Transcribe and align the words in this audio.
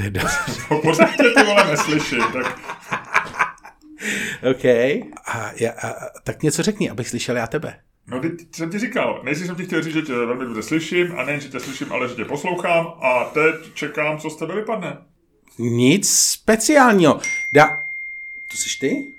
to 0.00 0.04
je 0.04 0.10
dost. 0.10 0.38
Pořád 0.82 1.16
tě 1.16 1.22
ty 1.22 1.42
vole 1.46 1.70
neslyším, 1.70 2.22
tak 2.32 2.60
OK. 4.50 4.64
A, 5.26 5.50
já, 5.60 5.70
a, 5.70 5.94
tak 6.24 6.42
něco 6.42 6.62
řekni, 6.62 6.90
abych 6.90 7.08
slyšel 7.08 7.36
já 7.36 7.46
tebe. 7.46 7.80
No, 8.06 8.20
teď 8.20 8.32
jsem 8.52 8.70
ti 8.70 8.78
říkal, 8.78 9.20
nejdřív 9.24 9.46
jsem 9.46 9.56
ti 9.56 9.64
chtěl 9.64 9.82
říct, 9.82 9.94
že 9.94 10.02
tě 10.02 10.12
velmi 10.12 10.44
dobře 10.44 10.62
slyším, 10.62 11.18
a 11.18 11.24
nejen, 11.24 11.40
že 11.40 11.48
tě 11.48 11.60
slyším, 11.60 11.92
ale 11.92 12.08
že 12.08 12.14
tě 12.14 12.24
poslouchám, 12.24 12.86
a 12.86 13.24
teď 13.24 13.74
čekám, 13.74 14.18
co 14.18 14.30
z 14.30 14.36
tebe 14.36 14.54
vypadne. 14.54 14.98
Nic 15.58 16.10
speciálního. 16.10 17.20
Dá... 17.52 17.82
To 18.50 18.56
jsi 18.56 18.78
ty? 18.80 19.14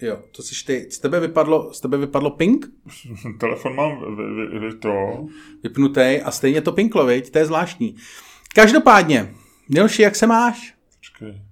Jo, 0.00 0.18
to 0.32 0.42
jsi 0.42 0.64
ty. 0.64 0.86
Z 0.90 0.98
tebe 0.98 1.20
vypadlo, 1.20 1.74
z 1.74 1.80
tebe 1.80 1.96
vypadlo 1.96 2.30
ping? 2.30 2.66
Telefon 3.40 3.76
mám 3.76 4.16
vy, 4.16 4.46
vy, 4.46 4.58
vy 4.58 4.74
to. 4.74 5.26
Vypnutý 5.62 6.20
a 6.24 6.30
stejně 6.30 6.60
to 6.60 6.72
pinklo, 6.72 7.06
viď? 7.06 7.30
To 7.30 7.38
je 7.38 7.46
zvláštní. 7.46 7.96
Každopádně, 8.54 9.34
Milši, 9.68 10.02
jak 10.02 10.16
se 10.16 10.26
máš? 10.26 10.74
Počkej. 10.96 11.42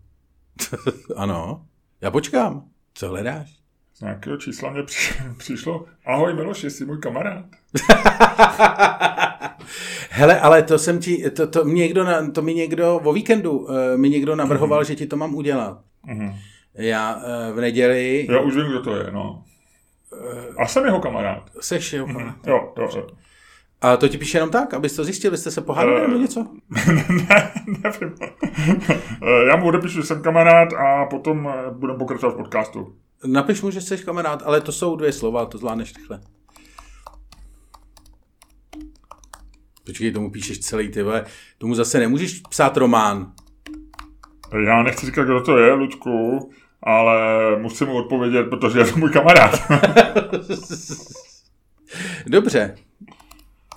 ano, 1.16 1.66
já 2.00 2.10
počkám. 2.10 2.64
Co 2.94 3.08
hledáš? 3.08 3.56
Z 3.94 4.00
nějakého 4.00 4.36
čísla 4.36 4.70
mě 4.70 4.82
při, 4.82 5.14
přišlo. 5.38 5.84
Ahoj 6.06 6.34
Miloš, 6.34 6.64
jsi 6.64 6.84
můj 6.84 6.98
kamarád. 6.98 7.44
Hele, 10.10 10.40
ale 10.40 10.62
to 10.62 10.78
jsem 10.78 10.98
ti, 11.00 11.30
to, 11.30 11.46
to, 11.46 11.64
mi 11.64 11.74
někdo, 11.74 12.04
na, 12.04 12.30
to 12.30 12.42
mi 12.42 12.54
někdo 12.54 12.96
o 12.96 13.12
víkendu 13.12 13.58
uh, 13.58 13.70
mi 13.96 14.10
někdo 14.10 14.36
navrhoval, 14.36 14.82
mm-hmm. 14.82 14.86
že 14.86 14.94
ti 14.94 15.06
to 15.06 15.16
mám 15.16 15.34
udělat. 15.34 15.80
Mhm. 16.06 16.34
Já 16.74 17.16
uh, 17.16 17.56
v 17.56 17.60
neděli... 17.60 18.26
Já 18.30 18.40
už 18.40 18.56
vím, 18.56 18.66
kdo 18.66 18.82
to 18.82 18.96
je, 18.96 19.10
no. 19.10 19.44
A 20.58 20.66
jsem 20.66 20.84
jeho 20.84 21.00
kamarád. 21.00 21.50
Seš 21.60 21.92
jo, 21.92 22.06
Mhm. 22.06 22.34
Jo, 22.46 22.74
jo, 22.78 22.88
jo. 22.96 23.06
A 23.82 23.96
to 23.96 24.08
ti 24.08 24.18
píše 24.18 24.38
jenom 24.38 24.50
tak, 24.50 24.74
abys 24.74 24.96
to 24.96 25.04
zjistil, 25.04 25.36
jste 25.36 25.50
se 25.50 25.60
pohádali 25.60 26.00
Eh. 26.04 26.08
nebo 26.08 26.20
něco? 26.20 26.46
ne, 27.28 27.52
nevím. 27.66 28.14
Eh, 29.22 29.46
Já 29.48 29.56
mu 29.56 29.66
odepíšu, 29.66 30.00
že 30.00 30.06
jsem 30.06 30.22
kamarád 30.22 30.72
a 30.72 31.06
potom 31.06 31.48
eh, 31.54 31.70
budeme 31.70 31.98
pokračovat 31.98 32.32
v 32.32 32.36
podcastu. 32.36 32.94
Napiš 33.26 33.62
mu, 33.62 33.70
že 33.70 33.80
jsi 33.80 33.98
kamarád, 33.98 34.42
ale 34.46 34.60
to 34.60 34.72
jsou 34.72 34.96
dvě 34.96 35.12
slova, 35.12 35.46
to 35.46 35.58
zvládneš 35.58 35.94
rychle. 35.96 36.20
Počkej, 39.86 40.12
tomu 40.12 40.30
píšeš 40.30 40.58
celý, 40.60 40.88
ty 40.88 41.02
vole. 41.02 41.24
Tomu 41.58 41.74
zase 41.74 41.98
nemůžeš 41.98 42.40
psát 42.50 42.76
román. 42.76 43.32
Já 44.66 44.82
nechci 44.82 45.06
říkat, 45.06 45.24
kdo 45.24 45.40
to 45.40 45.58
je, 45.58 45.72
Luďku, 45.72 46.50
ale 46.82 47.16
musím 47.58 47.86
mu 47.86 47.94
odpovědět, 47.96 48.44
protože 48.44 48.78
je 48.78 48.84
to 48.84 48.96
můj 48.96 49.10
kamarád. 49.10 49.54
Dobře. 52.26 52.74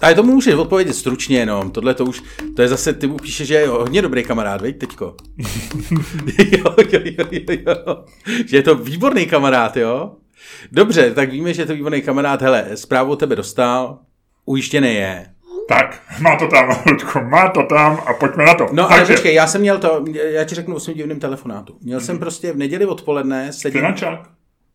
Ale 0.01 0.15
tomu 0.15 0.33
můžeš 0.33 0.53
odpovědět 0.53 0.93
stručně 0.93 1.37
jenom. 1.37 1.71
Tohle 1.71 1.93
to 1.93 2.05
už, 2.05 2.23
to 2.55 2.61
je 2.61 2.67
zase, 2.67 2.93
ty 2.93 3.07
mu 3.07 3.17
píšeš, 3.17 3.47
že 3.47 3.53
je 3.53 3.67
hodně 3.67 4.01
dobrý 4.01 4.23
kamarád, 4.23 4.61
veď, 4.61 4.77
teďko. 4.77 5.15
jo, 6.51 6.75
jo, 6.91 6.99
jo, 7.03 7.25
jo, 7.31 7.57
jo. 7.67 8.03
Že 8.45 8.57
je 8.57 8.63
to 8.63 8.75
výborný 8.75 9.25
kamarád, 9.25 9.77
jo? 9.77 10.11
Dobře, 10.71 11.11
tak 11.11 11.31
víme, 11.31 11.53
že 11.53 11.61
je 11.61 11.65
to 11.65 11.73
výborný 11.73 12.01
kamarád. 12.01 12.41
Hele, 12.41 12.65
zprávu 12.75 13.11
od 13.11 13.19
tebe 13.19 13.35
dostal, 13.35 13.99
ujištěný 14.45 14.95
je. 14.95 15.25
tak, 15.69 16.01
má 16.19 16.35
to 16.35 16.47
tam, 16.47 16.69
Luďku, 16.87 17.19
má 17.21 17.49
to 17.49 17.63
tam 17.63 17.99
a 18.05 18.13
pojďme 18.13 18.45
na 18.45 18.53
to. 18.53 18.67
No 18.71 18.91
ale 18.91 18.97
Takže, 18.97 19.13
počkej, 19.13 19.33
já 19.33 19.47
jsem 19.47 19.61
měl 19.61 19.77
to, 19.77 20.05
já 20.13 20.43
ti 20.43 20.55
řeknu 20.55 20.75
o 20.75 20.79
svém 20.79 20.97
divném 20.97 21.19
telefonátu. 21.19 21.77
Měl 21.81 21.99
jsem 21.99 22.19
prostě 22.19 22.51
v 22.51 22.57
neděli 22.57 22.85
odpoledne, 22.85 23.53
sedím, 23.53 23.81
Finančák. 23.81 24.19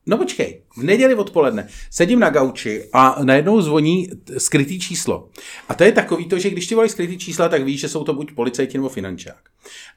No 0.07 0.17
počkej, 0.19 0.63
v 0.77 0.83
neděli 0.83 1.15
odpoledne 1.15 1.69
sedím 1.91 2.21
na 2.21 2.31
gauči 2.31 2.89
a 2.93 3.17
najednou 3.23 3.61
zvoní 3.61 4.09
skrytý 4.39 4.81
číslo. 4.81 5.29
A 5.69 5.75
to 5.75 5.85
je 5.85 5.93
takový 5.93 6.27
to, 6.29 6.39
že 6.39 6.51
když 6.51 6.67
ti 6.67 6.75
volají 6.75 6.91
skrytý 6.91 7.19
čísla, 7.19 7.49
tak 7.49 7.63
víš, 7.63 7.81
že 7.81 7.89
jsou 7.89 8.05
to 8.05 8.15
buď 8.15 8.33
policajti 8.35 8.79
nebo 8.79 8.89
finančák. 8.89 9.41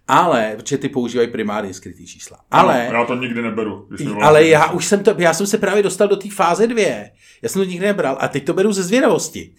Ale, 0.08 0.54
protože 0.56 0.78
ty 0.78 0.90
používají 0.90 1.28
primárně 1.32 1.74
skrytý 1.74 2.08
čísla. 2.08 2.38
Ale, 2.52 2.88
No, 2.92 3.00
já 3.00 3.06
to 3.06 3.16
nikdy 3.16 3.42
neberu. 3.42 3.88
Když 3.90 4.08
ale 4.22 4.48
já 4.48 4.72
už 4.72 4.86
jsem 4.86 5.04
to, 5.04 5.16
já 5.18 5.34
jsem 5.34 5.48
se 5.48 5.58
právě 5.58 5.84
dostal 5.84 6.08
do 6.08 6.16
té 6.16 6.30
fáze 6.30 6.68
dvě. 6.68 7.12
Já 7.42 7.50
jsem 7.50 7.62
to 7.62 7.70
nikdy 7.70 7.86
nebral 7.86 8.18
a 8.20 8.28
teď 8.28 8.46
to 8.46 8.54
beru 8.54 8.74
ze 8.74 8.84
zvědavosti. 8.84 9.54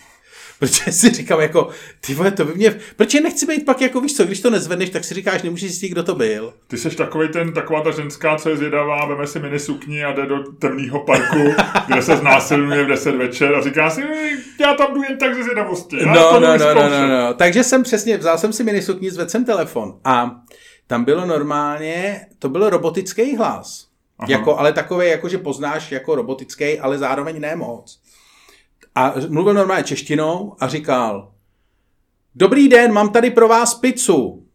Protože 0.64 0.92
si 0.92 1.10
říkám 1.10 1.40
jako, 1.40 1.68
ty 2.00 2.14
vole, 2.14 2.30
to 2.30 2.44
by 2.44 2.54
mě, 2.54 2.76
protože 2.96 3.20
nechci 3.20 3.46
být 3.46 3.64
pak 3.64 3.80
jako, 3.80 4.00
víš 4.00 4.16
co, 4.16 4.24
když 4.24 4.40
to 4.40 4.50
nezvedneš, 4.50 4.90
tak 4.90 5.04
si 5.04 5.14
říkáš, 5.14 5.42
nemůžeš 5.42 5.70
zjistit, 5.70 5.88
kdo 5.88 6.02
to 6.02 6.14
byl. 6.14 6.54
Ty 6.66 6.78
jsi 6.78 6.90
takový 6.90 7.28
ten, 7.28 7.52
taková 7.52 7.80
ta 7.80 7.90
ženská, 7.90 8.36
co 8.36 8.48
je 8.48 8.56
zvědavá, 8.56 9.06
veme 9.06 9.26
si 9.26 9.40
minisukni 9.40 10.04
a 10.04 10.12
jde 10.12 10.26
do 10.26 10.52
temného 10.52 11.00
parku, 11.00 11.54
kde 11.86 12.02
se 12.02 12.16
znásilňuje 12.16 12.84
v 12.84 12.88
10 12.88 13.16
večer 13.16 13.54
a 13.54 13.62
říká 13.62 13.90
si, 13.90 14.02
"Ej, 14.02 14.38
já 14.60 14.74
tam 14.74 14.94
jdu 14.94 15.02
jen 15.02 15.18
tak 15.18 15.34
ze 15.34 15.42
zvědavosti. 15.42 15.96
No, 15.96 16.14
no, 16.14 16.32
no, 16.32 16.40
no, 16.40 16.52
vyzkoušet." 16.52 16.90
no, 16.90 17.08
no. 17.08 17.34
Takže 17.34 17.64
jsem 17.64 17.82
přesně, 17.82 18.16
vzal 18.16 18.38
jsem 18.38 18.52
si 18.52 18.64
minisukni, 18.64 19.10
zvedl 19.10 19.30
jsem 19.30 19.44
telefon 19.44 19.98
a 20.04 20.30
tam 20.86 21.04
bylo 21.04 21.26
normálně, 21.26 22.26
to 22.38 22.48
byl 22.48 22.70
robotický 22.70 23.36
hlas. 23.36 23.86
Aha. 24.18 24.30
Jako, 24.30 24.58
ale 24.58 24.72
takový, 24.72 25.08
jako 25.08 25.28
že 25.28 25.38
poznáš 25.38 25.92
jako 25.92 26.14
robotický, 26.14 26.78
ale 26.78 26.98
zároveň 26.98 27.40
ne 27.40 27.56
moc. 27.56 28.03
A 28.94 29.14
mluvil 29.28 29.54
normálně 29.54 29.84
češtinou 29.84 30.56
a 30.60 30.68
říkal, 30.68 31.32
dobrý 32.34 32.68
den, 32.68 32.92
mám 32.92 33.12
tady 33.12 33.30
pro 33.30 33.48
vás 33.48 33.74
pizzu. 33.74 34.46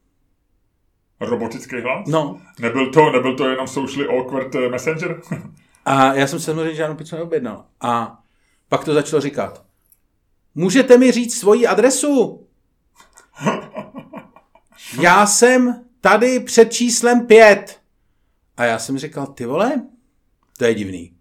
Robotický 1.20 1.82
hlas? 1.82 2.08
No. 2.08 2.42
Nebyl 2.60 2.92
to, 2.92 3.12
nebyl 3.12 3.36
to 3.36 3.50
jenom 3.50 3.68
socially 3.68 4.08
awkward 4.08 4.56
eh, 4.56 4.70
messenger? 4.70 5.22
A 5.86 6.14
já 6.14 6.28
jsem 6.28 6.40
se 6.40 6.46
samozřejmě 6.46 6.76
žádnou 6.76 6.96
pizzu 6.96 7.16
neobjednal. 7.16 7.66
A 7.82 8.20
pak 8.70 8.84
to 8.86 8.94
začalo 8.94 9.22
říkat. 9.22 9.66
Můžete 10.56 10.98
mi 10.98 11.12
říct 11.12 11.40
svoji 11.40 11.68
adresu? 11.68 12.48
Já 15.02 15.26
jsem 15.26 15.86
tady 16.02 16.40
před 16.40 16.74
číslem 16.74 17.28
pět. 17.28 17.80
A 18.58 18.66
já 18.66 18.80
jsem 18.80 18.98
říkal, 18.98 19.28
ty 19.28 19.46
vole, 19.46 19.82
to 20.58 20.66
je 20.66 20.74
divný. 20.74 21.14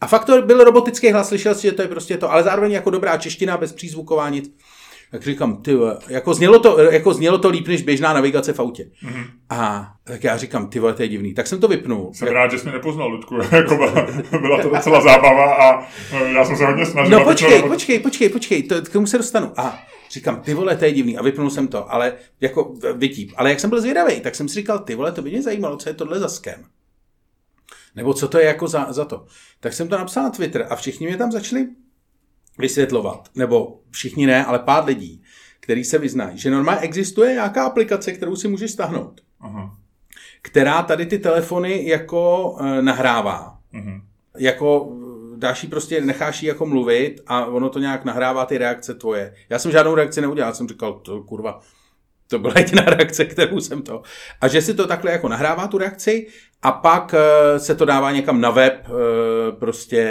A 0.00 0.06
fakt 0.06 0.24
to 0.24 0.42
byl 0.42 0.64
robotický 0.64 1.12
hlas, 1.12 1.28
slyšel 1.28 1.54
si, 1.54 1.62
že 1.62 1.72
to 1.72 1.82
je 1.82 1.88
prostě 1.88 2.16
to, 2.16 2.32
ale 2.32 2.42
zároveň 2.42 2.72
jako 2.72 2.90
dobrá 2.90 3.16
čeština, 3.16 3.56
bez 3.56 3.72
přízvuková 3.72 4.28
nic. 4.28 4.54
Tak 5.10 5.22
říkám, 5.22 5.56
ty 5.56 5.76
jako 6.08 6.34
znělo, 6.34 6.58
to, 6.58 6.80
jako 6.80 7.14
znělo 7.14 7.38
to 7.38 7.48
líp 7.48 7.68
než 7.68 7.82
běžná 7.82 8.12
navigace 8.12 8.52
v 8.52 8.60
autě. 8.60 8.84
Mm-hmm. 8.84 9.24
A 9.50 9.92
tak 10.04 10.24
já 10.24 10.36
říkám, 10.36 10.68
ty 10.68 10.78
vole, 10.78 10.94
to 10.94 11.02
je 11.02 11.08
divný. 11.08 11.34
Tak 11.34 11.46
jsem 11.46 11.60
to 11.60 11.68
vypnul. 11.68 12.10
Jsem 12.14 12.28
rád, 12.28 12.50
že 12.50 12.58
jsi 12.58 12.64
mě 12.64 12.72
nepoznal, 12.72 13.08
Ludku. 13.08 13.34
jako 13.52 13.76
byla, 13.76 14.06
byla 14.40 14.62
to 14.62 14.68
docela 14.68 15.00
zábava 15.00 15.54
a 15.54 15.88
eh, 16.12 16.32
já 16.32 16.44
jsem 16.44 16.56
se 16.56 16.66
hodně 16.66 16.86
snažil. 16.86 17.10
No 17.10 17.16
aby 17.16 17.24
to 17.24 17.30
počkej, 17.30 17.62
počkej, 17.62 17.98
počkej, 17.98 18.28
počkej, 18.28 18.62
to, 18.62 18.82
k 18.82 18.88
tomu 18.88 19.06
se 19.06 19.18
dostanu. 19.18 19.52
A 19.56 19.78
říkám, 20.10 20.40
ty 20.40 20.54
vole, 20.54 20.76
to 20.76 20.84
je 20.84 20.92
divný. 20.92 21.18
A 21.18 21.22
vypnul 21.22 21.50
jsem 21.50 21.68
to, 21.68 21.92
ale 21.92 22.12
jako 22.40 22.74
vytím. 22.94 23.28
Ale 23.36 23.50
jak 23.50 23.60
jsem 23.60 23.70
byl 23.70 23.80
zvědavý, 23.80 24.20
tak 24.20 24.34
jsem 24.34 24.48
si 24.48 24.54
říkal, 24.54 24.78
ty 24.78 24.94
vole, 24.94 25.12
to 25.12 25.22
by 25.22 25.30
mě 25.30 25.42
zajímalo, 25.42 25.76
co 25.76 25.88
je 25.88 25.94
tohle 25.94 26.18
za 26.18 26.28
skem. 26.28 26.64
Nebo 27.96 28.14
co 28.14 28.28
to 28.28 28.38
je 28.38 28.44
jako 28.46 28.68
za, 28.68 28.92
za 28.92 29.04
to. 29.04 29.26
Tak 29.60 29.72
jsem 29.72 29.88
to 29.88 29.98
napsal 29.98 30.22
na 30.22 30.30
Twitter 30.30 30.66
a 30.70 30.76
všichni 30.76 31.06
mě 31.06 31.16
tam 31.16 31.32
začali 31.32 31.68
vysvětlovat. 32.58 33.28
Nebo 33.34 33.80
všichni 33.90 34.26
ne, 34.26 34.44
ale 34.44 34.58
pár 34.58 34.84
lidí, 34.84 35.22
který 35.60 35.84
se 35.84 35.98
vyznají, 35.98 36.38
že 36.38 36.50
normálně 36.50 36.80
existuje 36.80 37.32
nějaká 37.32 37.64
aplikace, 37.66 38.12
kterou 38.12 38.36
si 38.36 38.48
můžeš 38.48 38.70
stáhnout, 38.70 39.20
Aha. 39.40 39.76
která 40.42 40.82
tady 40.82 41.06
ty 41.06 41.18
telefony 41.18 41.88
jako 41.88 42.56
e, 42.60 42.82
nahrává 42.82 43.58
Mhm. 43.72 44.00
jako 44.38 44.92
dáš 45.36 45.62
jí 45.62 45.68
prostě, 45.68 46.00
necháš 46.00 46.42
jí 46.42 46.48
jako 46.48 46.66
mluvit 46.66 47.20
a 47.26 47.46
ono 47.46 47.68
to 47.68 47.78
nějak 47.78 48.04
nahrává 48.04 48.46
ty 48.46 48.58
reakce 48.58 48.94
tvoje. 48.94 49.34
Já 49.48 49.58
jsem 49.58 49.72
žádnou 49.72 49.94
reakci 49.94 50.20
neudělal, 50.20 50.54
jsem 50.54 50.68
říkal, 50.68 50.92
to 50.92 51.22
kurva, 51.22 51.60
to 52.28 52.38
byla 52.38 52.54
jediná 52.56 52.82
reakce, 52.86 53.24
kterou 53.24 53.60
jsem 53.60 53.82
to. 53.82 54.02
A 54.40 54.48
že 54.48 54.62
si 54.62 54.74
to 54.74 54.86
takhle 54.86 55.12
jako 55.12 55.28
nahrává 55.28 55.66
tu 55.66 55.78
reakci 55.78 56.26
a 56.62 56.72
pak 56.72 57.14
eh, 57.14 57.58
se 57.58 57.74
to 57.74 57.84
dává 57.84 58.12
někam 58.12 58.40
na 58.40 58.50
web, 58.50 58.86
eh, 58.86 59.52
prostě 59.52 60.02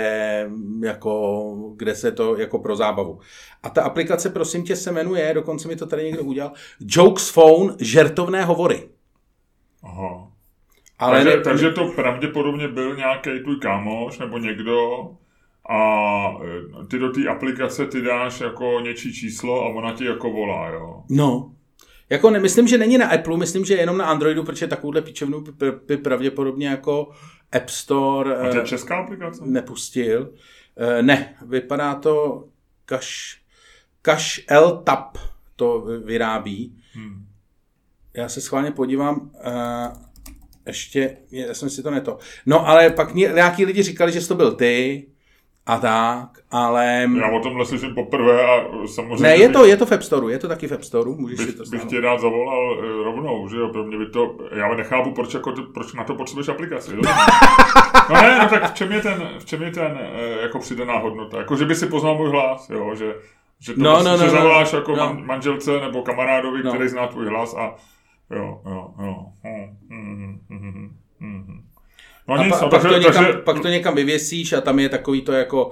jako, 0.83 1.43
kde 1.75 1.95
se 1.95 2.11
to 2.11 2.37
jako 2.37 2.59
pro 2.59 2.75
zábavu. 2.75 3.19
A 3.63 3.69
ta 3.69 3.83
aplikace, 3.83 4.29
prosím 4.29 4.63
tě, 4.63 4.75
se 4.75 4.91
jmenuje, 4.91 5.33
dokonce 5.33 5.67
mi 5.67 5.75
to 5.75 5.85
tady 5.85 6.03
někdo 6.03 6.23
udělal, 6.23 6.51
Jokes 6.79 7.29
Phone, 7.29 7.75
žertovné 7.79 8.45
hovory. 8.45 8.89
Aha. 9.83 10.31
Ale 10.99 11.23
takže, 11.23 11.37
ne, 11.37 11.43
takže 11.43 11.71
to 11.71 11.87
pravděpodobně 11.87 12.67
byl 12.67 12.95
nějaký 12.95 13.29
tvůj 13.43 13.59
kámoš 13.59 14.19
nebo 14.19 14.37
někdo 14.37 15.09
a 15.69 16.37
eh, 16.43 16.85
ty 16.85 16.99
do 16.99 17.11
té 17.11 17.27
aplikace 17.27 17.85
ty 17.85 18.01
dáš 18.01 18.41
jako 18.41 18.79
něčí 18.79 19.13
číslo 19.13 19.63
a 19.63 19.67
ona 19.67 19.93
ti 19.93 20.05
jako 20.05 20.31
volá, 20.31 20.69
jo. 20.69 21.03
No. 21.09 21.54
Jako 22.09 22.29
nemyslím, 22.29 22.67
že 22.67 22.77
není 22.77 22.97
na 22.97 23.07
Apple, 23.09 23.37
myslím, 23.37 23.65
že 23.65 23.73
je 23.73 23.79
jenom 23.79 23.97
na 23.97 24.05
Androidu, 24.05 24.43
protože 24.43 24.67
takovouhle 24.67 25.01
píčovnu 25.01 25.43
by, 25.87 25.97
pravděpodobně 25.97 26.67
jako 26.67 27.09
App 27.51 27.69
Store 27.69 28.35
A 28.37 28.49
to 28.49 28.55
je 28.57 28.63
eh, 28.63 28.65
česká 28.67 28.97
aplikace? 28.97 29.41
nepustil. 29.45 30.33
Eh, 30.77 31.01
Ne, 31.03 31.35
vypadá 31.45 31.95
to 31.95 32.43
Cash, 32.85 33.37
Cash 34.01 34.39
L 34.47 34.77
Tap 34.77 35.17
to 35.55 35.81
vy- 35.81 35.97
vyrábí. 35.97 36.77
Hmm. 36.93 37.25
Já 38.13 38.29
se 38.29 38.41
schválně 38.41 38.71
podívám, 38.71 39.31
eh, 39.43 39.91
ještě, 40.67 41.17
já 41.31 41.53
jsem 41.53 41.69
si 41.69 41.83
to 41.83 41.91
neto. 41.91 42.17
No 42.45 42.67
ale 42.67 42.89
pak 42.89 43.13
mě, 43.13 43.31
nějaký 43.35 43.65
lidi 43.65 43.83
říkali, 43.83 44.11
že 44.11 44.27
to 44.27 44.35
byl 44.35 44.51
ty 44.55 45.05
a 45.65 45.77
tak, 45.79 46.29
ale... 46.51 47.07
Já 47.19 47.29
o 47.31 47.39
tomhle 47.39 47.65
slyším 47.65 47.95
poprvé 47.95 48.45
a 48.45 48.63
samozřejmě... 48.87 49.23
Ne, 49.23 49.35
je 49.37 49.49
to, 49.49 49.65
je 49.65 49.77
to 49.77 49.85
v 49.85 49.91
App 49.91 50.03
Store, 50.03 50.31
je 50.33 50.39
to 50.39 50.47
taky 50.47 50.67
v 50.67 50.71
App 50.71 50.83
Store, 50.83 51.09
můžeš 51.11 51.37
bych, 51.37 51.45
si 51.49 51.53
to 51.53 51.59
bych 51.59 51.67
stáhnout. 51.67 51.89
tě 51.89 52.01
rád 52.01 52.19
zavolal 52.21 52.77
eh, 52.79 53.03
rovnou, 53.03 53.47
že 53.47 53.57
jo, 53.57 53.69
pro 53.69 53.83
mě 53.83 53.97
by 53.97 54.05
to, 54.05 54.37
já 54.51 54.75
nechápu, 54.75 55.11
proč, 55.11 55.33
jako, 55.33 55.53
proč 55.73 55.93
na 55.93 56.03
to 56.03 56.15
potřebuješ 56.15 56.47
aplikaci. 56.49 56.95
jo? 56.95 57.01
No 58.09 58.15
ne, 58.21 58.39
no 58.39 58.49
tak 58.49 58.71
v 58.71 58.73
čem 58.73 58.91
je 58.91 59.01
ten, 59.01 59.29
v 59.39 59.45
čem 59.45 59.63
je 59.63 59.71
ten 59.71 59.99
eh, 60.01 60.41
jako 60.41 60.59
přidaná 60.59 60.97
hodnota, 60.97 61.37
jako 61.37 61.55
že 61.55 61.65
by 61.65 61.75
si 61.75 61.87
poznal 61.87 62.15
můj 62.15 62.29
hlas, 62.29 62.69
jo, 62.69 62.95
že, 62.95 63.15
že 63.59 63.73
to 63.73 63.81
No, 63.81 63.91
prostě, 63.93 64.09
no, 64.09 64.17
no, 64.17 64.17
že 64.17 64.25
no. 64.25 64.31
zavoláš 64.31 64.73
jako 64.73 64.91
No. 64.91 64.97
man, 64.97 65.25
manželce 65.25 65.79
nebo 65.79 66.01
kamarádovi, 66.01 66.63
No. 66.63 66.73
který 66.73 66.89
zná 66.89 67.07
tvůj 67.07 67.27
hlas 67.27 67.55
a 67.55 67.75
jo, 68.35 68.61
jo, 68.65 68.87
jo. 69.05 69.15
Hm, 69.43 69.77
hm, 69.89 70.39
hm, 70.49 70.89
hm, 71.19 71.45
hm. 71.47 71.61
No 72.27 72.35
A, 72.35 72.43
nic, 72.43 72.55
pa, 72.55 72.61
no, 72.61 72.69
pak, 72.69 72.81
takže, 72.81 72.95
to 72.95 73.01
někam, 73.01 73.25
takže, 73.25 73.39
pak 73.39 73.59
to 73.59 73.67
někam 73.67 73.95
vyvěsíš 73.95 74.53
a 74.53 74.61
tam 74.61 74.79
je 74.79 74.89
takový 74.89 75.21
to 75.21 75.31
jako... 75.31 75.71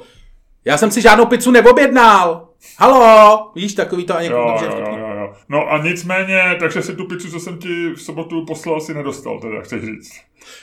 Já 0.65 0.77
jsem 0.77 0.91
si 0.91 1.01
žádnou 1.01 1.25
pizzu 1.25 1.51
neobjednal! 1.51 2.49
Halo! 2.79 3.51
Víš, 3.55 3.73
takový 3.73 4.05
to 4.05 4.15
a 4.15 4.21
někomu 4.21 4.41
Jo, 4.41 4.57
to 4.59 4.65
jo, 4.65 4.97
jo, 4.97 5.07
jo. 5.15 5.33
No 5.49 5.71
a 5.71 5.77
nicméně, 5.83 6.41
takže 6.59 6.81
si 6.81 6.95
tu 6.95 7.07
pizzu, 7.07 7.31
co 7.31 7.39
jsem 7.39 7.57
ti 7.57 7.89
v 7.95 8.01
sobotu 8.01 8.45
poslal, 8.45 8.81
si 8.81 8.93
nedostal, 8.93 9.39
teda 9.39 9.61
chceš 9.61 9.81
říct. 9.83 10.11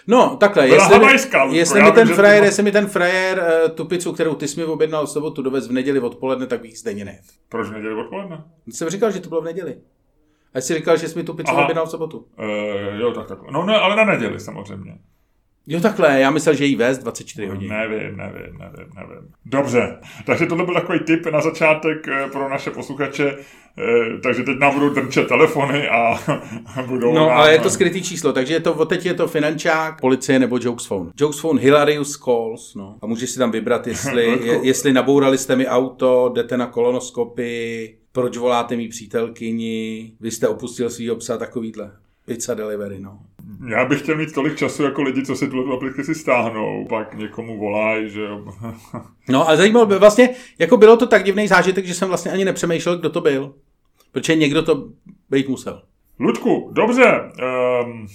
No, 0.06 0.36
takhle, 0.36 0.66
Byla 0.66 0.76
jestli, 0.76 0.98
mi, 0.98 1.04
havajská, 1.04 1.42
Ludko, 1.42 1.56
jestli, 1.58 1.82
mi 1.82 1.92
ten 1.92 2.08
frajer, 2.08 2.38
to- 2.40 2.44
jestli 2.44 2.62
mi 2.62 2.72
ten 2.72 2.86
frajer 2.86 3.44
eh, 3.46 3.68
tu 3.68 3.84
pizzu, 3.84 4.12
kterou 4.12 4.34
ty 4.34 4.48
jsi 4.48 4.60
mi 4.60 4.66
objednal 4.66 5.06
v 5.06 5.10
sobotu, 5.10 5.42
dovez 5.42 5.68
v 5.68 5.72
neděli 5.72 6.00
odpoledne, 6.00 6.46
tak 6.46 6.60
bych 6.60 6.78
stejně 6.78 7.04
nejet. 7.04 7.24
Proč 7.48 7.68
v 7.68 7.72
neděli 7.72 7.94
odpoledne? 7.94 8.44
Jsem 8.68 8.88
říkal, 8.88 9.10
že 9.10 9.20
to 9.20 9.28
bylo 9.28 9.40
v 9.40 9.44
neděli. 9.44 9.76
A 10.54 10.60
jsi 10.60 10.74
říkal, 10.74 10.96
že 10.96 11.08
jsi 11.08 11.18
mi 11.18 11.24
tu 11.24 11.34
pizzu 11.34 11.52
objednal 11.52 11.86
v 11.86 11.90
sobotu. 11.90 12.18
Uh, 12.18 13.00
jo, 13.00 13.12
tak 13.12 13.26
takhle. 13.26 13.48
No 13.52 13.66
ne, 13.66 13.76
ale 13.76 13.96
na 13.96 14.04
neděli 14.04 14.40
samozřejmě. 14.40 14.98
Jo, 15.70 15.80
takhle, 15.80 16.20
já 16.20 16.30
myslel, 16.30 16.54
že 16.54 16.64
jí 16.64 16.76
vést 16.76 16.98
24 16.98 17.46
hodin. 17.46 17.68
Nevím, 17.68 18.16
nevím, 18.16 18.58
nevím, 18.58 18.92
nevím. 18.94 19.28
Dobře, 19.46 19.98
takže 20.26 20.46
tohle 20.46 20.64
byl 20.64 20.74
takový 20.74 20.98
tip 20.98 21.26
na 21.26 21.40
začátek 21.40 22.08
eh, 22.08 22.28
pro 22.32 22.48
naše 22.48 22.70
posluchače, 22.70 23.36
eh, 23.78 24.18
takže 24.22 24.42
teď 24.42 24.58
nám 24.58 24.74
budou 24.74 24.88
drčet 24.88 25.28
telefony 25.28 25.88
a 25.88 26.18
budou 26.86 27.14
No, 27.14 27.26
nám, 27.26 27.38
ale 27.38 27.52
je 27.52 27.58
to 27.58 27.70
skrytý 27.70 28.02
číslo, 28.02 28.32
takže 28.32 28.54
je 28.54 28.60
to, 28.60 28.84
teď 28.84 29.06
je 29.06 29.14
to 29.14 29.28
finančák, 29.28 30.00
policie 30.00 30.38
nebo 30.38 30.58
Jokes 30.62 30.86
Phone. 30.86 31.10
Jokes 31.16 31.40
Phone 31.40 31.60
Hilarious 31.60 32.16
Calls, 32.16 32.74
no. 32.74 32.96
A 33.02 33.06
můžeš 33.06 33.30
si 33.30 33.38
tam 33.38 33.50
vybrat, 33.50 33.86
jestli, 33.86 34.26
je, 34.46 34.58
jestli 34.62 34.92
nabourali 34.92 35.38
jste 35.38 35.56
mi 35.56 35.66
auto, 35.66 36.32
jdete 36.34 36.56
na 36.56 36.66
kolonoskopy, 36.66 37.94
proč 38.12 38.36
voláte 38.36 38.76
mý 38.76 38.88
přítelkyni, 38.88 40.12
vy 40.20 40.30
jste 40.30 40.48
opustil 40.48 40.90
svýho 40.90 41.16
psa, 41.16 41.38
takovýhle. 41.38 41.90
Pizza 42.26 42.54
delivery, 42.54 43.00
no. 43.00 43.18
Já 43.68 43.84
bych 43.84 44.02
chtěl 44.02 44.16
mít 44.16 44.34
tolik 44.34 44.56
času 44.56 44.82
jako 44.82 45.02
lidi, 45.02 45.22
co 45.22 45.36
si 45.36 45.48
tuhle 45.48 45.76
aplikaci 45.76 46.14
stáhnou, 46.14 46.86
pak 46.88 47.14
někomu 47.14 47.58
volají, 47.58 48.10
že 48.10 48.22
jo. 48.22 48.44
No 49.28 49.48
a 49.48 49.56
zajímalo 49.56 49.86
by 49.86 49.98
vlastně, 49.98 50.30
jako 50.58 50.76
bylo 50.76 50.96
to 50.96 51.06
tak 51.06 51.24
divný 51.24 51.48
zážitek, 51.48 51.86
že 51.86 51.94
jsem 51.94 52.08
vlastně 52.08 52.32
ani 52.32 52.44
nepřemýšlel, 52.44 52.98
kdo 52.98 53.10
to 53.10 53.20
byl. 53.20 53.54
Protože 54.12 54.34
někdo 54.34 54.62
to 54.62 54.88
být 55.30 55.48
musel. 55.48 55.82
Ludku, 56.18 56.70
dobře, 56.72 57.32
um, 57.84 58.06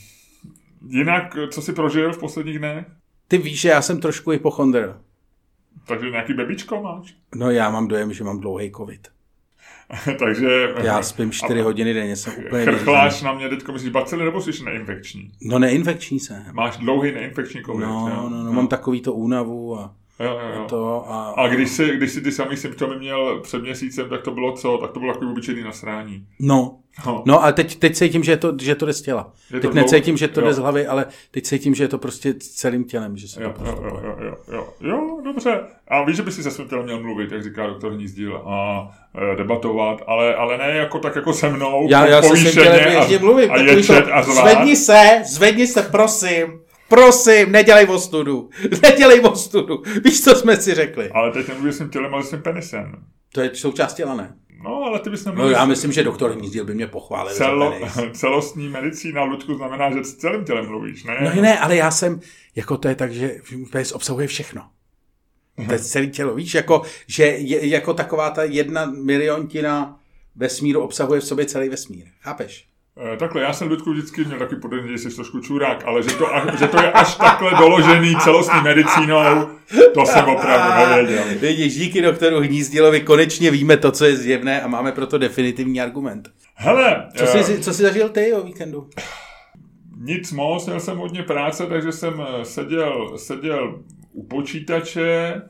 jinak, 0.87 1.37
co 1.51 1.61
jsi 1.61 1.73
prožil 1.73 2.13
v 2.13 2.17
posledních 2.17 2.59
dnech? 2.59 2.85
Ty 3.27 3.37
víš, 3.37 3.61
že 3.61 3.69
já 3.69 3.81
jsem 3.81 4.01
trošku 4.01 4.29
hypochondr. 4.29 5.01
Takže 5.87 6.09
nějaký 6.09 6.33
bebičko 6.33 6.81
máš? 6.81 7.15
No 7.35 7.51
já 7.51 7.69
mám 7.69 7.87
dojem, 7.87 8.13
že 8.13 8.23
mám 8.23 8.39
dlouhý 8.39 8.71
covid. 8.71 9.07
takže... 10.19 10.73
Já 10.83 11.01
spím 11.01 11.31
4 11.31 11.61
hodiny 11.61 11.93
denně, 11.93 12.15
jsem 12.15 12.33
úplně 12.47 12.65
Chrchláš 12.65 13.21
na 13.21 13.33
mě 13.33 13.49
teďko, 13.49 13.71
myslíš 13.71 13.91
bacily 13.91 14.25
nebo 14.25 14.41
jsi 14.41 14.63
neinfekční? 14.65 15.31
No 15.41 15.59
neinfekční 15.59 16.19
jsem. 16.19 16.43
Máš 16.53 16.77
dlouhý 16.77 17.11
neinfekční 17.11 17.61
covid, 17.63 17.87
No, 17.87 18.07
jo? 18.09 18.29
no, 18.29 18.43
no, 18.43 18.53
mám 18.53 18.67
takový 18.67 19.01
to 19.01 19.13
únavu 19.13 19.79
a 19.79 19.95
Jo, 20.19 20.31
jo, 20.31 20.49
jo. 20.55 20.65
to 20.69 21.05
a... 21.11 21.33
A 21.37 21.47
když 21.47 21.69
jsi, 21.69 21.97
když 21.97 22.11
jsi 22.11 22.21
ty 22.21 22.31
samý 22.31 22.57
symptomy 22.57 22.95
měl 22.99 23.39
před 23.39 23.61
měsícem, 23.61 24.09
tak 24.09 24.21
to 24.21 24.31
bylo 24.31 24.51
co? 24.51 24.77
Tak 24.77 24.91
to 24.91 24.99
bylo 24.99 25.13
takový 25.13 25.31
obyčejný 25.31 25.63
nasrání. 25.63 26.25
No, 26.39 26.77
No. 27.05 27.23
no 27.25 27.43
ale 27.43 27.53
teď, 27.53 27.75
teď 27.79 27.95
cítím, 27.95 28.23
že 28.23 28.37
to, 28.37 28.53
že 28.61 28.75
to 28.75 28.85
jde 28.85 28.93
z 28.93 29.01
těla. 29.01 29.31
Je 29.53 29.59
to 29.59 29.67
Teď 29.67 29.75
necítím, 29.75 30.17
že 30.17 30.27
to 30.27 30.33
dlouho- 30.33 30.45
jde 30.45 30.49
jo. 30.49 30.53
z 30.53 30.57
hlavy, 30.57 30.87
ale 30.87 31.05
teď 31.31 31.43
cítím, 31.43 31.75
že 31.75 31.83
je 31.83 31.87
to 31.87 31.97
prostě 31.97 32.33
celým 32.39 32.83
tělem, 32.83 33.17
že 33.17 33.27
se 33.27 33.43
Jo, 33.43 33.49
to 33.49 33.59
prostě 33.63 33.81
jo, 33.83 33.99
jo, 34.03 34.15
jo, 34.21 34.25
jo, 34.25 34.35
jo, 34.53 34.67
jo, 34.81 35.21
dobře. 35.23 35.59
A 35.87 36.03
víš, 36.03 36.15
že 36.15 36.23
by 36.23 36.31
si 36.31 36.43
se 36.43 36.51
svým 36.51 36.67
tělem 36.67 36.85
měl 36.85 36.99
mluvit, 36.99 37.31
jak 37.31 37.43
říká 37.43 37.67
doktor 37.67 37.91
Hnízdil, 37.93 38.37
a 38.45 38.87
e, 39.33 39.35
debatovat, 39.35 40.01
ale, 40.07 40.35
ale 40.35 40.57
ne 40.57 40.69
jako 40.69 40.99
tak 40.99 41.15
jako 41.15 41.33
se 41.33 41.49
mnou, 41.49 41.87
Já, 41.89 42.05
já 42.07 42.21
se 42.21 42.37
svým 42.37 42.53
tělem 42.53 42.79
ještě 42.97 43.19
mluvím. 43.19 43.51
a 43.51 43.57
ječet 43.57 44.05
a 44.11 44.21
zvát. 44.23 44.47
Zvedni 44.49 44.75
se, 44.75 45.21
zvedni 45.25 45.67
se, 45.67 45.81
prosím. 45.81 46.45
Prosím, 46.89 47.51
nedělej 47.51 47.85
ostudu. 47.89 48.49
Nedělej 48.81 49.19
ostudu. 49.21 49.83
Víš, 50.03 50.23
co 50.23 50.35
jsme 50.35 50.57
si 50.57 50.73
řekli? 50.73 51.09
Ale 51.09 51.31
teď 51.31 51.47
nemluvím 51.47 51.73
svým 51.73 51.89
tělem, 51.89 52.13
ale 52.13 52.23
svým 52.23 52.41
penisem. 52.41 52.95
To 53.33 53.41
je 53.41 53.55
součást 53.55 53.93
těla, 53.93 54.15
ne? 54.15 54.35
No, 54.63 54.83
ale 54.83 54.99
ty 54.99 55.09
bys 55.09 55.25
No 55.25 55.31
neměl... 55.31 55.49
já 55.49 55.65
myslím, 55.65 55.91
že 55.91 56.03
doktor 56.03 56.31
Hnízdil 56.31 56.65
by 56.65 56.73
mě 56.75 56.87
pochválil. 56.87 57.33
za 57.33 57.45
Celo, 57.45 57.73
celostní 58.13 58.69
medicína, 58.69 59.23
Ludku, 59.23 59.55
znamená, 59.55 59.91
že 59.91 60.03
s 60.03 60.15
celým 60.15 60.43
tělem 60.45 60.65
mluvíš, 60.65 61.03
ne? 61.03 61.31
No 61.35 61.41
ne, 61.41 61.59
ale 61.59 61.75
já 61.75 61.91
jsem, 61.91 62.19
jako 62.55 62.77
to 62.77 62.87
je 62.87 62.95
tak, 62.95 63.13
že 63.13 63.35
penis 63.71 63.91
obsahuje 63.91 64.27
všechno. 64.27 64.61
To 65.67 65.73
je 65.73 65.79
celé 65.79 66.07
tělo, 66.07 66.35
víš, 66.35 66.53
jako, 66.53 66.81
že 67.07 67.23
je, 67.25 67.67
jako 67.67 67.93
taková 67.93 68.29
ta 68.29 68.43
jedna 68.43 68.85
miliontina 68.85 69.99
vesmíru 70.35 70.81
obsahuje 70.81 71.21
v 71.21 71.25
sobě 71.25 71.45
celý 71.45 71.69
vesmír. 71.69 72.05
Chápeš? 72.21 72.67
Eh, 72.97 73.17
Takhle, 73.17 73.41
já 73.41 73.53
jsem 73.53 73.67
Ludku 73.67 73.91
vždycky 73.91 74.25
měl 74.25 74.39
takový 74.39 74.61
podezření, 74.61 74.97
že 74.97 75.09
jsi 75.09 75.15
trošku 75.15 75.39
čurák, 75.39 75.83
ale 75.85 76.03
že 76.03 76.09
to, 76.09 76.27
že 76.59 76.67
to 76.67 76.81
je 76.81 76.91
až 76.91 77.15
takhle 77.15 77.51
doložený 77.51 78.15
celostní 78.23 78.61
medicínou, 78.61 79.49
to 79.93 80.05
jsem 80.05 80.25
opravdu 80.25 80.79
nevěděl. 80.79 81.23
Vidíš, 81.39 81.75
díky 81.75 82.01
doktoru 82.01 82.39
Hnízdilovi 82.39 83.01
konečně 83.01 83.51
víme 83.51 83.77
to, 83.77 83.91
co 83.91 84.05
je 84.05 84.15
zjevné 84.15 84.61
a 84.61 84.67
máme 84.67 84.91
proto 84.91 85.17
definitivní 85.17 85.81
argument. 85.81 86.29
Hele, 86.55 87.09
Co 87.15 87.23
eh, 87.23 87.43
jsi, 87.43 87.59
co 87.59 87.73
jsi 87.73 87.81
zažil 87.81 88.09
ty 88.09 88.33
o 88.33 88.43
víkendu? 88.43 88.89
nic 89.97 90.31
moc, 90.31 90.65
měl 90.65 90.79
jsem 90.79 90.97
hodně 90.97 91.23
práce, 91.23 91.65
takže 91.65 91.91
jsem 91.91 92.21
eh, 92.27 92.45
seděl, 92.45 93.17
seděl 93.17 93.79
u 94.11 94.23
počítače, 94.23 95.41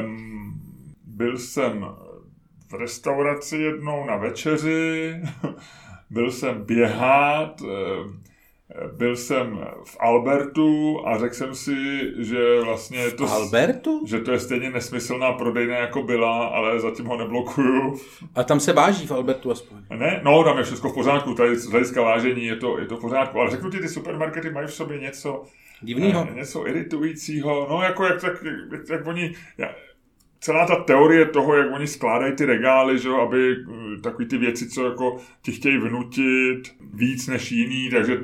um, 0.00 0.60
byl 1.04 1.38
jsem 1.38 1.86
v 2.70 2.74
restauraci 2.74 3.56
jednou 3.56 4.06
na 4.06 4.16
večeři, 4.16 5.14
byl 6.14 6.30
jsem 6.30 6.64
běhat, 6.64 7.62
eh, 7.62 8.24
byl 8.96 9.16
jsem 9.16 9.60
v 9.84 9.96
Albertu 10.00 11.02
a 11.06 11.18
řekl 11.18 11.34
jsem 11.34 11.54
si, 11.54 11.76
že 12.18 12.60
vlastně 12.60 13.10
to... 13.10 13.28
Albertu? 13.32 14.02
že 14.06 14.18
to 14.18 14.32
je 14.32 14.40
stejně 14.40 14.70
nesmyslná 14.70 15.32
prodejna, 15.32 15.76
jako 15.76 16.02
byla, 16.02 16.46
ale 16.46 16.80
zatím 16.80 17.06
ho 17.06 17.16
neblokuju. 17.16 17.98
A 18.34 18.42
tam 18.42 18.60
se 18.60 18.72
váží 18.72 19.06
v 19.06 19.12
Albertu 19.12 19.50
aspoň. 19.50 19.78
Ne, 19.96 20.20
no, 20.24 20.44
tam 20.44 20.58
je 20.58 20.64
všechno 20.64 20.90
v 20.90 20.94
pořádku, 20.94 21.34
tady 21.34 21.56
z 21.56 21.66
hlediska 21.66 22.02
vážení 22.02 22.44
je 22.44 22.56
to, 22.56 22.78
je 22.78 22.86
to 22.86 22.96
v 22.96 23.00
pořádku, 23.00 23.40
ale 23.40 23.50
řeknu 23.50 23.70
ti, 23.70 23.78
ty 23.78 23.88
supermarkety 23.88 24.50
mají 24.50 24.66
v 24.66 24.74
sobě 24.74 24.98
něco, 24.98 25.44
Divnýho? 25.82 26.28
eh, 26.30 26.34
něco 26.34 26.68
iritujícího, 26.68 27.66
no 27.70 27.82
jako 27.82 28.04
jak, 28.04 28.20
tak, 28.20 28.44
jak, 28.72 28.88
jak 28.90 29.06
oni, 29.06 29.34
já, 29.58 29.68
celá 30.44 30.66
ta 30.66 30.76
teorie 30.76 31.26
toho, 31.26 31.56
jak 31.56 31.72
oni 31.72 31.86
skládají 31.86 32.32
ty 32.32 32.44
regály, 32.44 32.98
že 32.98 33.08
jo, 33.08 33.16
aby 33.20 33.52
eh, 33.52 34.00
takový 34.00 34.28
ty 34.28 34.38
věci, 34.38 34.68
co 34.68 34.84
jako 34.84 35.16
ti 35.42 35.52
chtějí 35.52 35.78
vnutit 35.78 36.74
víc 36.94 37.26
než 37.26 37.52
jiný, 37.52 37.90
takže 37.90 38.18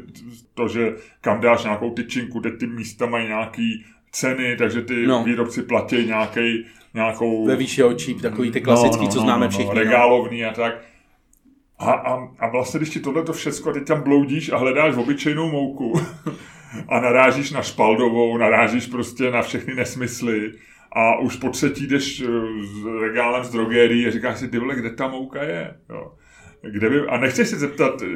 to, 0.55 0.69
že 0.69 0.95
kam 1.21 1.41
dáš 1.41 1.65
nějakou 1.65 1.91
tyčinku, 1.91 2.41
teď 2.41 2.59
ty 2.59 2.67
místa 2.67 3.07
mají 3.07 3.27
nějaký 3.27 3.85
ceny, 4.13 4.57
takže 4.57 4.83
ty 4.83 5.07
No. 5.07 5.19
no. 5.19 5.25
výrobci 5.25 5.63
platí 5.63 6.07
nějaký, 6.07 6.65
nějakou... 6.95 7.47
Ve 7.47 7.57
výši 7.57 7.83
očí, 7.83 8.15
takový 8.15 8.51
ty 8.51 8.61
klasický, 8.61 9.09
co 9.09 9.21
známe 9.21 9.49
všichni. 9.49 9.75
no. 9.75 9.81
regálovný 9.81 10.45
a 10.45 10.53
tak. 10.53 10.81
A, 11.79 11.93
a, 11.93 12.29
a 12.39 12.49
vlastně, 12.49 12.79
když 12.81 12.91
ti 12.91 13.01
tohle 13.01 13.23
to 13.23 13.33
všecko, 13.33 13.73
teď 13.73 13.87
tam 13.87 14.03
bloudíš 14.03 14.53
a 14.53 14.57
hledáš 14.57 14.97
obyčejnou 14.97 15.51
mouku 15.51 16.01
a 16.89 17.01
narážíš 17.01 17.51
na 17.51 17.63
špaldovou, 17.63 18.37
narážíš 18.37 18.87
prostě 18.87 19.31
na 19.31 19.43
všechny 19.43 19.75
nesmysly 19.75 20.53
a 20.93 21.19
už 21.19 21.37
po 21.37 21.49
třetí 21.49 21.87
jdeš 21.87 22.21
eh, 22.21 22.27
s 22.65 23.01
regálem 23.01 23.45
z 23.45 23.51
drogérií 23.51 24.07
a 24.07 24.11
říkáš 24.11 24.39
si, 24.39 24.49
ty 24.49 24.59
vole, 24.59 24.75
kde 24.75 24.91
ta 24.91 25.09
mouka 25.09 25.43
je? 25.43 25.75
Jo. 25.91 26.13
Kde 26.63 26.91
by, 26.91 27.01
a 27.01 27.17
nechceš 27.17 27.49
se 27.49 27.57
zeptat 27.57 28.03
eh, 28.03 28.07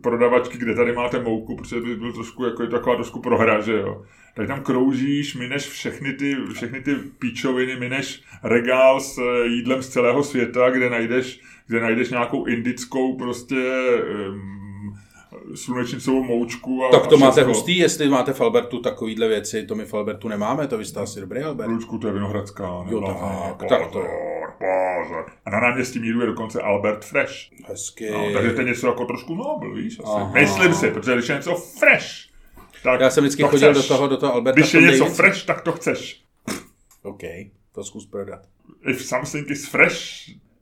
prodavačky, 0.00 0.58
kde 0.58 0.74
tady 0.74 0.92
máte 0.92 1.22
mouku, 1.22 1.56
protože 1.56 1.80
by 1.80 1.96
byl 1.96 2.12
trošku, 2.12 2.44
jako 2.44 2.62
je 2.62 2.68
to 2.68 2.76
taková 2.76 2.96
trošku 2.96 3.20
prohra, 3.20 3.60
že 3.60 3.72
jo. 3.72 4.04
Tak 4.34 4.46
tam 4.46 4.62
kroužíš, 4.62 5.34
mineš 5.34 5.68
všechny 5.68 6.12
ty, 6.12 6.36
všechny 6.52 6.80
ty 6.80 6.94
píčoviny, 7.18 7.76
mineš 7.76 8.22
regál 8.44 9.00
s 9.00 9.18
eh, 9.18 9.46
jídlem 9.46 9.82
z 9.82 9.88
celého 9.88 10.22
světa, 10.22 10.70
kde 10.70 10.90
najdeš, 10.90 11.40
kde 11.66 11.80
najdeš 11.80 12.10
nějakou 12.10 12.44
indickou 12.44 13.16
prostě 13.16 13.56
um, 14.28 14.61
slunečnicovou 15.54 16.22
moučku. 16.22 16.84
A, 16.84 16.90
Tak 16.90 17.06
to 17.06 17.14
a 17.14 17.18
máte 17.18 17.42
hustý, 17.42 17.76
jestli 17.78 18.08
máte 18.08 18.32
v 18.32 18.40
Albertu 18.40 18.80
takovýhle 18.80 19.28
věci, 19.28 19.66
to 19.66 19.74
my 19.74 19.84
v 19.84 19.94
Albertu 19.94 20.28
nemáme, 20.28 20.66
to 20.68 20.78
vy 20.78 20.84
jste 20.84 21.00
asi 21.00 21.20
dobrý 21.20 21.40
Albert. 21.42 21.68
Lučku, 21.70 21.98
to 21.98 22.06
je 22.06 22.12
Vinohradská. 22.12 22.84
Jo, 22.90 23.00
tak, 23.58 23.68
tak 23.68 23.90
to 23.90 23.98
je. 23.98 24.08
Pozor, 24.08 24.52
pozor. 24.58 25.24
A 25.44 25.50
na 25.50 25.60
náměstí 25.60 25.98
míru 25.98 26.20
je 26.20 26.26
dokonce 26.26 26.60
Albert 26.62 27.04
Fresh. 27.04 27.34
Hezky. 27.68 28.10
No, 28.10 28.32
takže 28.32 28.50
to 28.52 28.60
je 28.60 28.66
něco 28.66 28.86
jako 28.86 29.04
trošku 29.04 29.34
nobl, 29.34 29.74
víš? 29.74 29.98
Asi. 30.04 30.12
Aha. 30.14 30.32
Myslím 30.34 30.74
si, 30.74 30.90
protože 30.90 31.14
když 31.14 31.28
je 31.28 31.34
něco 31.34 31.54
fresh, 31.54 32.06
tak 32.82 33.00
Já 33.00 33.10
jsem 33.10 33.24
vždycky 33.24 33.42
to 33.42 33.48
chodil 33.48 33.72
chceš. 33.74 33.88
do 33.88 33.94
toho, 33.94 34.08
do 34.08 34.16
toho 34.16 34.32
Alberta. 34.34 34.60
Když 34.60 34.74
je 34.74 34.80
něco 34.80 34.98
nejvíc. 35.04 35.16
fresh, 35.16 35.44
tak 35.44 35.60
to 35.60 35.72
chceš. 35.72 36.22
OK. 37.02 37.20
to 37.74 37.84
zkus 37.84 38.06
prodat. 38.06 38.40
If 38.86 39.04
something 39.04 39.50
is 39.50 39.68
fresh, 39.68 40.00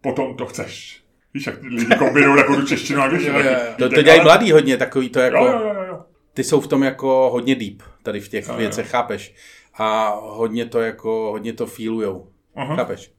potom 0.00 0.34
to 0.36 0.46
chceš. 0.46 0.99
Víš, 1.34 1.46
jak 1.46 1.58
ty 1.58 1.66
lidi 1.66 1.86
kombinují 1.98 2.36
takovou 2.36 2.60
tu 2.60 2.66
češtinu 2.66 3.00
a 3.00 3.04
angličtinu. 3.04 3.38
Jo, 3.38 3.44
jo, 3.44 3.50
jo. 3.50 3.74
To, 3.78 3.88
to 3.88 4.02
dělají 4.02 4.20
mladý 4.22 4.52
hodně, 4.52 4.76
takový 4.76 5.08
to 5.08 5.20
jako, 5.20 5.36
Jo, 5.36 5.44
jo, 5.52 5.72
jo, 5.74 5.82
jo. 5.88 6.00
ty 6.34 6.44
jsou 6.44 6.60
v 6.60 6.66
tom 6.66 6.82
jako 6.82 7.30
hodně 7.32 7.54
deep, 7.54 7.82
tady 8.02 8.20
v 8.20 8.28
těch 8.28 8.46
Jo, 8.46 8.52
jo. 8.52 8.58
věcech, 8.58 8.88
chápeš? 8.90 9.34
A 9.74 10.08
hodně 10.20 10.66
to 10.66 10.80
jako, 10.80 11.10
hodně 11.30 11.52
to 11.52 11.66
feelujou, 11.66 12.28
Aha. 12.56 12.76
chápeš? 12.76 13.12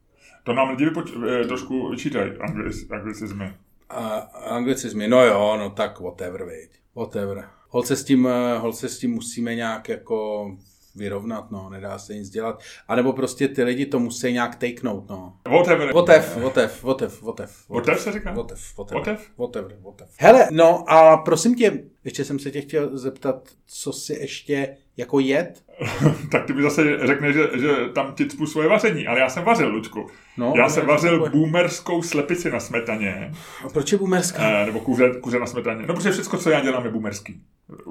To 0.44 0.52
nám 0.52 0.70
lidi 0.70 0.86
vypoč- 0.86 1.40
eh, 1.42 1.44
trošku 1.46 1.88
vyčítají, 1.90 2.30
anglic, 2.40 2.90
anglicizmy. 2.90 3.52
A 3.90 4.04
anglicizmy, 4.50 5.08
no 5.08 5.24
jo, 5.26 5.56
no 5.58 5.70
tak 5.70 6.00
whatever, 6.00 6.44
viď. 6.44 6.70
Whatever. 6.96 7.44
Hol 7.68 7.82
se 7.82 7.96
s 7.96 8.04
tím, 8.04 8.26
eh, 8.28 8.58
hol 8.58 8.72
se 8.72 8.88
s 8.88 8.98
tím 8.98 9.10
musíme 9.10 9.54
nějak 9.54 9.88
jako 9.88 10.46
vyrovnat, 10.94 11.50
no, 11.50 11.70
nedá 11.70 11.98
se 11.98 12.14
nic 12.14 12.30
dělat. 12.30 12.62
A 12.88 12.96
nebo 12.96 13.12
prostě 13.12 13.48
ty 13.48 13.62
lidi 13.62 13.86
to 13.86 13.98
musí 13.98 14.32
nějak 14.32 14.54
takenout, 14.54 15.08
no. 15.08 15.36
Whatever. 15.48 15.92
Votev, 15.92 16.36
votev, 16.36 16.82
votev, 16.82 17.22
votev. 17.22 17.68
Votev 17.68 18.00
se 18.00 18.12
říká? 18.12 18.32
Votev. 18.32 18.76
Votev? 18.76 19.30
Votev, 19.36 19.64
votev. 19.80 20.08
Hele, 20.18 20.48
no 20.50 20.90
a 20.90 21.16
prosím 21.16 21.54
tě, 21.54 21.84
ještě 22.04 22.24
jsem 22.24 22.38
se 22.38 22.50
tě 22.50 22.60
chtěl 22.60 22.98
zeptat, 22.98 23.48
co 23.66 23.92
si 23.92 24.14
ještě 24.14 24.76
jako 24.96 25.20
jed? 25.20 25.62
tak 26.30 26.44
ty 26.44 26.52
mi 26.52 26.62
zase 26.62 27.06
řekne, 27.06 27.32
že, 27.32 27.48
že 27.60 27.68
tam 27.94 28.14
ti 28.14 28.26
cpu 28.26 28.46
svoje 28.46 28.68
vaření, 28.68 29.06
ale 29.06 29.20
já 29.20 29.28
jsem 29.28 29.44
vařil, 29.44 29.68
Lučku. 29.68 30.06
No, 30.36 30.52
já 30.56 30.68
jsem 30.68 30.86
vařil 30.86 31.18
bude? 31.18 31.30
boomerskou 31.30 32.02
slepici 32.02 32.50
na 32.50 32.60
smetaně, 32.60 33.32
A 33.64 33.68
proč 33.68 33.92
je 33.92 33.98
boomerská? 33.98 34.42
eh, 34.42 34.66
nebo 34.66 34.80
kuře, 34.80 35.10
kuře 35.20 35.38
na 35.38 35.46
smetaně. 35.46 35.84
No, 35.86 35.94
protože 35.94 36.10
všechno, 36.10 36.38
co 36.38 36.50
já 36.50 36.60
dělám, 36.60 36.84
je 36.84 36.90
boomerský. 36.90 37.40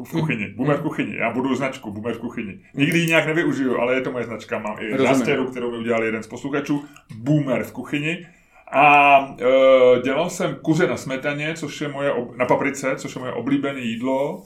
V 0.04 0.12
kuchyni. 0.12 0.48
Boomer 0.58 0.78
v 0.78 0.82
kuchyni. 0.82 1.16
Já 1.18 1.32
budu 1.32 1.56
značku 1.56 1.92
Boomer 1.92 2.14
v 2.16 2.20
kuchyni. 2.20 2.60
Nikdy 2.74 2.98
ji 3.00 3.08
nějak 3.08 3.26
nevyužiju, 3.28 3.78
ale 3.80 3.96
je 3.96 4.02
to 4.02 4.12
moje 4.12 4.26
značka. 4.26 4.60
Mám 4.60 4.76
i 4.80 4.98
Rozumím. 4.98 5.48
kterou 5.52 5.72
mi 5.72 5.78
udělal 5.78 6.04
jeden 6.04 6.24
z 6.24 6.28
posluchačů. 6.28 6.86
Boomer 7.16 7.64
v 7.64 7.72
kuchyni. 7.72 8.28
A 8.74 9.18
e, 9.98 10.02
dělal 10.02 10.30
jsem 10.30 10.56
kuře 10.62 10.88
na 10.88 10.98
smetaně, 10.98 11.54
což 11.54 11.82
je 11.82 11.88
moje, 11.88 12.12
ob- 12.12 12.36
na 12.38 12.46
paprice, 12.46 12.96
což 12.96 13.16
je 13.16 13.20
moje 13.22 13.34
oblíbené 13.34 13.80
jídlo. 13.80 14.44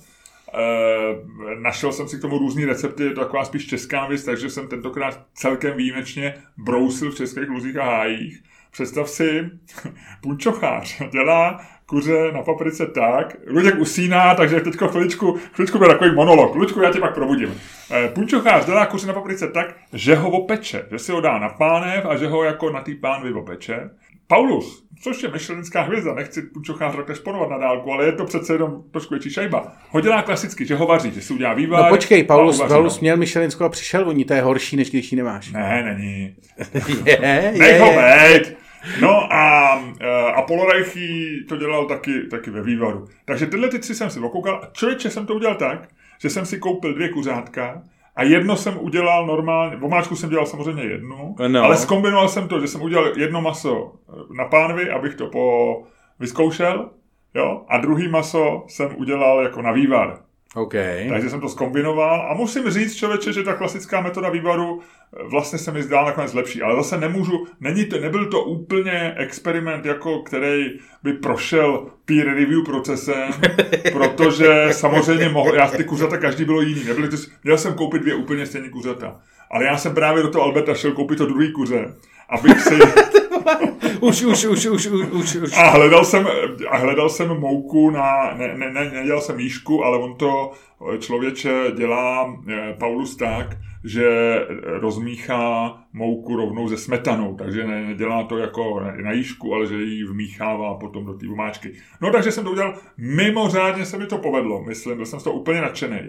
E, 0.54 1.56
našel 1.60 1.92
jsem 1.92 2.08
si 2.08 2.18
k 2.18 2.22
tomu 2.22 2.38
různé 2.38 2.66
recepty, 2.66 3.04
je 3.04 3.14
to 3.14 3.22
taková 3.22 3.46
spíš 3.46 3.68
česká 3.68 4.08
věc, 4.08 4.24
takže 4.24 4.50
jsem 4.50 4.68
tentokrát 4.68 5.26
celkem 5.34 5.78
výjimečně 5.78 6.34
brousil 6.58 7.12
v 7.12 7.16
českých 7.16 7.50
luzích 7.50 7.78
a 7.78 7.84
hájích. 7.84 8.44
Představ 8.72 9.10
si, 9.10 9.50
punčochář 10.22 11.02
dělá 11.12 11.62
kuře 11.86 12.32
na 12.32 12.42
paprice 12.42 12.86
tak, 12.86 13.36
Luděk 13.48 13.76
usíná, 13.80 14.36
takže 14.36 14.60
teď 14.60 14.76
chviličku, 14.78 15.40
chviličku 15.54 15.78
bude 15.78 15.90
takový 15.90 16.16
monolog. 16.16 16.56
Luďku, 16.56 16.82
já 16.82 16.92
tě 16.92 17.00
pak 17.00 17.14
probudím. 17.14 17.62
Eh, 17.92 18.08
Punčochář 18.08 18.66
dělá 18.66 18.86
kuře 18.86 19.08
na 19.08 19.14
paprice 19.14 19.48
tak, 19.48 19.76
že 19.94 20.16
ho 20.16 20.30
opeče, 20.30 20.86
že 20.92 21.00
si 21.00 21.12
ho 21.12 21.22
dá 21.22 21.40
na 21.40 21.50
pánev 21.50 22.06
a 22.06 22.18
že 22.18 22.28
ho 22.28 22.44
jako 22.44 22.70
na 22.70 22.82
tý 22.82 22.96
pánvi 22.96 23.34
opeče. 23.34 23.90
Paulus, 24.28 24.86
což 25.04 25.24
je 25.24 25.30
myšlenská 25.30 25.82
hvězda, 25.82 26.14
nechci 26.14 26.42
punčochář 26.42 26.96
takhle 26.96 27.16
šponovat 27.16 27.50
na 27.50 27.58
dálku, 27.58 27.92
ale 27.92 28.06
je 28.06 28.12
to 28.12 28.26
přece 28.26 28.54
jenom 28.54 28.84
trošku 28.92 29.14
větší 29.14 29.30
šajba. 29.30 29.74
Ho 29.90 30.02
dělá 30.02 30.22
klasicky, 30.22 30.66
že 30.66 30.76
ho 30.76 30.88
vaří, 30.88 31.12
že 31.12 31.22
si 31.22 31.34
udělá 31.34 31.54
vývar. 31.54 31.84
No 31.84 31.90
počkej, 31.90 32.22
a 32.22 32.26
Paulus, 32.26 32.56
uvaří 32.56 32.70
Paulus 32.70 33.00
měl 33.00 33.18
Michelinskou 33.18 33.64
a 33.64 33.70
přišel 33.70 34.06
voní, 34.06 34.26
to 34.26 34.34
je 34.34 34.42
horší, 34.42 34.76
než 34.76 34.90
když 34.90 35.12
ji 35.12 35.16
nemáš. 35.16 35.52
Ne, 35.52 35.84
není. 35.84 36.36
je, 37.06 37.20
je, 37.22 37.54
Nech 37.58 37.80
ho 37.80 37.92
je. 37.92 38.56
No 39.02 39.34
a 39.34 39.76
uh, 39.76 39.90
Apollo 40.36 40.66
Reichy 40.72 41.46
to 41.50 41.58
dělal 41.58 41.86
taky, 41.86 42.28
taky 42.32 42.50
ve 42.52 42.64
vývaru. 42.64 43.08
Takže 43.26 43.46
tyhle 43.46 43.68
ty 43.68 43.80
tři 43.80 43.96
jsem 43.96 44.10
si 44.10 44.20
okoukal. 44.20 44.68
Člověče 44.74 45.10
jsem 45.10 45.26
to 45.26 45.34
udělal 45.36 45.56
tak, 45.56 45.90
že 46.22 46.30
jsem 46.30 46.46
si 46.46 46.60
koupil 46.60 46.94
dvě 46.94 47.10
kuřátka 47.10 47.82
a 48.16 48.24
jedno 48.24 48.56
jsem 48.56 48.78
udělal 48.80 49.26
normálně, 49.28 49.76
v 49.76 49.84
omáčku 49.84 50.16
jsem 50.16 50.30
dělal 50.30 50.46
samozřejmě 50.46 50.84
jednu, 50.84 51.36
No. 51.48 51.64
ale 51.64 51.78
zkombinoval 51.78 52.30
jsem 52.30 52.48
to, 52.48 52.60
že 52.60 52.68
jsem 52.68 52.82
udělal 52.82 53.18
jedno 53.18 53.42
maso 53.42 53.94
na 54.38 54.46
pánvi, 54.46 54.90
abych 54.90 55.16
to 55.16 55.28
po 55.28 55.84
vyzkoušel, 56.20 56.90
jo, 57.36 57.66
a 57.70 57.78
druhý 57.78 58.08
maso 58.08 58.64
jsem 58.68 58.96
udělal 58.98 59.42
jako 59.44 59.62
na 59.62 59.72
vývar. 59.72 60.20
OK. 60.56 60.76
Takže 61.10 61.30
jsem 61.30 61.42
to 61.42 61.50
skombinoval 61.50 62.28
a 62.32 62.34
musím 62.34 62.70
říct, 62.70 62.96
člověče, 62.96 63.34
že 63.34 63.44
ta 63.44 63.54
klasická 63.54 64.02
metoda 64.02 64.30
vývaru 64.30 64.82
eh, 64.82 65.24
vlastně 65.32 65.60
se 65.60 65.72
mi 65.72 65.84
zdá 65.84 66.06
nakonec 66.06 66.34
lepší, 66.34 66.62
ale 66.62 66.76
zase 66.76 66.98
nemůžu, 66.98 67.48
není 67.60 67.86
to, 67.86 68.00
nebyl 68.00 68.26
to 68.26 68.44
úplně 68.44 69.14
experiment, 69.18 69.86
jako 69.86 70.20
který 70.20 70.80
by 71.04 71.14
prošel 71.14 71.86
peer 72.06 72.26
review 72.26 72.64
procesem, 72.66 73.32
protože 73.94 74.68
samozřejmě 74.72 75.30
mohl, 75.30 75.56
já 75.56 75.68
ty 75.68 75.84
kuřata 75.84 76.18
každý 76.18 76.46
bylo 76.46 76.62
jiný, 76.62 76.84
nebyly 76.84 77.10
to, 77.10 77.18
měl 77.44 77.58
jsem 77.58 77.74
koupit 77.74 78.02
dvě 78.02 78.16
úplně 78.16 78.46
stejné 78.46 78.70
kuřata, 78.70 79.20
ale 79.52 79.66
já 79.66 79.78
jsem 79.78 79.94
právě 79.96 80.24
do 80.24 80.30
toho 80.30 80.44
Alberta 80.44 80.74
šel 80.74 80.92
koupit 80.92 81.18
to 81.18 81.26
druhý 81.26 81.52
kuře, 81.52 81.94
abych 82.30 82.62
si, 82.62 82.80
Už, 84.06 84.24
už, 84.24 84.46
už, 84.46 84.66
už, 84.66 84.88
už, 84.88 85.36
už, 85.36 85.58
a 85.58 85.70
hledal 85.70 86.06
jsem, 86.06 86.28
a 86.70 86.78
hledal 86.78 87.10
jsem 87.10 87.28
mouku 87.28 87.90
na, 87.90 88.34
ne, 88.38 88.58
ne, 88.58 88.72
ne, 88.72 88.92
nedělal 88.92 89.22
jsem 89.22 89.40
jížku, 89.40 89.84
ale 89.86 89.98
on 89.98 90.16
to 90.16 90.52
eh, 90.94 90.98
člověče 90.98 91.64
dělá 91.78 92.36
eh, 92.50 92.76
Paulus 92.80 93.16
tak, 93.16 93.58
že 93.84 94.08
rozmíchá 94.64 95.74
mouku 95.94 96.36
rovnou 96.36 96.70
se 96.70 96.78
smetanou, 96.78 97.36
takže 97.36 97.68
ne, 97.68 97.86
nedělá 97.86 98.24
to 98.24 98.38
jako 98.38 98.80
na- 99.04 99.12
jížku, 99.12 99.54
ale 99.54 99.68
že 99.68 99.76
ji 99.76 100.04
vmíchává 100.04 100.74
potom 100.76 101.06
do 101.06 101.14
té 101.14 101.28
omáčky. 101.28 101.72
No 102.02 102.12
takže 102.12 102.32
jsem 102.32 102.44
to 102.44 102.52
udělal, 102.52 102.74
mimořádně 102.98 103.86
se 103.86 103.98
mi 103.98 104.06
to 104.06 104.18
povedlo, 104.18 104.64
myslím, 104.64 104.96
byl 104.96 105.06
jsem 105.06 105.20
z 105.20 105.24
toho 105.24 105.36
úplně 105.36 105.62
nadšený. 105.62 106.00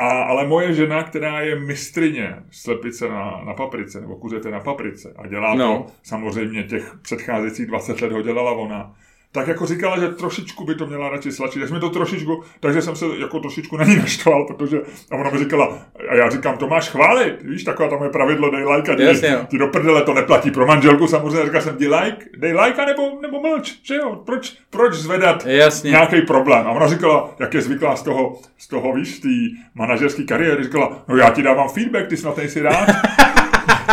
A, 0.00 0.22
ale 0.22 0.46
moje 0.46 0.74
žena, 0.74 1.02
která 1.02 1.40
je 1.40 1.60
mistrině 1.60 2.36
slepice 2.50 3.08
na, 3.08 3.42
na 3.44 3.54
paprice, 3.54 4.00
nebo 4.00 4.16
kuřete 4.16 4.50
na 4.50 4.60
paprice, 4.60 5.14
a 5.16 5.26
dělá 5.26 5.54
No. 5.54 5.84
to 5.86 5.92
samozřejmě 6.02 6.62
těch 6.62 6.96
předcházejících 7.02 7.66
20 7.66 8.00
let 8.00 8.12
ho 8.12 8.22
dělala 8.22 8.52
ona, 8.52 8.94
tak 9.32 9.48
jako 9.48 9.66
říkala, 9.66 10.00
že 10.00 10.08
trošičku 10.08 10.64
by 10.64 10.74
to 10.74 10.86
měla 10.86 11.08
radši 11.08 11.32
sladčit. 11.32 11.60
Tak 11.60 11.68
jsme 11.68 11.80
to 11.80 11.90
trošičku, 11.90 12.42
takže 12.60 12.82
jsem 12.82 12.96
se 12.96 13.04
jako 13.20 13.40
trošičku 13.40 13.76
na 13.76 13.84
ní 13.84 13.96
naštval, 14.02 14.44
protože 14.44 14.80
a 15.10 15.16
ona 15.16 15.30
mi 15.30 15.38
říkala, 15.38 15.78
a 16.10 16.14
já 16.14 16.30
říkám, 16.30 16.58
to 16.58 16.68
máš 16.68 16.88
chválit, 16.88 17.42
víš, 17.42 17.64
taková 17.64 17.88
tam 17.88 18.02
je 18.02 18.08
pravidlo, 18.08 18.50
dej 18.50 18.64
like 18.64 18.92
a 18.92 18.94
ti, 18.94 19.02
Jasně, 19.02 19.28
jo. 19.28 19.46
ti 19.48 19.58
do 19.58 19.68
prdele 19.68 20.02
to 20.02 20.14
neplatí 20.14 20.50
pro 20.50 20.66
manželku, 20.66 21.06
samozřejmě 21.06 21.44
říkal 21.44 21.60
jsem, 21.60 21.76
dej 21.78 21.88
like, 21.88 22.26
dej 22.36 22.52
like 22.52 22.82
a 22.82 22.84
nebo, 22.84 23.02
nebo 23.22 23.40
mlč, 23.40 23.78
že 23.82 23.96
jo, 23.96 24.22
proč, 24.26 24.56
proč 24.70 24.94
zvedat 24.94 25.46
Jasně. 25.46 25.90
nějaký 25.90 26.22
problém. 26.22 26.66
A 26.66 26.70
ona 26.70 26.88
říkala, 26.88 27.34
jak 27.38 27.54
je 27.54 27.62
zvyklá 27.62 27.96
z 27.96 28.02
toho, 28.02 28.38
z 28.58 28.68
toho 28.68 28.92
víš, 28.92 29.16
z 29.16 29.20
té 29.20 29.58
manažerské 29.74 30.22
kariéry, 30.22 30.64
říkala, 30.64 31.02
no 31.08 31.16
já 31.16 31.30
ti 31.30 31.42
dávám 31.42 31.68
feedback, 31.68 32.06
ty 32.08 32.16
snad 32.16 32.36
nejsi 32.36 32.62
rád. 32.62 32.88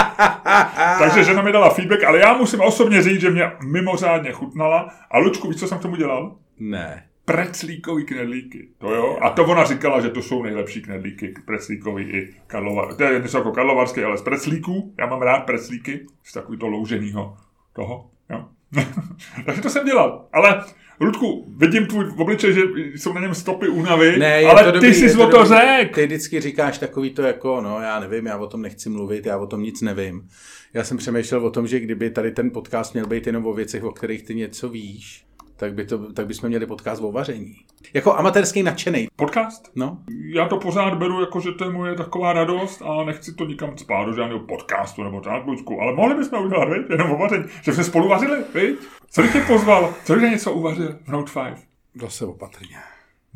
Takže 1.00 1.24
žena 1.24 1.42
mi 1.42 1.52
dala 1.52 1.70
feedback, 1.70 2.04
ale 2.04 2.20
já 2.20 2.34
musím 2.34 2.62
osobně 2.62 3.02
říct, 3.02 3.22
že 3.22 3.30
mě 3.30 3.52
mimořádně 3.66 4.32
chutnala. 4.32 4.90
A 5.12 5.18
Lučku, 5.18 5.48
víš, 5.48 5.58
co 5.58 5.68
jsem 5.68 5.78
k 5.78 5.82
tomu 5.82 5.96
dělal? 5.96 6.36
Ne. 6.60 7.04
Preclíkový 7.26 8.06
knedlíky. 8.06 8.70
To 8.78 8.96
jo. 8.96 9.18
A 9.22 9.30
to 9.30 9.46
ona 9.46 9.64
říkala, 9.66 10.02
že 10.02 10.10
to 10.10 10.22
jsou 10.22 10.44
nejlepší 10.44 10.82
knedlíky, 10.82 11.34
preclíkový 11.46 12.04
i 12.04 12.34
karlovar. 12.48 12.96
To 12.96 13.04
je 13.04 13.20
něco 13.20 13.38
jako 13.38 13.52
karlovarský, 13.52 14.04
ale 14.04 14.18
z 14.18 14.22
preclíků. 14.22 14.94
Já 15.00 15.06
mám 15.06 15.22
rád 15.22 15.40
preclíky, 15.40 16.06
z 16.24 16.34
takový 16.34 16.58
to 16.58 16.68
louženýho 16.68 17.38
toho. 17.74 18.10
Jo. 18.30 18.46
Takže 19.46 19.62
to 19.62 19.70
jsem 19.70 19.86
dělal. 19.86 20.28
Ale 20.34 20.64
Ludku, 21.00 21.54
vidím 21.58 21.86
tvůj 21.86 22.06
obličej, 22.18 22.54
že 22.54 22.62
jsou 22.96 23.14
na 23.14 23.22
něm 23.22 23.36
stopy 23.36 23.68
únavy, 23.68 24.20
Ne, 24.20 24.44
ale 24.44 24.64
to 24.64 24.72
ty 24.72 24.74
dobrý, 24.74 24.94
jsi 24.94 25.06
je 25.06 25.14
to 25.14 25.24
o 25.24 25.28
to 25.28 25.38
dobrý. 25.38 25.50
řek. 25.50 25.96
Ty 25.96 26.06
vždycky 26.06 26.42
říkáš 26.42 26.78
takový 26.78 27.10
to 27.10 27.22
jako, 27.22 27.62
no 27.62 27.80
já 27.82 28.00
nevím, 28.00 28.26
já 28.26 28.38
o 28.38 28.48
tom 28.48 28.62
nechci 28.62 28.90
mluvit, 28.90 29.26
já 29.26 29.38
o 29.38 29.48
tom 29.48 29.64
nic 29.64 29.82
nevím. 29.82 30.28
Já 30.74 30.84
jsem 30.84 30.98
přemýšlel 30.98 31.46
o 31.46 31.50
tom, 31.52 31.68
že 31.68 31.80
kdyby 31.80 32.10
tady 32.10 32.32
ten 32.32 32.52
podcast 32.52 32.94
měl 32.94 33.08
být 33.08 33.28
jenom 33.28 33.46
o 33.46 33.54
věcech, 33.54 33.84
o 33.84 33.92
kterých 33.92 34.24
ty 34.24 34.36
něco 34.36 34.70
víš, 34.70 35.24
tak, 35.58 35.74
by 35.74 35.86
to, 35.86 36.14
tak 36.14 36.28
bychom 36.28 36.50
měli 36.50 36.66
podcast 36.66 37.02
o 37.02 37.12
vaření. 37.12 37.56
Jako 37.94 38.14
amatérský 38.14 38.64
nadšený. 38.64 39.08
Podcast? 39.16 39.72
No, 39.76 39.98
Já 40.34 40.48
to 40.48 40.58
pořád 40.58 40.94
beru 40.94 41.22
jako, 41.22 41.40
že 41.40 41.52
to 41.52 41.64
je 41.64 41.70
moje 41.70 41.96
taková 41.96 42.34
radost 42.34 42.82
a 42.82 43.04
nechci 43.04 43.34
to 43.34 43.46
nikam 43.46 43.78
spát 43.78 44.06
do 44.06 44.14
žádného 44.14 44.40
podcastu 44.40 45.04
nebo 45.04 45.22
tak, 45.22 45.48
Luďku. 45.48 45.82
Ale 45.82 45.96
mohli 45.96 46.16
bychom 46.16 46.46
udělat, 46.46 46.70
viď? 46.70 46.90
Jenom 46.90 47.12
o 47.12 47.18
vaření. 47.18 47.44
Že 47.62 47.74
jsme 47.74 47.84
spolu 47.84 48.08
vařili, 48.10 48.44
viď? 48.54 48.80
Co 49.10 49.22
bych 49.22 49.34
tě 49.34 49.42
pozval? 49.48 49.94
Co 50.06 50.14
bych 50.14 50.32
něco 50.32 50.54
uvařil 50.54 51.00
v 51.04 51.08
Note 51.08 51.32
5? 51.32 51.68
zase 52.02 52.26
opatrně. 52.26 52.78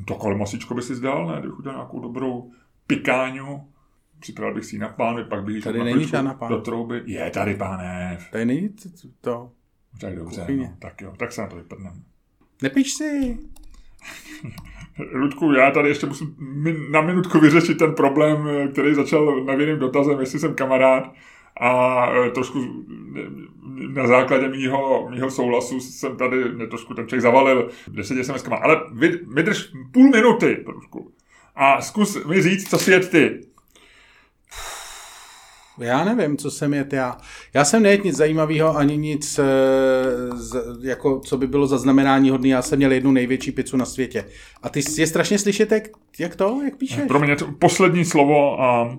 To 0.07 0.15
kolmasičko 0.15 0.73
by 0.73 0.81
si 0.81 0.95
zdal, 0.95 1.27
ne? 1.27 1.39
Kdybych 1.39 1.59
udělal 1.59 1.77
nějakou 1.77 1.99
dobrou 1.99 2.51
pikáňu. 2.87 3.67
Připravil 4.19 4.55
bych 4.55 4.65
si 4.65 4.75
ji 4.75 4.79
na 4.79 4.89
pánvi, 4.89 5.23
pak 5.23 5.43
bych 5.43 5.55
ji 5.55 5.61
Tady 5.61 5.83
není 5.83 6.07
žádná 6.07 6.33
pánev. 6.33 6.57
Do 6.57 6.61
trouby. 6.61 7.03
Je 7.05 7.29
tady 7.31 7.55
pánev. 7.55 8.31
Tady 8.31 8.45
není 8.45 8.69
to. 9.21 9.51
Tak 10.01 10.15
dobře, 10.15 10.45
no, 10.49 10.73
tak 10.79 11.01
jo, 11.01 11.13
tak 11.17 11.31
se 11.31 11.41
na 11.41 11.47
to 11.47 11.55
vyprdneme. 11.55 11.97
Nepiš 12.61 12.93
si. 12.93 13.37
Ludku, 15.13 15.53
já 15.53 15.71
tady 15.71 15.89
ještě 15.89 16.05
musím 16.05 16.35
na 16.91 17.01
minutku 17.01 17.39
vyřešit 17.39 17.77
ten 17.77 17.93
problém, 17.93 18.47
eh, 18.47 18.67
který 18.67 18.93
začal 18.93 19.43
nevinným 19.43 19.79
dotazem, 19.79 20.19
jestli 20.19 20.39
jsem 20.39 20.55
kamarád 20.55 21.13
a 21.59 22.07
eh, 22.11 22.29
trošku 22.29 22.85
na 23.93 24.07
základě 24.07 24.47
mýho, 24.47 25.09
mýho 25.09 25.31
souhlasu 25.31 25.79
jsem 25.79 26.17
tady 26.17 26.51
mě 26.53 26.67
trošku 26.67 26.93
ten 26.93 27.07
člověk 27.07 27.21
zavalil 27.21 27.69
deseti 27.87 28.23
sms 28.23 28.43
ale 28.61 28.81
vy, 28.93 29.19
vydrž 29.27 29.71
půl 29.91 30.09
minuty 30.09 30.55
trošku 30.65 31.11
a 31.55 31.81
zkus 31.81 32.25
mi 32.25 32.41
říct, 32.41 32.69
co 32.69 32.77
si 32.77 32.91
jet 32.91 33.09
ty. 33.09 33.41
Já 35.81 36.03
nevím, 36.03 36.37
co 36.37 36.51
jsem 36.51 36.73
jet 36.73 36.93
já. 36.93 37.17
Já 37.53 37.65
jsem 37.65 37.83
nejet 37.83 38.03
nic 38.03 38.17
zajímavého, 38.17 38.77
ani 38.77 38.97
nic, 38.97 39.39
e, 39.39 39.43
z, 40.33 40.63
jako, 40.81 41.19
co 41.19 41.37
by 41.37 41.47
bylo 41.47 41.67
zaznamenání 41.67 42.29
hodný. 42.29 42.49
Já 42.49 42.61
jsem 42.61 42.77
měl 42.77 42.91
jednu 42.91 43.11
největší 43.11 43.51
pizzu 43.51 43.77
na 43.77 43.85
světě. 43.85 44.25
A 44.63 44.69
ty 44.69 44.81
je 44.97 45.07
strašně 45.07 45.39
slyšet, 45.39 45.71
jak, 45.71 45.83
jak 46.19 46.35
to, 46.35 46.61
jak 46.65 46.77
píšeš? 46.77 47.03
Pro 47.07 47.19
mě 47.19 47.35
to 47.35 47.51
poslední 47.51 48.05
slovo 48.05 48.61
a 48.61 48.97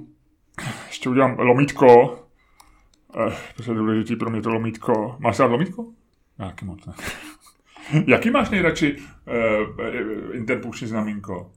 ještě 0.86 1.08
udělám 1.08 1.38
lomítko. 1.38 2.18
Eh, 3.28 3.32
to 3.56 3.72
je 3.72 3.78
důležitý 3.78 4.16
pro 4.16 4.30
mě 4.30 4.42
to 4.42 4.50
lomítko. 4.50 5.16
Máš 5.18 5.38
rád 5.38 5.46
lomítko? 5.46 5.86
Jaký 6.38 6.64
moc 6.64 6.86
ne. 6.86 6.92
Jaký 8.06 8.30
máš 8.30 8.50
nejradši 8.50 8.96
uh, 8.96 10.36
interpunkční 10.36 10.86
znamínko? 10.86 11.50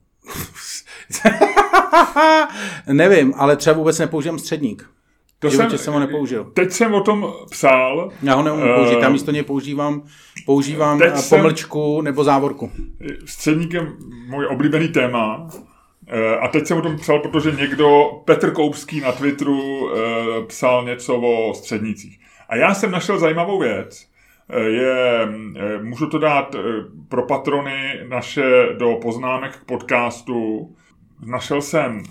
Nevím, 2.92 3.34
ale 3.36 3.56
třeba 3.56 3.76
vůbec 3.76 3.98
nepoužívám 3.98 4.38
středník. 4.38 4.90
To 5.38 5.50
jsem, 5.50 5.78
jsem 5.78 5.94
ho 5.94 6.00
nepoužil. 6.00 6.44
Teď 6.44 6.70
jsem 6.70 6.94
o 6.94 7.00
tom 7.00 7.32
psal. 7.50 8.10
Já 8.22 8.34
ho 8.34 8.42
neumím 8.42 8.74
použít, 8.74 8.98
já 9.00 9.08
místo 9.08 9.30
něj 9.30 9.42
používám, 9.42 10.02
používám 10.46 11.02
eh, 11.02 11.12
pomlčku 11.28 11.96
jsem, 11.96 12.04
nebo 12.04 12.24
závorku. 12.24 12.70
Středník 13.24 13.72
je 13.72 13.86
můj 14.28 14.46
oblíbený 14.46 14.88
téma. 14.88 15.48
Uh, 16.12 16.44
a 16.44 16.48
teď 16.48 16.66
jsem 16.66 16.78
o 16.78 16.82
tom 16.82 16.96
psal, 16.96 17.18
protože 17.18 17.52
někdo, 17.52 18.10
Petr 18.24 18.50
Koupský 18.50 19.00
na 19.00 19.12
Twitteru, 19.12 19.84
uh, 19.84 19.92
psal 20.46 20.84
něco 20.84 21.16
o 21.16 21.54
střednících. 21.54 22.20
A 22.48 22.56
já 22.56 22.74
jsem 22.74 22.90
našel 22.90 23.18
zajímavou 23.18 23.58
věc. 23.58 24.06
Je, 24.66 25.28
můžu 25.82 26.06
to 26.06 26.18
dát 26.18 26.56
pro 27.08 27.22
patrony 27.22 28.00
naše 28.08 28.66
do 28.78 28.98
poznámek 29.02 29.56
k 29.56 29.64
podcastu. 29.64 30.70
Našel 31.26 31.62
jsem 31.62 32.02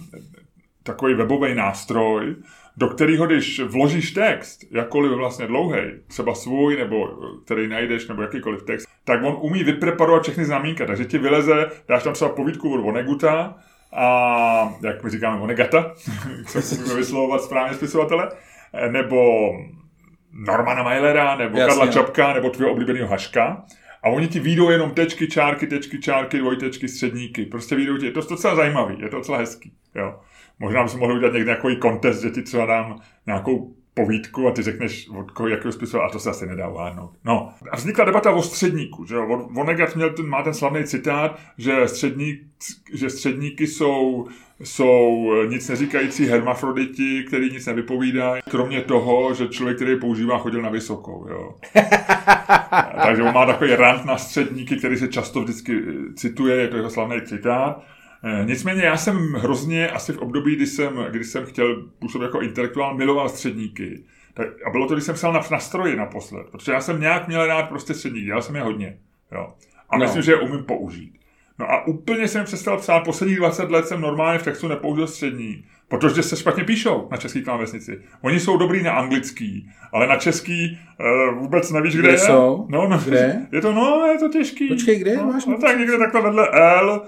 takový 0.84 1.13
webový 1.13 1.55
nástroj, 1.55 2.36
do 2.77 2.88
kterého, 2.88 3.25
když 3.25 3.60
vložíš 3.60 4.12
text, 4.12 4.60
jakkoliv 4.72 5.12
vlastně 5.12 5.48
dlouhý, 5.48 5.79
třeba 6.08 6.36
svůj, 6.36 6.77
nebo 6.77 7.08
který 7.46 7.67
najdeš, 7.67 8.08
nebo 8.08 8.22
jakýkoliv 8.22 8.63
text, 8.63 8.88
tak 9.03 9.24
on 9.24 9.38
umí 9.41 9.63
vypreparovat 9.63 10.24
všechny 10.24 10.46
znamínka. 10.46 10.86
Takže 10.86 11.05
ti 11.05 11.17
vyleze, 11.17 11.72
dáš 11.88 12.03
tam 12.03 12.13
třeba 12.13 12.32
povídku 12.32 12.74
od 12.74 12.89
Oneguta, 12.89 13.55
a 13.94 14.74
jak 14.84 15.03
my 15.03 15.10
říkáme 15.10 15.41
Onegata, 15.41 15.94
co 16.48 16.58
musíme 16.58 16.94
vyslovovat 16.96 17.41
správně 17.41 17.75
spisovatele, 17.75 18.29
nebo 18.91 19.50
Normana 20.32 20.84
Mailera, 20.84 21.36
nebo 21.36 21.58
Jasně, 21.58 21.70
Karla 21.70 21.86
no. 21.86 21.91
Čapka, 21.91 22.34
nebo 22.34 22.50
tvého 22.50 22.72
oblíbeného 22.72 23.08
Haška. 23.08 23.63
A 24.03 24.10
oni 24.10 24.27
ti 24.27 24.39
výjdou 24.39 24.70
jenom 24.70 24.91
tečky, 24.91 25.27
čárky, 25.27 25.67
tečky, 25.67 26.00
čárky, 26.00 26.39
dvojtečky, 26.39 26.88
středníky. 26.88 27.46
Prostě 27.46 27.75
výjdou 27.75 27.98
ti, 27.98 28.05
je 28.05 28.12
to 28.12 28.22
docela 28.22 28.55
zajímavý, 28.55 29.00
je 29.00 29.10
to 29.10 29.17
docela 29.17 29.38
hezký. 29.38 29.74
Jo. 29.96 30.20
Možná 30.60 30.84
bychom 30.84 31.00
mohli 31.00 31.16
udělat 31.16 31.34
někde 31.34 31.52
nějaký 31.52 31.80
kontest, 31.80 32.22
že 32.22 32.30
ti 32.30 32.42
třeba 32.42 32.66
dám 32.66 33.00
nějakou 33.26 33.76
povídku 33.96 34.48
a 34.48 34.52
ty 34.52 34.62
řekneš, 34.62 35.10
od 35.10 35.32
koho, 35.32 35.50
jakého 35.50 35.72
spisu, 35.72 36.02
a 36.02 36.10
to 36.10 36.20
se 36.20 36.30
asi 36.30 36.46
nedá 36.46 36.68
uhádnout. 36.68 37.12
No, 37.26 37.54
a 37.72 37.76
vznikla 37.76 38.06
debata 38.06 38.32
o 38.32 38.42
středníku, 38.42 39.06
že? 39.06 39.16
Vonnegut 39.50 39.96
měl 39.96 40.10
ten, 40.10 40.28
má 40.28 40.44
ten 40.44 40.54
slavný 40.54 40.84
citát, 40.84 41.40
že, 41.58 41.88
středník, 41.88 42.42
že 42.94 43.10
středníky 43.10 43.68
jsou, 43.68 44.28
jsou 44.64 45.32
nic 45.50 45.70
neříkající 45.70 46.26
hermafroditi, 46.26 47.24
který 47.28 47.52
nic 47.52 47.66
nevypovídají, 47.66 48.42
kromě 48.50 48.82
toho, 48.82 49.34
že 49.34 49.48
člověk, 49.48 49.76
který 49.76 49.92
je 49.92 49.98
používá, 49.98 50.38
chodil 50.38 50.62
na 50.62 50.70
vysokou, 50.70 51.28
jo. 51.30 51.56
Takže 53.04 53.24
on 53.24 53.34
má 53.34 53.46
takový 53.46 53.76
rant 53.76 54.06
na 54.06 54.18
středníky, 54.18 54.76
který 54.76 54.98
se 54.98 55.08
často 55.08 55.42
vždycky 55.42 55.82
cituje, 56.16 56.56
je 56.56 56.68
to 56.68 56.78
jeho 56.78 56.90
slavný 56.90 57.22
citát. 57.22 57.84
Eh, 58.27 58.46
nicméně 58.46 58.82
já 58.82 58.98
jsem 58.98 59.34
hrozně, 59.34 59.89
asi 59.89 60.13
v 60.13 60.17
období, 60.17 60.55
kdy 60.55 60.67
jsem, 60.67 61.05
kdy 61.10 61.24
jsem 61.24 61.46
chtěl 61.46 61.84
působit 62.00 62.25
jako 62.25 62.41
intelektuál, 62.41 62.96
miloval 62.96 63.29
středníky. 63.29 64.03
Tak, 64.34 64.48
a 64.67 64.70
bylo 64.70 64.88
to, 64.88 64.94
když 64.94 65.03
jsem 65.05 65.15
psal 65.15 65.34
na, 65.34 65.41
na 65.51 65.60
stroji 65.60 65.96
naposled, 65.96 66.48
protože 66.51 66.72
já 66.72 66.82
jsem 66.82 67.01
nějak 67.01 67.27
měl 67.27 67.48
rád 67.48 67.70
prostě 67.70 67.94
středníky, 67.94 68.25
dělal 68.25 68.41
jsem 68.41 68.55
je 68.55 68.62
hodně. 68.62 68.98
Jo. 69.32 69.53
A 69.89 69.98
no. 69.98 70.05
myslím, 70.05 70.22
že 70.22 70.32
je 70.32 70.39
umím 70.39 70.63
použít. 70.63 71.13
No 71.60 71.72
a 71.72 71.88
úplně 71.88 72.27
jsem 72.27 72.46
přestal 72.46 72.77
psát, 72.77 73.00
posledních 73.00 73.38
20 73.38 73.72
let 73.72 73.88
jsem 73.88 74.01
normálně 74.01 74.39
v 74.39 74.44
textu 74.44 74.67
nepoužil 74.67 75.08
střední, 75.08 75.65
protože 75.88 76.24
se 76.24 76.38
špatně 76.38 76.63
píšou 76.63 77.08
na 77.12 77.17
český 77.17 77.41
klávesnici. 77.41 78.02
Oni 78.21 78.39
jsou 78.39 78.58
dobrý 78.58 78.84
na 78.84 78.91
anglický, 78.91 79.71
ale 79.91 80.08
na 80.08 80.15
český 80.15 80.80
uh, 81.30 81.39
vůbec 81.39 81.71
nevíš, 81.71 81.93
kde, 81.93 82.02
kde 82.02 82.12
je. 82.12 82.17
jsou? 82.17 82.65
No, 82.69 82.88
no, 82.88 82.97
kde? 83.06 83.47
Je 83.52 83.62
to, 83.62 83.73
no, 83.73 84.08
je 84.12 84.19
to 84.19 84.30
těžký. 84.30 84.67
Počkej, 84.67 85.00
kde 85.00 85.17
no, 85.17 85.23
máš? 85.23 85.45
No, 85.45 85.58
tak 85.58 85.80
někde 85.80 85.97
takhle 85.97 86.21
vedle 86.21 86.50
L, 86.52 87.02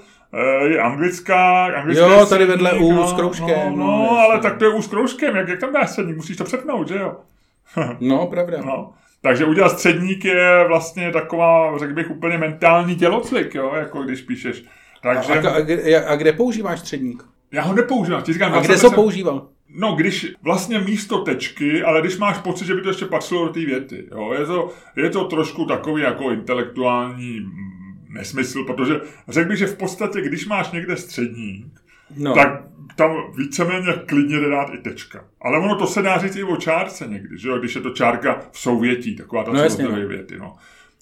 je 0.65 0.81
anglická, 0.81 1.65
anglická 1.65 2.05
Jo, 2.05 2.25
tady 2.25 2.45
vedle 2.45 2.73
U 2.73 2.93
no, 2.93 3.07
s 3.07 3.13
kroužkem. 3.13 3.69
No, 3.69 3.69
no, 3.69 3.85
no 3.85 4.19
ale 4.19 4.39
tak 4.39 4.57
to 4.57 4.65
je 4.65 4.71
U 4.71 4.81
s 4.81 4.87
kroužkem, 4.87 5.35
jak, 5.35 5.47
jak 5.47 5.59
tam 5.59 5.73
dáš 5.73 5.89
středník, 5.89 6.15
musíš 6.15 6.37
to 6.37 6.43
přepnout, 6.43 6.87
že 6.87 6.97
jo? 6.97 7.15
no, 7.99 8.27
pravda. 8.27 8.61
No. 8.65 8.93
Takže 9.21 9.45
udělat 9.45 9.69
středník 9.69 10.25
je 10.25 10.65
vlastně 10.67 11.11
taková, 11.11 11.77
řekl 11.77 11.93
bych, 11.93 12.11
úplně 12.11 12.37
mentální 12.37 12.95
tělocvik, 12.95 13.55
jo, 13.55 13.71
jako 13.75 14.03
když 14.03 14.21
píšeš. 14.21 14.63
Takže... 15.01 15.33
A, 15.33 15.49
a, 15.49 15.55
a, 15.97 16.11
a 16.11 16.15
kde 16.15 16.33
používáš 16.33 16.79
středník? 16.79 17.23
Já 17.51 17.61
ho 17.61 17.73
nepoužívám. 17.73 18.23
Ti 18.23 18.33
říkám, 18.33 18.53
a 18.53 18.61
kde 18.61 18.77
jsi 18.77 18.85
ho 18.85 18.91
používal? 18.91 19.47
No, 19.69 19.95
když 19.95 20.33
vlastně 20.41 20.79
místo 20.79 21.17
tečky, 21.17 21.83
ale 21.83 22.01
když 22.01 22.17
máš 22.17 22.37
pocit, 22.37 22.65
že 22.65 22.75
by 22.75 22.81
to 22.81 22.89
ještě 22.89 23.05
patřilo 23.05 23.47
do 23.47 23.53
té 23.53 23.59
věty. 23.59 24.07
Jo? 24.11 24.33
Je, 24.39 24.45
to, 24.45 24.69
je 24.95 25.09
to 25.09 25.25
trošku 25.25 25.65
takový 25.65 26.03
jako 26.03 26.31
intelektuální 26.31 27.39
nesmysl, 28.17 28.63
protože 28.63 29.01
řekl 29.27 29.49
bych, 29.49 29.57
že 29.57 29.67
v 29.67 29.77
podstatě, 29.77 30.21
když 30.21 30.47
máš 30.47 30.71
někde 30.71 30.97
středník, 30.97 31.81
no. 32.17 32.33
tak 32.33 32.63
tam 32.95 33.11
víceméně 33.37 33.93
klidně 34.05 34.39
jde 34.39 34.49
dát 34.49 34.73
i 34.73 34.77
tečka. 34.77 35.25
Ale 35.41 35.59
ono 35.59 35.75
to 35.75 35.87
se 35.87 36.01
dá 36.01 36.17
říct 36.17 36.35
i 36.35 36.43
o 36.43 36.55
čárce 36.55 37.07
někdy, 37.07 37.37
že 37.37 37.49
jo? 37.49 37.59
když 37.59 37.75
je 37.75 37.81
to 37.81 37.89
čárka 37.89 38.41
v 38.51 38.59
souvětí, 38.59 39.15
taková 39.15 39.43
ta 39.43 39.51
no, 39.51 39.59
věty. 40.07 40.37
No. 40.37 40.55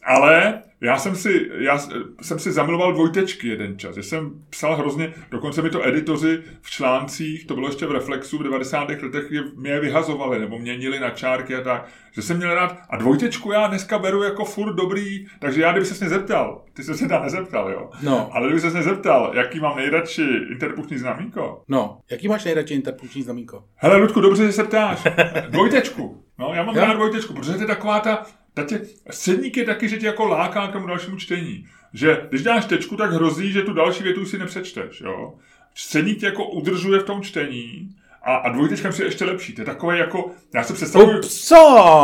Ale 0.06 0.62
já 0.82 0.98
jsem 0.98 1.16
si, 1.16 1.50
já 1.58 1.78
jsem 2.22 2.40
si 2.40 2.52
zamiloval 2.52 2.94
dvojtečky 2.94 3.48
jeden 3.48 3.80
čas, 3.80 3.96
že 3.96 4.04
jsem 4.04 4.32
psal 4.50 4.76
hrozně, 4.76 5.14
dokonce 5.32 5.62
mi 5.62 5.70
to 5.70 5.88
editoři 5.88 6.44
v 6.62 6.70
článcích, 6.70 7.48
to 7.48 7.54
bylo 7.54 7.68
ještě 7.68 7.86
v 7.86 7.92
Reflexu 7.92 8.38
v 8.38 8.44
90. 8.44 8.90
letech, 8.90 9.32
mě 9.56 9.72
je 9.72 9.80
vyhazovali 9.80 10.40
nebo 10.40 10.60
měnili 10.60 11.00
na 11.00 11.10
čárky 11.10 11.56
a 11.56 11.62
tak, 11.62 11.88
že 12.12 12.22
jsem 12.22 12.38
měl 12.38 12.56
rád. 12.56 12.78
A 12.90 12.98
dvojtečku 12.98 13.52
já 13.52 13.68
dneska 13.68 14.00
beru 14.00 14.24
jako 14.24 14.46
furt 14.46 14.74
dobrý, 14.74 15.26
takže 15.40 15.62
já 15.62 15.72
kdyby 15.72 15.86
se 15.86 16.04
nezeptal, 16.04 16.62
ty 16.74 16.84
jsi 16.84 16.94
se 16.94 17.08
tam 17.08 17.24
nezeptal, 17.24 17.72
jo. 17.72 17.90
No. 18.02 18.30
Ale 18.34 18.48
kdyby 18.48 18.62
se 18.62 18.72
nezeptal, 18.72 19.32
jaký 19.36 19.60
mám 19.60 19.78
nejradši 19.78 20.24
interpunkční 20.52 20.98
znamínko. 20.98 21.64
No, 21.68 22.00
jaký 22.12 22.28
máš 22.28 22.46
nejradši 22.46 22.74
interpunkční 22.74 23.24
znamínko? 23.24 23.64
Hele, 23.76 23.98
Ludku, 23.98 24.22
dobře, 24.22 24.46
že 24.46 24.52
se 24.52 24.64
ptáš. 24.64 25.04
Dvojtečku. 25.50 26.24
No, 26.40 26.52
já 26.54 26.64
mám 26.64 26.76
rád 26.76 26.94
dvojtečku, 26.94 27.34
protože 27.34 27.54
to 27.54 27.62
je 27.62 27.68
taková 27.68 28.00
ta, 28.00 28.26
Tatě, 28.56 28.82
středník 29.10 29.58
je 29.58 29.66
taky, 29.66 29.90
že 29.90 29.98
tě 29.98 30.06
jako 30.06 30.26
láká 30.26 30.68
k 30.68 30.72
tomu 30.72 30.88
dalšímu 30.88 31.18
čtení. 31.18 31.66
Že 31.94 32.22
když 32.30 32.44
dáš 32.44 32.66
tečku, 32.66 32.96
tak 32.96 33.12
hrozí, 33.12 33.52
že 33.52 33.62
tu 33.62 33.74
další 33.74 34.04
větu 34.04 34.26
si 34.26 34.38
nepřečteš. 34.38 35.02
Jo? 35.02 35.34
Středník 35.76 36.20
tě 36.20 36.26
jako 36.26 36.46
udržuje 36.46 37.00
v 37.00 37.04
tom 37.04 37.22
čtení 37.22 37.90
a, 38.24 38.36
a 38.36 38.50
dvojtečka 38.50 38.90
je 39.00 39.06
ještě 39.06 39.26
lepší. 39.26 39.54
To 39.54 39.62
je 39.62 39.66
takové 39.66 39.98
jako, 39.98 40.32
já 40.54 40.64
se 40.64 40.74
představuju... 40.74 41.22
Co? 41.22 41.56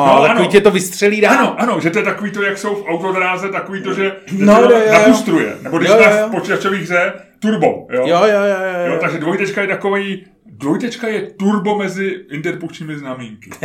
No, 0.07 0.23
takový 0.27 0.47
tě 0.47 0.61
to 0.61 0.71
vystřelí 0.71 1.21
dál. 1.21 1.37
Ano, 1.37 1.55
ano, 1.61 1.79
že 1.79 1.89
to 1.89 1.99
je 1.99 2.05
takový 2.05 2.31
to, 2.31 2.41
jak 2.41 2.57
jsou 2.57 2.75
v 2.75 2.85
autodráze, 2.87 3.49
takový 3.49 3.83
to, 3.83 3.93
že, 3.93 4.15
no, 4.31 4.55
to 4.55 4.71
jo, 4.71 4.79
jo. 4.85 4.93
napustruje. 4.93 5.57
Nebo 5.61 5.77
když 5.77 5.89
jo, 5.89 5.95
jo, 5.95 6.17
jo. 6.19 6.27
v 6.27 6.31
počítačové 6.31 6.77
hře 6.77 7.13
turbo. 7.39 7.87
Jo? 7.91 8.07
Jo, 8.07 8.07
jo, 8.07 8.25
jo, 8.25 8.57
jo. 8.85 8.93
jo 8.93 8.97
takže 9.01 9.17
dvojtečka 9.17 9.61
je 9.61 9.67
takový, 9.67 10.25
dvojtečka 10.62 11.08
je 11.08 11.34
turbo 11.34 11.78
mezi 11.78 12.26
interpunkčními 12.32 12.97
znamínky. 12.97 13.50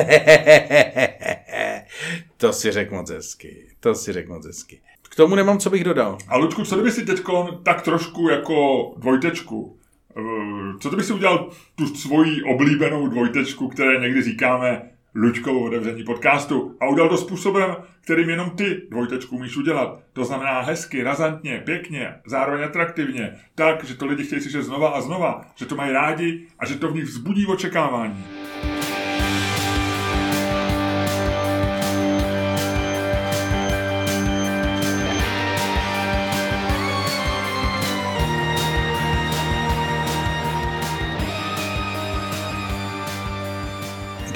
to 2.37 2.53
si 2.53 2.73
řekl 2.73 2.95
moc 2.95 3.11
hezky. 3.11 3.67
To 3.81 3.95
si 3.95 4.13
řekl 4.13 4.33
moc 4.33 4.47
hezky. 4.47 4.81
K 5.03 5.17
tomu 5.17 5.35
nemám, 5.35 5.59
co 5.59 5.71
bych 5.71 5.85
dodal. 5.85 6.19
A 6.29 6.37
Ludku, 6.37 6.65
co 6.65 6.75
kdyby 6.75 6.93
si 6.93 7.05
teď 7.05 7.21
tak 7.63 7.83
trošku 7.83 8.29
jako 8.29 8.95
dvojtečku, 8.97 9.77
eh, 10.17 10.79
co 10.81 10.89
kdyby 10.89 11.03
si 11.03 11.13
udělal 11.13 11.51
tu 11.75 11.87
svoji 11.87 12.43
oblíbenou 12.43 13.09
dvojtečku, 13.09 13.69
které 13.69 14.01
někdy 14.01 14.23
říkáme 14.23 14.91
Luďkovo 15.19 15.61
otevření 15.61 16.05
podcastu 16.05 16.77
a 16.81 16.89
udělal 16.89 17.09
to 17.11 17.17
způsobem, 17.17 17.77
kterým 18.01 18.31
jenom 18.31 18.51
ty 18.51 18.83
dvojtečku 18.91 19.37
umíš 19.37 19.57
udělat. 19.57 20.01
To 20.13 20.25
znamená 20.25 20.61
hezky, 20.61 21.03
razantně, 21.03 21.63
pěkně, 21.65 22.15
zároveň 22.27 22.65
atraktivně, 22.65 23.37
tak, 23.55 23.85
že 23.85 23.95
to 23.95 24.07
lidi 24.07 24.25
chtějí 24.25 24.43
slyšet 24.43 24.63
znova 24.63 24.89
a 24.89 25.01
znova, 25.01 25.45
že 25.55 25.67
to 25.67 25.77
mají 25.77 25.93
rádi 25.93 26.47
a 26.59 26.67
že 26.67 26.75
to 26.75 26.89
v 26.89 26.95
nich 26.95 27.05
vzbudí 27.05 27.47
očekávání. 27.47 28.25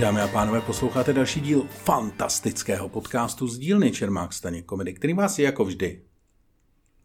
Dámy 0.01 0.21
a 0.21 0.29
pánové, 0.29 0.61
posloucháte 0.61 1.13
další 1.13 1.41
díl 1.41 1.67
fantastického 1.85 2.89
podcastu 2.89 3.49
z 3.49 3.59
dílny 3.59 3.91
Čermák 3.91 4.33
Staněk 4.33 4.65
komedy, 4.65 4.95
který 4.95 5.13
vás 5.13 5.39
jako 5.39 5.65
vždy 5.65 6.01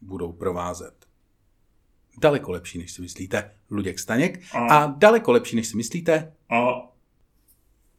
budou 0.00 0.32
provázet. 0.32 0.94
Daleko 2.20 2.52
lepší, 2.52 2.78
než 2.78 2.92
si 2.92 3.02
myslíte, 3.02 3.50
Luděk 3.70 3.98
Staněk 3.98 4.40
a, 4.52 4.58
a 4.58 4.86
daleko 4.86 5.32
lepší, 5.32 5.56
než 5.56 5.66
si 5.66 5.76
myslíte 5.76 6.32
a 6.50 6.66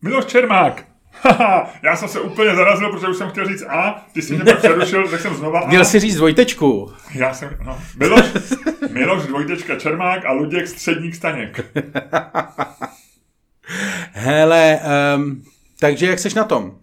Miloš 0.01 0.25
Čermák. 0.25 0.85
Haha, 1.21 1.73
já 1.83 1.95
jsem 1.95 2.09
se 2.09 2.19
úplně 2.19 2.55
zarazil, 2.55 2.91
protože 2.91 3.07
už 3.07 3.17
jsem 3.17 3.29
chtěl 3.29 3.47
říct 3.47 3.63
A, 3.63 4.05
ty 4.13 4.21
jsi 4.21 4.35
mě 4.35 4.43
pak 4.43 4.57
přerušil, 4.57 5.09
tak 5.09 5.21
jsem 5.21 5.35
znova 5.35 5.59
A. 5.59 5.67
Měl 5.67 5.85
si 5.85 5.99
říct 5.99 6.15
dvojtečku. 6.15 6.93
Já 7.13 7.33
jsem, 7.33 7.57
no. 7.65 7.79
Miloš, 7.97 8.25
Miloš 8.91 9.27
dvojtečka 9.27 9.79
Čermák 9.79 10.25
a 10.25 10.31
Luděk 10.31 10.67
středník 10.67 11.15
Staněk. 11.15 11.65
Hele, 14.19 14.79
um, 15.15 15.43
takže 15.79 16.05
jak 16.05 16.19
seš 16.19 16.33
na 16.33 16.43
tom? 16.43 16.77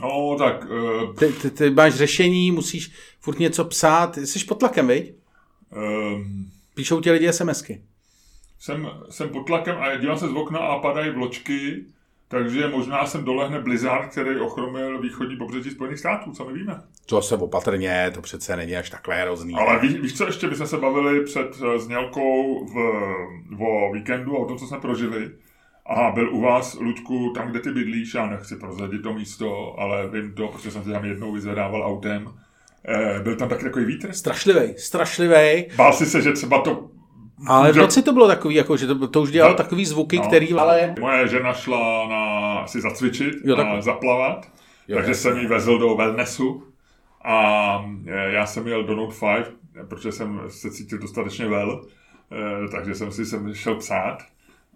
No, 0.00 0.36
tak... 0.38 0.64
Uh, 0.70 1.14
Ty, 1.14 1.32
ty, 1.32 1.50
ty 1.50 1.70
máš 1.70 1.94
řešení, 1.94 2.50
musíš 2.50 2.92
furt 3.20 3.38
něco 3.38 3.64
psát, 3.64 4.18
jsi 4.18 4.44
pod 4.44 4.54
tlakem, 4.58 4.88
viď? 4.88 5.14
um, 5.76 6.50
Píšou 6.74 7.00
ti 7.00 7.10
lidi 7.10 7.32
SMSky. 7.32 7.82
jsem, 8.58 8.90
jsem 9.10 9.28
pod 9.28 9.46
tlakem 9.46 9.76
a 9.76 9.96
dívám 9.96 10.18
se 10.18 10.28
z 10.28 10.32
okna 10.32 10.58
a 10.58 10.78
padají 10.78 11.10
vločky, 11.10 11.84
takže 12.28 12.68
možná 12.68 13.06
sem 13.06 13.24
dolehne 13.24 13.60
blizzard, 13.60 14.08
který 14.10 14.40
ochromil 14.40 15.00
východní 15.00 15.36
pobřeží 15.36 15.70
Spojených 15.70 15.98
států, 15.98 16.32
co 16.32 16.44
my 16.44 16.52
víme. 16.52 16.80
To 17.06 17.22
se 17.22 17.36
opatrně, 17.36 18.10
to 18.14 18.22
přece 18.22 18.56
není 18.56 18.76
až 18.76 18.90
takhle 18.90 19.22
hrozný. 19.22 19.54
Ale 19.54 19.78
ví, 19.78 19.88
víš 19.98 20.16
co, 20.16 20.26
ještě 20.26 20.48
bychom 20.48 20.66
se 20.66 20.78
bavili 20.78 21.24
před 21.24 21.48
eh, 21.64 21.78
znělkou 21.78 22.66
v, 22.66 22.76
o 23.60 23.92
víkendu 23.92 24.36
a 24.36 24.38
o 24.38 24.44
tom, 24.44 24.58
co 24.58 24.66
jsme 24.66 24.80
prožili. 24.80 25.30
A 25.86 26.10
byl 26.10 26.34
u 26.34 26.40
vás, 26.40 26.74
Luďku, 26.80 27.30
tam, 27.34 27.48
kde 27.50 27.60
ty 27.60 27.70
bydlíš, 27.70 28.14
já 28.14 28.26
nechci 28.26 28.56
prozradit 28.56 29.02
to 29.02 29.12
místo, 29.14 29.80
ale 29.80 30.08
vím 30.08 30.32
to, 30.34 30.48
protože 30.48 30.70
jsem 30.70 30.84
se 30.84 30.90
tam 30.90 31.04
jednou 31.04 31.32
vyzvedával 31.32 31.82
autem. 31.82 32.32
Eh, 32.88 33.20
byl 33.22 33.36
tam 33.36 33.48
taky 33.48 33.64
takový 33.64 33.84
vítr? 33.84 34.12
Strašlivej, 34.12 34.74
strašlivej. 34.78 35.68
Bál 35.76 35.92
si 35.92 36.06
se, 36.06 36.22
že 36.22 36.32
třeba 36.32 36.60
to... 36.60 36.88
Ale 37.46 37.72
v 37.72 37.76
noci 37.76 38.02
to 38.02 38.12
bylo 38.12 38.26
takový, 38.28 38.54
jako, 38.54 38.76
že 38.76 38.86
to, 38.86 39.08
to 39.08 39.22
už 39.22 39.30
dělalo 39.30 39.52
No. 39.52 39.56
takový 39.56 39.84
zvuky, 39.86 40.16
No. 40.16 40.22
který... 40.22 40.52
Ale... 40.52 40.94
Moje 41.00 41.28
žena 41.28 41.52
šla 41.52 42.08
na, 42.08 42.66
si 42.66 42.80
zacvičit 42.80 43.34
Jo, 43.44 43.54
a 43.54 43.56
takhle. 43.56 43.82
zaplavat, 43.82 44.48
Jo, 44.88 44.96
takže 44.96 45.10
jasně. 45.10 45.30
jsem 45.30 45.38
ji 45.40 45.46
vezl 45.46 45.78
do 45.78 45.94
wellnessu 45.94 46.64
a 47.24 47.84
eh, 48.06 48.32
já 48.32 48.46
jsem 48.46 48.68
jel 48.68 48.84
do 48.84 48.96
Note 48.96 49.14
5, 49.36 49.52
protože 49.88 50.12
jsem 50.12 50.40
se 50.48 50.70
cítil 50.70 50.98
dostatečně 50.98 51.46
well, 51.48 51.86
eh, 52.32 52.68
takže 52.68 52.94
jsem 52.94 53.12
si 53.12 53.26
sem 53.26 53.54
šel 53.54 53.74
psát 53.74 54.18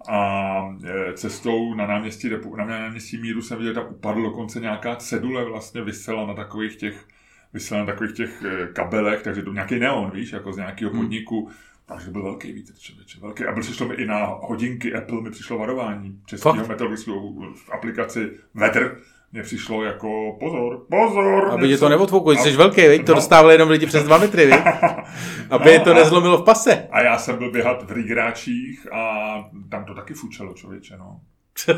a 0.09 0.77
eh, 0.85 1.13
cestou 1.13 1.75
na 1.75 1.87
náměstí, 1.87 2.31
na 2.57 2.65
náměstí 2.65 3.19
Míru 3.19 3.43
jsem 3.43 3.59
viděl, 3.59 3.75
že 3.75 3.81
tam 3.81 3.91
upadl 3.91 4.23
dokonce 4.23 4.61
nějaká 4.61 4.97
cedule 4.97 5.45
vlastně 5.45 5.83
vysela 5.83 6.27
na 6.27 6.35
takových 6.35 6.77
těch 6.77 7.07
vysela 7.53 7.81
na 7.81 7.87
takových 7.87 8.13
těch 8.13 8.43
eh, 8.45 8.67
kabelech, 8.67 9.23
takže 9.23 9.43
to 9.43 9.53
nějaký 9.53 9.79
neon, 9.79 10.11
víš, 10.11 10.33
jako 10.33 10.53
z 10.53 10.57
nějakého 10.57 10.91
Hmm. 10.91 11.01
podniku. 11.01 11.51
Takže 11.87 12.11
byl 12.11 12.23
velký 12.23 12.53
vítr, 12.53 12.73
člověče, 12.79 13.21
velký. 13.21 13.45
A 13.45 13.61
přišlo 13.61 13.89
mi 13.89 13.95
i 13.95 14.07
na 14.07 14.25
hodinky 14.25 14.95
Apple, 14.95 15.23
mi 15.23 15.31
přišlo 15.31 15.59
varování 15.59 16.21
českého 16.27 16.55
meteorologického 16.55 17.33
v 17.55 17.71
aplikaci 17.73 18.31
Weather. 18.55 18.97
Mně 19.33 19.43
přišlo 19.43 19.85
jako 19.85 20.37
pozor, 20.41 20.87
pozor. 20.91 21.51
Aby 21.51 21.63
tě 21.67 21.69
něco- 21.71 21.85
to 21.85 21.89
neodfouklo, 21.89 22.33
jsi 22.33 22.55
A- 22.55 22.57
velký, 22.57 22.89
viď? 22.89 23.07
To 23.07 23.13
No. 23.13 23.17
dostávali 23.17 23.55
jenom 23.55 23.71
lidi 23.71 23.87
přes 23.87 24.05
dva 24.05 24.19
metry, 24.19 24.47
viď? 24.47 24.55
Aby 25.51 25.71
je 25.71 25.81
to 25.81 25.91
a- 25.91 25.95
nezlomilo 25.95 26.39
v 26.39 26.45
pase. 26.45 26.89
A 26.91 27.01
já 27.03 27.19
jsem 27.19 27.37
byl 27.39 27.51
běhat 27.53 27.83
v 27.83 27.93
Rigráčích 27.93 28.93
a 28.93 29.29
tam 29.71 29.85
to 29.85 29.95
taky 29.95 30.15
fučelo, 30.15 30.55
člověče, 30.55 30.97
no. 30.97 31.21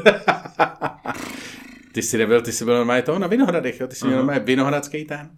Ty 1.93 2.03
jsi 2.03 2.19
nebyl, 2.19 2.43
ty 2.43 2.53
jsi 2.53 2.65
byl 2.65 2.77
normálně 2.77 3.03
toho 3.03 3.19
na 3.19 3.27
Vinohradech, 3.27 3.81
jo? 3.81 3.87
Ty 3.87 3.95
jsi 3.95 4.05
měl 4.05 4.15
Aha. 4.19 4.23
normálně 4.27 4.45
Vinohradský 4.47 5.05
ten. 5.05 5.31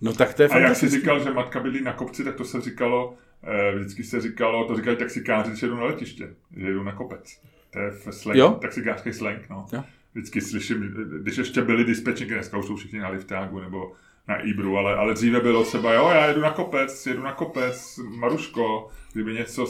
No 0.00 0.12
tak 0.12 0.34
to 0.34 0.42
je 0.42 0.48
A 0.48 0.58
jak 0.58 0.76
jsi 0.76 0.88
říkal, 0.88 1.20
že 1.24 1.30
matka 1.30 1.60
bydlí 1.60 1.82
na 1.84 1.92
kopci, 1.92 2.24
tak 2.24 2.34
to 2.34 2.44
se 2.44 2.60
říkalo, 2.60 3.14
eh, 3.42 3.74
vždycky 3.76 4.04
se 4.04 4.20
říkalo, 4.20 4.64
to 4.68 4.76
říkají 4.76 4.96
taxikáři, 4.96 5.50
když 5.50 5.62
jedou 5.62 5.74
na 5.76 5.84
letiště, 5.84 6.28
že 6.56 6.66
jedou 6.66 6.82
na 6.82 6.92
kopec. 6.92 7.40
To 7.72 7.78
je 7.78 7.90
v 7.90 8.08
slang, 8.12 8.38
Jo? 8.38 8.50
taxikářský 8.50 9.12
slang, 9.12 9.48
no. 9.50 9.66
Jo. 9.72 9.84
Vždycky 10.14 10.40
slyším, 10.40 10.80
když 11.22 11.36
ještě 11.36 11.62
byli 11.62 11.84
dispečníky, 11.84 12.34
dneska 12.34 12.58
už 12.58 12.66
jsou 12.66 12.76
všichni 12.76 12.98
na 12.98 13.08
liftágu 13.08 13.60
nebo 13.60 13.92
na 14.28 14.36
Ibru, 14.36 14.76
ale, 14.76 14.96
ale 14.96 15.14
dříve 15.14 15.40
bylo 15.40 15.64
třeba, 15.64 15.92
jo, 15.92 16.08
já 16.14 16.26
jedu 16.26 16.40
na 16.40 16.50
kopec, 16.50 17.06
jedu 17.06 17.22
na 17.22 17.32
kopec, 17.32 17.98
Maruško, 18.18 18.88
kdyby 19.12 19.34
něco, 19.34 19.66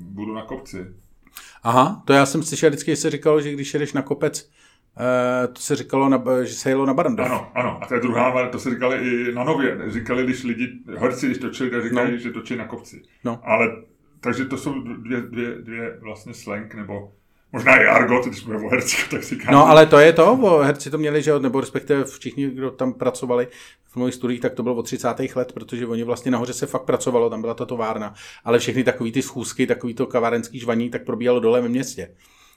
budu 0.00 0.34
na 0.34 0.42
kopci. 0.42 0.86
Aha, 1.62 2.02
to 2.04 2.12
já 2.12 2.26
jsem 2.26 2.42
slyšel 2.42 2.70
vždycky, 2.70 2.90
že 2.90 2.96
se 2.96 3.10
říkalo, 3.10 3.40
že 3.40 3.52
když 3.52 3.74
jedeš 3.74 3.92
na 3.92 4.02
kopec, 4.02 4.50
eh, 5.44 5.46
to 5.48 5.60
se 5.60 5.76
říkalo, 5.76 6.08
na, 6.08 6.24
že 6.44 6.54
se 6.54 6.68
jelo 6.70 6.86
na 6.86 6.94
Barandov. 6.94 7.26
Ano, 7.26 7.50
ano, 7.54 7.78
a 7.82 7.86
to 7.86 7.94
je 7.94 8.00
druhá, 8.00 8.48
to 8.48 8.58
se 8.58 8.70
říkali 8.70 8.96
i 8.96 9.32
na 9.34 9.44
Nově, 9.44 9.78
říkali, 9.86 10.24
když 10.24 10.44
lidi, 10.44 10.78
herci, 10.98 11.26
když 11.26 11.38
točili, 11.38 11.70
tak 11.70 11.82
říkali, 11.82 12.12
No. 12.12 12.18
že 12.18 12.30
točí 12.30 12.56
na 12.56 12.66
kopci. 12.66 13.02
No. 13.24 13.40
Ale, 13.44 13.76
takže 14.20 14.44
to 14.44 14.56
jsou 14.56 14.80
dvě, 14.82 15.20
dvě, 15.20 15.54
dvě 15.54 15.98
vlastně 16.00 16.34
slang, 16.34 16.74
nebo 16.74 17.12
možná 17.52 17.76
i 17.82 17.84
argot, 17.84 18.26
když 18.26 18.44
mluvíme 18.44 18.66
o 18.66 18.70
hercích, 18.70 19.08
tak 19.10 19.24
si 19.24 19.38
No, 19.50 19.66
ale 19.66 19.86
to 19.86 19.98
je 19.98 20.12
to, 20.12 20.36
bo 20.36 20.58
herci 20.58 20.90
to 20.90 20.98
měli, 20.98 21.22
že 21.22 21.38
nebo 21.38 21.60
respektive 21.60 22.04
všichni, 22.04 22.50
kdo 22.50 22.70
tam 22.70 22.92
pracovali 22.92 23.48
v 23.84 23.92
filmových 23.92 24.14
studiích, 24.14 24.40
tak 24.40 24.54
to 24.54 24.62
bylo 24.62 24.74
od 24.74 24.82
30. 24.82 25.08
let, 25.34 25.52
protože 25.52 25.86
oni 25.86 26.04
vlastně 26.04 26.30
nahoře 26.30 26.52
se 26.52 26.66
fakt 26.66 26.82
pracovalo, 26.82 27.30
tam 27.30 27.40
byla 27.40 27.54
ta 27.54 27.64
továrna, 27.64 28.14
ale 28.44 28.58
všechny 28.58 28.84
takový 28.84 29.12
ty 29.12 29.22
schůzky, 29.22 29.66
takový 29.66 29.94
to 29.94 30.06
kavárenský 30.06 30.58
žvaní, 30.58 30.90
tak 30.90 31.04
probíhalo 31.04 31.40
dole 31.40 31.60
ve 31.60 31.68
městě. 31.68 32.14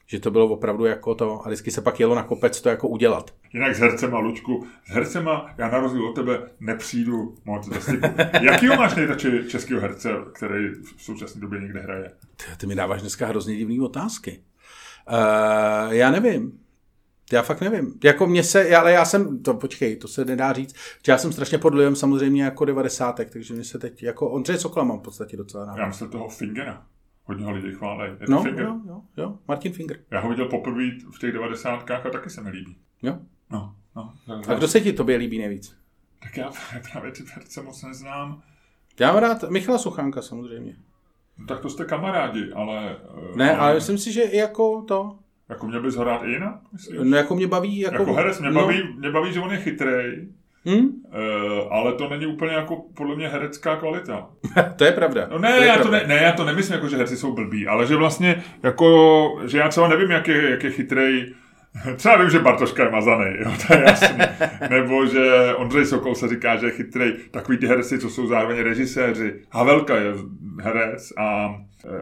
Že 0.07 0.19
to 0.19 0.31
bylo 0.31 0.47
opravdu 0.47 0.85
jako 0.85 1.15
to, 1.15 1.41
a 1.45 1.49
vždycky 1.49 1.71
se 1.71 1.81
pak 1.81 1.99
jelo 1.99 2.15
na 2.15 2.23
kopec 2.23 2.61
to 2.61 2.69
jako 2.69 2.87
udělat. 2.87 3.33
Jinak 3.53 3.75
s 3.75 3.79
hercema, 3.79 4.19
Lučku, 4.19 4.67
s 4.85 4.89
hercema 4.89 5.49
já 5.57 5.69
na 5.69 5.79
rozdíl 5.79 6.05
od 6.05 6.15
tebe 6.15 6.49
nepřijdu 6.59 7.35
moc 7.45 7.69
do 7.69 7.81
styku. 7.81 8.07
Jakýho 8.41 8.75
máš 8.75 8.95
nejradši 8.95 9.31
českého 9.47 9.81
herce, 9.81 10.09
který 10.33 10.69
v 10.97 11.03
současné 11.03 11.41
době 11.41 11.59
někde 11.59 11.79
hraje? 11.79 12.11
Ty, 12.35 12.57
ty 12.57 12.67
mi 12.67 12.75
dáváš 12.75 13.01
dneska 13.01 13.27
hrozně 13.27 13.55
divný 13.55 13.79
otázky. 13.79 14.39
Uh, 15.09 15.93
já 15.93 16.11
nevím. 16.11 16.57
Já 17.33 17.41
fakt 17.41 17.61
nevím. 17.61 17.99
Jako 18.03 18.27
mě 18.27 18.43
se, 18.43 18.75
ale 18.75 18.91
já 18.91 19.05
jsem, 19.05 19.43
to 19.43 19.53
počkej, 19.53 19.95
to 19.95 20.07
se 20.07 20.25
nedá 20.25 20.53
říct. 20.53 20.75
Já 21.07 21.17
jsem 21.17 21.31
strašně 21.31 21.57
pod 21.57 21.73
vlivem 21.73 21.95
samozřejmě 21.95 22.43
jako 22.43 22.65
devadesátek, 22.65 23.29
takže 23.29 23.53
mě 23.53 23.63
se 23.63 23.79
teď, 23.79 24.03
jako 24.03 24.29
Ondřej 24.29 24.57
Sokla 24.57 24.83
mám 24.83 24.99
v 24.99 25.03
podstatě 25.03 25.37
docela 25.37 25.65
rád. 25.65 25.77
Já 25.77 25.87
myslím 25.87 26.09
toho 26.09 26.29
Fingera. 26.29 26.85
Hodně 27.23 27.45
ho 27.45 27.51
lidi 27.51 27.71
chválej. 27.73 28.11
Je 28.19 28.25
to 28.25 28.31
No, 28.31 28.43
Finger? 28.43 28.65
jo, 28.65 28.75
jo, 28.87 29.01
jo, 29.17 29.37
Martin 29.47 29.73
Finger. 29.73 29.99
Já 30.11 30.19
ho 30.19 30.29
viděl 30.29 30.45
poprvé 30.47 30.83
v 31.15 31.19
těch 31.19 31.31
devadesátkách 31.31 32.05
a 32.05 32.09
taky 32.09 32.29
se 32.29 32.41
mi 32.41 32.49
líbí. 32.49 32.77
Jo. 33.01 33.17
No, 33.49 33.75
no. 33.95 34.13
A 34.47 34.53
kdo 34.53 34.67
se 34.67 34.81
ti 34.81 34.93
tobě 34.93 35.17
líbí 35.17 35.37
nejvíc? 35.39 35.77
Tak 36.23 36.37
já 36.37 36.51
právě 36.91 37.11
ty 37.11 37.23
herce 37.33 37.61
moc 37.61 37.83
neznám. 37.83 38.41
Já 38.99 39.13
mám 39.13 39.21
rád 39.21 39.43
Michala 39.49 39.77
Suchánka 39.77 40.21
samozřejmě. 40.21 40.75
Tak 41.47 41.59
to 41.59 41.69
jste 41.69 41.85
kamarádi, 41.85 42.51
ale... 42.55 42.95
eh, 43.17 43.37
Ne, 43.37 43.57
ale 43.57 43.73
myslím 43.73 43.97
si, 43.97 44.11
že 44.11 44.21
i 44.21 44.37
jako 44.37 44.81
to, 44.87 45.11
Jako 45.49 45.67
měl 45.67 45.81
bys 45.81 45.95
ho 45.95 46.03
rád 46.03 46.23
i 46.23 46.31
jinak, 46.31 46.55
myslíš? 46.73 46.99
no 47.03 47.17
jako 47.17 47.35
mě 47.35 47.47
baví, 47.47 47.79
jako... 47.79 47.95
Jako 48.01 48.13
herec 48.13 48.39
mě 48.39 48.51
no, 48.51 48.61
baví, 48.61 48.83
mě 48.97 49.11
baví, 49.11 49.33
že 49.33 49.39
on 49.39 49.51
je 49.51 49.57
chytrej, 49.57 50.27
hm? 50.65 50.89
eh, 51.11 51.67
ale 51.71 51.93
to 51.93 52.09
není 52.09 52.25
úplně 52.25 52.53
jako 52.53 52.75
podle 52.97 53.15
mě 53.15 53.27
herecká 53.27 53.75
kvalita. 53.75 54.29
to 54.75 54.83
je 54.85 54.91
pravda. 54.91 55.27
No 55.31 55.39
ne, 55.39 55.51
je 55.51 55.65
já 55.67 55.73
to 55.77 55.79
pravda. 55.89 55.99
ne, 55.99 56.15
ne, 56.15 56.23
já 56.23 56.31
to 56.31 56.45
nemyslím 56.45 56.73
jako, 56.75 56.87
že 56.87 56.97
herci 56.97 57.17
jsou 57.17 57.33
blbí, 57.33 57.67
ale 57.67 57.87
že 57.87 57.95
vlastně 57.95 58.43
jako, 58.63 58.87
že 59.45 59.57
já 59.57 59.69
třeba 59.69 59.87
nevím, 59.87 60.11
jak 60.11 60.27
je, 60.27 60.49
jak 60.51 60.63
je 60.63 60.71
chytrej, 60.71 61.33
Třeba 61.95 62.17
vím, 62.17 62.29
že 62.29 62.39
Bartoška 62.39 62.83
je 62.83 62.91
mazaný, 62.91 63.25
jo, 63.39 63.51
to 63.67 63.73
je 63.73 63.81
jasný. 63.81 64.17
Nebo 64.69 65.05
že 65.05 65.55
Ondřej 65.55 65.85
Sokol 65.85 66.15
se 66.15 66.27
říká, 66.27 66.55
že 66.55 66.65
je 66.65 66.71
chytrej. 66.71 67.13
Takový 67.31 67.57
ty 67.57 67.67
herci, 67.67 67.99
co 67.99 68.09
jsou 68.09 68.27
zároveň 68.27 68.59
režiséři. 68.59 69.33
Havelka 69.51 69.95
je 69.95 70.13
herec 70.61 71.13
a, 71.17 71.55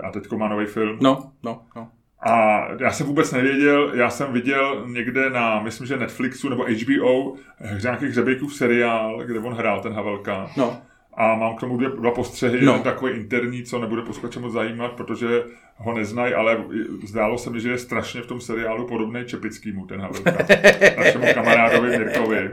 a 0.03 0.11
teďko 0.11 0.37
má 0.37 0.47
nový 0.47 0.65
film. 0.65 0.97
No, 1.01 1.31
no, 1.43 1.61
no. 1.75 1.87
A 2.21 2.67
já 2.79 2.91
jsem 2.91 3.07
vůbec 3.07 3.31
nevěděl, 3.31 3.91
já 3.93 4.09
jsem 4.09 4.33
viděl 4.33 4.85
někde 4.87 5.29
na, 5.29 5.59
myslím, 5.59 5.87
že 5.87 5.97
Netflixu 5.97 6.49
nebo 6.49 6.63
HBO, 6.63 7.33
z 7.77 7.83
nějakých 7.83 8.09
hřebejků 8.09 8.49
seriál, 8.49 9.23
kde 9.25 9.39
on 9.39 9.53
hrál, 9.53 9.81
ten 9.81 9.93
Havelka. 9.93 10.49
No, 10.57 10.81
A 11.21 11.35
mám 11.35 11.55
k 11.55 11.59
tomu 11.59 11.77
dvě, 11.77 11.89
dva 11.89 12.11
postřehy, 12.11 12.65
No. 12.65 12.79
takový 12.79 13.11
interní, 13.13 13.63
co 13.63 13.79
nebude 13.79 14.01
posluchače 14.01 14.39
moc 14.39 14.53
zajímat, 14.53 14.91
protože 14.91 15.43
ho 15.77 15.93
neznají, 15.93 16.33
ale 16.33 16.63
zdálo 17.07 17.37
se 17.37 17.49
mi, 17.49 17.59
že 17.61 17.69
je 17.69 17.77
strašně 17.77 18.21
v 18.21 18.25
tom 18.27 18.41
seriálu 18.41 18.87
podobný 18.87 19.25
Čepickýmu, 19.25 19.85
ten 19.85 20.01
Havelka, 20.01 20.31
našemu 20.97 21.25
kamarádovi 21.33 21.89
Mirkovi. 21.97 22.49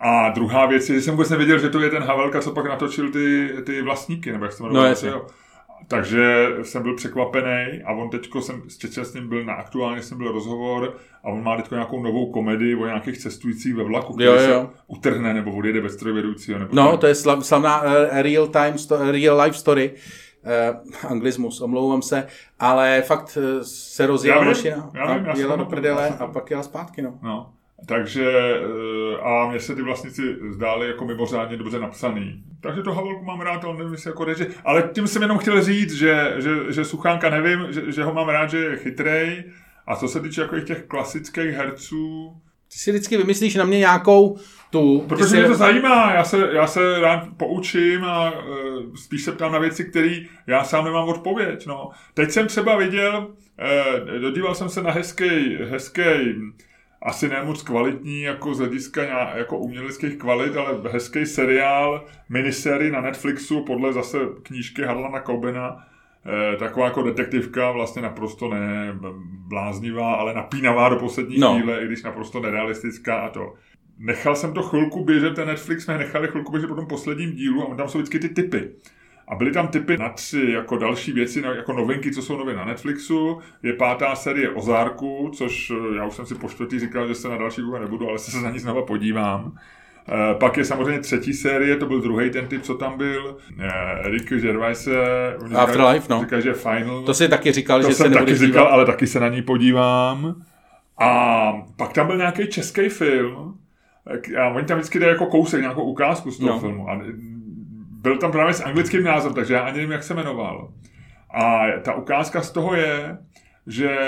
A 0.00 0.28
druhá 0.30 0.66
věc 0.66 0.88
je, 0.88 0.94
že 0.94 1.02
jsem 1.02 1.14
vůbec 1.14 1.30
nevěděl, 1.30 1.58
že 1.58 1.68
to 1.68 1.80
je 1.80 1.90
ten 1.90 2.02
Havelka, 2.02 2.40
co 2.40 2.52
pak 2.52 2.66
natočil 2.66 3.10
ty, 3.10 3.48
ty 3.66 3.82
vlastníky, 3.82 4.32
nebo 4.32 4.44
jak 4.44 4.52
se 4.52 4.58
to 4.58 4.64
jmenuje. 4.64 4.94
No. 5.10 5.26
Takže 5.86 6.48
jsem 6.62 6.82
byl 6.82 6.96
překvapený 6.96 7.82
a 7.84 7.92
on 7.92 8.10
teďko 8.10 8.42
jsem 8.42 8.62
s 8.68 9.14
ním 9.14 9.28
byl 9.28 9.44
na 9.44 9.54
aktuálně 9.54 10.02
jsem 10.02 10.18
byl 10.18 10.32
rozhovor 10.32 10.96
a 11.24 11.28
on 11.28 11.44
má 11.44 11.56
teďko 11.56 11.74
nějakou 11.74 12.02
novou 12.02 12.32
komedii 12.32 12.74
o 12.74 12.86
nějakých 12.86 13.18
cestujících 13.18 13.74
ve 13.74 13.84
vlaku, 13.84 14.14
který 14.14 14.26
Jo, 14.26 14.34
jo. 14.34 14.40
se 14.40 14.80
utrhne 14.86 15.34
nebo 15.34 15.52
odjede 15.56 15.80
bez 15.80 15.92
strojvedoucího. 15.92 16.58
Nebo 16.58 16.70
no 16.74 16.90
tak. 16.90 17.00
to 17.00 17.06
je 17.06 17.14
slav, 17.14 17.46
slavná 17.46 17.82
uh, 17.82 17.88
real 18.12 18.46
time, 18.46 18.78
sto, 18.78 19.12
real 19.12 19.40
life 19.40 19.58
story. 19.58 19.94
Uh, 20.44 21.10
anglismus, 21.10 21.60
omlouvám 21.60 22.02
se, 22.02 22.26
ale 22.58 23.02
fakt 23.06 23.38
uh, 23.40 23.62
se 23.62 24.06
rozjela 24.06 24.44
mašina 24.44 24.90
já 24.94 25.14
vím, 25.14 25.26
já 25.26 25.36
jela 25.36 25.56
do 25.56 25.64
prdele 25.64 26.08
a 26.08 26.26
pak 26.26 26.50
jela 26.50 26.62
zpátky, 26.62 27.02
no. 27.02 27.18
No, 27.22 27.52
takže 27.86 28.30
eh, 28.30 29.16
a 29.22 29.48
mně 29.48 29.60
se 29.60 29.74
ty 29.74 29.82
vlastníci 29.82 30.36
zdály 30.50 30.88
jako 30.88 31.04
mimořádně 31.04 31.56
dobře 31.56 31.78
napsaný. 31.78 32.42
Takže 32.60 32.82
to 32.82 32.92
Havelku 32.92 33.24
mám 33.24 33.40
rád, 33.40 33.64
ale 33.64 33.76
nevím, 33.76 33.92
jestli 33.92 34.10
jako 34.10 34.24
reži. 34.24 34.46
Ale 34.64 34.90
tím 34.94 35.06
jsem 35.06 35.22
jenom 35.22 35.38
chtěl 35.38 35.62
říct, 35.62 35.92
že, 35.92 36.34
že, 36.38 36.72
že 36.72 36.84
Suchánka 36.84 37.30
nevím, 37.30 37.66
že, 37.72 37.92
že 37.92 38.04
ho 38.04 38.14
mám 38.14 38.28
rád, 38.28 38.50
že 38.50 38.58
je 38.58 38.76
chytrej 38.76 39.44
A 39.86 39.96
co 39.96 40.08
se 40.08 40.20
týče 40.20 40.40
jako 40.40 40.60
těch 40.60 40.84
klasických 40.84 41.50
herců, 41.50 42.32
ty 42.72 42.78
si 42.78 42.90
vždycky 42.90 43.16
vymyslíš 43.16 43.54
na 43.54 43.64
mě 43.64 43.78
nějakou 43.78 44.36
tu... 44.70 45.04
Protože 45.08 45.24
si... 45.24 45.36
mě 45.36 45.46
to 45.46 45.54
zajímá, 45.54 46.14
já 46.14 46.24
se, 46.24 46.48
já 46.52 46.66
se 46.66 47.00
rád 47.00 47.28
poučím 47.36 48.04
a 48.04 48.30
uh, 48.30 48.94
spíš 48.94 49.22
se 49.22 49.32
ptám 49.32 49.52
na 49.52 49.58
věci, 49.58 49.84
které 49.84 50.16
já 50.46 50.64
sám 50.64 50.84
nemám 50.84 51.08
odpověď. 51.08 51.66
No. 51.66 51.90
Teď 52.14 52.30
jsem 52.30 52.46
třeba 52.46 52.76
viděl, 52.76 53.26
uh, 53.26 54.20
dodíval 54.20 54.54
jsem 54.54 54.68
se 54.68 54.82
na 54.82 54.90
hezký, 54.90 55.56
hezký 55.70 56.02
asi 57.02 57.28
ne 57.28 57.44
moc 57.44 57.62
kvalitní 57.62 58.22
jako 58.22 58.54
z 58.54 58.58
hlediska 58.58 59.02
jako 59.36 59.58
uměleckých 59.58 60.16
kvalit, 60.16 60.56
ale 60.56 60.90
hezký 60.90 61.26
seriál, 61.26 62.04
minisérie 62.28 62.92
na 62.92 63.00
Netflixu 63.00 63.64
podle 63.64 63.92
zase 63.92 64.18
knížky 64.42 64.82
Harlana 64.82 65.20
Kobena, 65.20 65.86
eh, 66.26 66.56
taková 66.56 66.86
jako 66.86 67.02
detektivka, 67.02 67.70
vlastně 67.70 68.02
naprosto 68.02 68.48
ne 68.48 68.98
bláznivá, 69.48 70.14
ale 70.14 70.34
napínavá 70.34 70.88
do 70.88 70.96
poslední 70.96 71.38
no. 71.38 71.58
chvíle, 71.58 71.82
i 71.82 71.86
když 71.86 72.02
naprosto 72.02 72.40
nerealistická 72.40 73.16
a 73.18 73.28
to. 73.28 73.54
Nechal 73.98 74.36
jsem 74.36 74.52
to 74.52 74.62
chvilku 74.62 75.04
běžet, 75.04 75.34
ten 75.34 75.48
Netflix 75.48 75.84
jsme 75.84 75.98
nechali 75.98 76.28
chvilku 76.28 76.52
běžet 76.52 76.66
po 76.66 76.74
tom 76.74 76.86
posledním 76.86 77.32
dílu 77.32 77.72
a 77.72 77.74
tam 77.74 77.88
jsou 77.88 77.98
vždycky 77.98 78.18
ty 78.18 78.28
typy. 78.28 78.70
A 79.28 79.34
byly 79.34 79.52
tam 79.52 79.68
typy 79.68 79.96
na 79.96 80.08
tři 80.08 80.50
jako 80.50 80.76
další 80.76 81.12
věci, 81.12 81.42
jako 81.56 81.72
novinky, 81.72 82.10
co 82.10 82.22
jsou 82.22 82.36
nově 82.36 82.56
na 82.56 82.64
Netflixu. 82.64 83.38
Je 83.62 83.72
pátá 83.72 84.14
série 84.14 84.50
Ozárku, 84.50 85.30
což 85.34 85.70
eh, 85.70 85.96
já 85.96 86.06
už 86.06 86.14
jsem 86.14 86.26
si 86.26 86.34
po 86.34 86.48
čtvrtý 86.48 86.78
říkal, 86.78 87.08
že 87.08 87.14
se 87.14 87.28
na 87.28 87.36
další 87.36 87.62
koukat 87.62 87.80
nebudu, 87.80 88.08
ale 88.08 88.18
se 88.18 88.40
za 88.40 88.50
ní 88.50 88.58
znova 88.58 88.82
podívám. 88.82 89.52
Uh, 90.12 90.38
pak 90.38 90.56
je 90.56 90.64
samozřejmě 90.64 91.00
třetí 91.00 91.32
série, 91.32 91.76
to 91.76 91.86
byl 91.86 92.00
druhý 92.00 92.30
ten 92.30 92.46
typ, 92.46 92.62
co 92.62 92.74
tam 92.74 92.98
byl. 92.98 93.36
Uh, 93.56 94.10
Rick 94.10 94.32
Gervais. 94.32 94.88
Afterlife, 95.56 96.06
no. 96.10 96.20
Říká, 96.20 96.40
že 96.40 96.52
Final. 96.52 97.02
To 97.02 97.14
si 97.14 97.28
taky 97.28 97.52
říkal, 97.52 97.82
to 97.82 97.88
že 97.88 97.94
jsem 97.94 98.12
se 98.12 98.18
taky 98.18 98.36
říkal, 98.36 98.66
ale 98.66 98.86
taky 98.86 99.06
se 99.06 99.20
na 99.20 99.28
ní 99.28 99.42
podívám. 99.42 100.42
A 100.98 101.52
pak 101.76 101.92
tam 101.92 102.06
byl 102.06 102.16
nějaký 102.16 102.46
český 102.46 102.88
film. 102.88 103.58
A 104.40 104.48
oni 104.48 104.66
tam 104.66 104.78
vždycky 104.78 104.98
dají 104.98 105.12
jako 105.12 105.26
kousek, 105.26 105.60
nějakou 105.60 105.82
ukázku 105.82 106.30
z 106.30 106.38
toho 106.38 106.50
no. 106.50 106.60
filmu. 106.60 106.90
A 106.90 107.00
byl 108.08 108.18
tam 108.18 108.32
právě 108.32 108.54
s 108.54 108.64
anglickým 108.64 109.04
názvem, 109.04 109.34
takže 109.34 109.54
já 109.54 109.60
ani 109.60 109.76
nevím, 109.76 109.92
jak 109.92 110.02
se 110.02 110.14
jmenoval. 110.14 110.72
A 111.30 111.66
ta 111.82 111.94
ukázka 111.94 112.42
z 112.42 112.50
toho 112.50 112.74
je, 112.74 113.18
že 113.66 113.98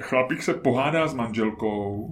chlapík 0.00 0.42
se 0.42 0.54
pohádá 0.54 1.06
s 1.06 1.14
manželkou, 1.14 2.08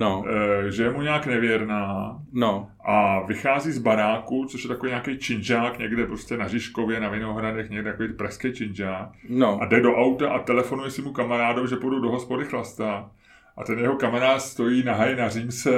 no. 0.00 0.24
Eh, 0.26 0.70
že 0.70 0.82
je 0.82 0.90
mu 0.90 1.02
nějak 1.02 1.26
nevěrná 1.26 2.16
no. 2.32 2.68
a 2.84 3.26
vychází 3.26 3.72
z 3.72 3.78
baráku, 3.78 4.44
což 4.44 4.64
je 4.64 4.68
takový 4.68 4.90
nějaký 4.90 5.18
činžák 5.18 5.78
někde 5.78 6.06
prostě 6.06 6.36
na 6.36 6.48
Žižkově, 6.48 7.00
na 7.00 7.08
Vinohradech, 7.08 7.70
někde 7.70 7.90
takový 7.90 8.12
pražský 8.12 8.52
činžák. 8.52 9.08
No. 9.28 9.58
A 9.62 9.66
jde 9.66 9.80
do 9.80 9.96
auta 9.96 10.30
a 10.30 10.38
telefonuje 10.38 10.90
si 10.90 11.02
mu 11.02 11.12
kamarádou, 11.12 11.66
že 11.66 11.76
půjdu 11.76 12.00
do 12.00 12.10
hospody 12.10 12.44
chlastat. 12.44 13.10
A 13.56 13.64
ten 13.64 13.78
jeho 13.78 13.96
kamarád 13.96 14.42
stojí 14.42 14.82
nahaj 14.82 15.16
na 15.16 15.28
římse 15.28 15.70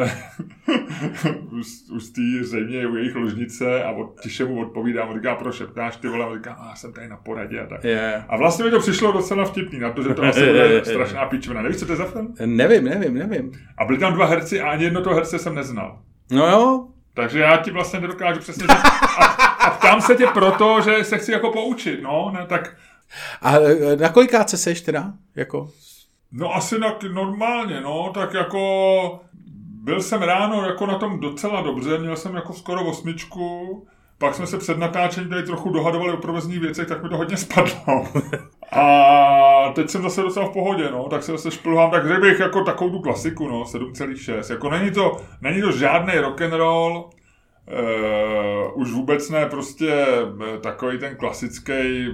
u, 1.52 1.60
u 1.94 1.98
té 1.98 2.44
zřejmě 2.44 2.86
u 2.86 2.96
jejich 2.96 3.14
ložnice 3.14 3.84
a 3.84 3.90
od, 3.90 4.20
tiše 4.20 4.44
mu 4.44 4.60
odpovídá, 4.60 5.04
on 5.04 5.16
říká, 5.16 5.34
proč 5.34 5.56
šeptáš 5.56 5.96
ty 5.96 6.08
vole, 6.08 6.26
a 6.26 6.34
říká, 6.34 6.52
a 6.52 6.76
jsem 6.76 6.92
tady 6.92 7.08
na 7.08 7.16
poradě 7.16 7.60
a 7.60 7.66
tak. 7.66 7.84
Yeah. 7.84 8.24
A 8.28 8.36
vlastně 8.36 8.64
mi 8.64 8.70
to 8.70 8.78
přišlo 8.78 9.12
docela 9.12 9.44
vtipný, 9.44 9.78
na 9.78 9.92
to, 9.92 10.02
že 10.02 10.14
to 10.14 10.22
asi 10.22 10.46
bude 10.46 10.84
strašná 10.84 11.26
píčovina. 11.26 11.62
Nevíš, 11.62 11.78
co 11.78 11.86
to 11.86 11.92
je 11.92 11.96
za 11.96 12.04
film? 12.04 12.34
Nevím, 12.46 12.84
nevím, 12.84 13.14
nevím. 13.14 13.52
A 13.78 13.84
byli 13.84 13.98
tam 13.98 14.14
dva 14.14 14.26
herci 14.26 14.60
a 14.60 14.70
ani 14.70 14.84
jedno 14.84 15.02
toho 15.02 15.16
herce 15.16 15.38
jsem 15.38 15.54
neznal. 15.54 15.98
No 16.30 16.50
jo. 16.50 16.88
Takže 17.14 17.40
já 17.40 17.56
ti 17.56 17.70
vlastně 17.70 18.00
nedokážu 18.00 18.40
přesně 18.40 18.62
říct. 18.62 18.84
A, 19.18 19.24
a 19.64 19.70
ptám 19.70 20.00
se 20.00 20.14
tě 20.14 20.26
proto, 20.26 20.80
že 20.84 21.04
se 21.04 21.18
chci 21.18 21.32
jako 21.32 21.52
poučit, 21.52 22.02
no, 22.02 22.30
ne, 22.34 22.46
tak... 22.46 22.76
A 23.42 23.56
e, 23.56 23.96
na 23.96 24.08
kolikáce 24.08 24.56
seš 24.56 24.80
teda? 24.80 25.12
Jako 25.36 25.70
No 26.36 26.54
asi 26.54 26.78
na, 26.78 26.98
normálně, 27.12 27.80
no, 27.80 28.10
tak 28.14 28.34
jako 28.34 29.20
byl 29.84 30.00
jsem 30.00 30.22
ráno 30.22 30.66
jako 30.66 30.86
na 30.86 30.98
tom 30.98 31.20
docela 31.20 31.60
dobře, 31.62 31.98
měl 31.98 32.16
jsem 32.16 32.34
jako 32.34 32.52
skoro 32.52 32.84
osmičku, 32.84 33.86
pak 34.18 34.34
jsme 34.34 34.46
se 34.46 34.58
před 34.58 34.78
natáčením 34.78 35.30
tady 35.30 35.42
trochu 35.42 35.70
dohadovali 35.70 36.12
o 36.12 36.16
provozních 36.16 36.60
věcech, 36.60 36.88
tak 36.88 37.02
mi 37.02 37.08
to 37.08 37.16
hodně 37.16 37.36
spadlo. 37.36 38.04
A 38.72 39.72
teď 39.74 39.90
jsem 39.90 40.02
zase 40.02 40.22
docela 40.22 40.46
v 40.46 40.52
pohodě, 40.52 40.88
no, 40.90 41.08
tak 41.08 41.22
se 41.22 41.32
zase 41.32 41.50
šplhám, 41.50 41.90
tak 41.90 42.08
řekl 42.08 42.20
bych 42.20 42.40
jako 42.40 42.64
takovou 42.64 42.90
tu 42.90 43.00
klasiku, 43.00 43.48
no, 43.48 43.62
7,6. 43.62 44.52
Jako 44.52 44.70
není 44.70 44.90
to, 44.90 45.16
není 45.40 45.60
to 45.60 45.72
žádný 45.72 46.14
rock 46.14 46.40
and 46.42 46.52
roll, 46.52 47.10
uh, 48.74 48.80
už 48.80 48.92
vůbec 48.92 49.30
ne 49.30 49.46
prostě 49.46 50.06
eh, 50.54 50.58
takový 50.58 50.98
ten 50.98 51.16
klasický 51.16 52.06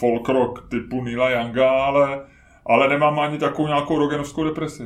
folk 0.00 0.28
rock 0.28 0.68
typu 0.68 1.04
Nila 1.04 1.30
Younga, 1.30 1.70
ale 1.70 2.20
ale 2.66 2.88
nemám 2.88 3.20
ani 3.20 3.38
takovou 3.38 3.68
nějakou 3.68 3.98
rogenovskou 3.98 4.44
depresi. 4.44 4.82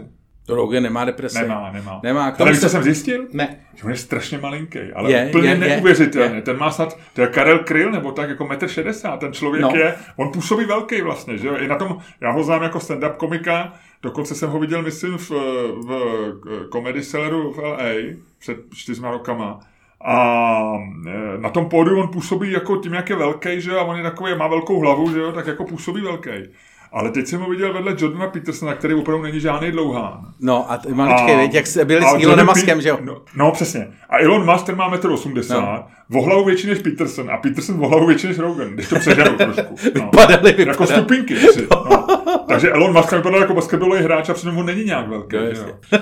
To 0.46 0.56
Rogen 0.56 0.82
nemá 0.82 1.04
depresi. 1.04 1.38
Nemá, 1.38 1.70
nemá. 1.72 2.00
nemá. 2.02 2.34
Ale 2.38 2.50
víš, 2.50 2.60
co 2.60 2.68
jsem 2.68 2.82
zjistil? 2.82 3.26
Ne. 3.32 3.60
Že 3.74 3.84
on 3.84 3.90
je 3.90 3.96
strašně 3.96 4.38
malinký, 4.38 4.78
ale 4.94 5.12
je, 5.12 5.26
úplně 5.26 5.48
je, 5.48 5.58
neuvěřitelný. 5.58 6.34
Je. 6.34 6.42
Ten 6.42 6.58
má 6.58 6.70
snad, 6.70 6.98
to 7.14 7.20
je 7.20 7.26
Karel 7.26 7.58
Kryl, 7.58 7.90
nebo 7.90 8.12
tak 8.12 8.28
jako 8.28 8.44
1,60 8.44 9.12
m. 9.12 9.18
Ten 9.18 9.32
člověk 9.32 9.62
no. 9.62 9.70
je, 9.74 9.94
on 10.16 10.32
působí 10.32 10.64
velký 10.64 11.00
vlastně, 11.00 11.38
že 11.38 11.48
jo? 11.48 11.56
I 11.56 11.68
na 11.68 11.76
tom, 11.76 11.98
já 12.20 12.30
ho 12.30 12.42
znám 12.42 12.62
jako 12.62 12.78
stand-up 12.78 13.16
komika, 13.16 13.72
dokonce 14.02 14.34
jsem 14.34 14.50
ho 14.50 14.58
viděl, 14.58 14.82
myslím, 14.82 15.18
v, 15.18 15.30
v 15.86 15.90
Comedy 16.72 17.02
Celleru 17.02 17.52
v 17.52 17.58
LA 17.58 18.16
před 18.38 18.56
čtyřma 18.74 19.10
rokama. 19.10 19.60
A 20.04 20.72
e, 21.06 21.38
na 21.38 21.50
tom 21.50 21.68
pódiu 21.68 22.00
on 22.00 22.08
působí 22.08 22.52
jako 22.52 22.76
tím, 22.76 22.94
jak 22.94 23.10
je 23.10 23.16
velký, 23.16 23.60
že 23.60 23.70
jo, 23.70 23.78
a 23.78 23.82
on 23.82 23.96
je 23.96 24.02
takový, 24.02 24.34
má 24.34 24.48
velkou 24.48 24.80
hlavu, 24.80 25.12
že 25.12 25.18
jo, 25.18 25.32
tak 25.32 25.46
jako 25.46 25.64
působí 25.64 26.00
velký. 26.00 26.30
Ale 26.92 27.10
teď 27.10 27.26
jsem 27.26 27.40
ho 27.40 27.50
viděl 27.50 27.72
vedle 27.72 27.96
Jordana 27.98 28.26
Petersona, 28.26 28.74
který 28.74 28.94
opravdu 28.94 29.22
není 29.22 29.40
žádný 29.40 29.70
dlouhá. 29.70 30.24
No 30.40 30.72
a 30.72 30.80
maličkej, 30.92 31.36
věď, 31.36 31.54
jak 31.54 31.66
se 31.66 31.84
byli 31.84 32.02
s 32.02 32.24
Elonem 32.24 32.46
Muskem, 32.46 32.80
že 32.80 32.88
jo? 32.88 32.98
No, 33.00 33.22
no, 33.36 33.52
přesně. 33.52 33.88
A 34.08 34.18
Elon 34.18 34.52
Musk, 34.52 34.66
ten 34.66 34.76
má 34.76 34.96
1,80 34.96 35.58
m, 35.58 35.62
no. 35.62 35.86
v 36.08 36.24
hlavu 36.24 36.44
větší 36.44 36.66
než 36.66 36.78
Peterson 36.78 37.30
a 37.30 37.36
Peterson 37.36 37.76
v 37.76 37.78
hlavu 37.80 38.06
větší 38.06 38.26
než 38.26 38.38
Rogan, 38.38 38.68
když 38.68 38.88
to 38.88 38.98
přeženu 38.98 39.36
trošku. 39.36 39.74
No. 39.94 40.04
vypadali, 40.04 40.36
vypadali. 40.42 40.68
Jako 40.68 40.86
stupinky. 40.86 41.36
Si, 41.36 41.68
no. 41.70 42.06
Takže 42.48 42.70
Elon 42.70 42.92
Musk 42.92 43.12
vypadal 43.12 43.40
jako 43.40 43.54
basketbalový 43.54 44.02
hráč 44.02 44.28
a 44.28 44.34
přitom 44.34 44.58
on 44.58 44.66
není 44.66 44.84
nějak 44.84 45.08
velký. 45.08 45.36
No, 45.36 45.98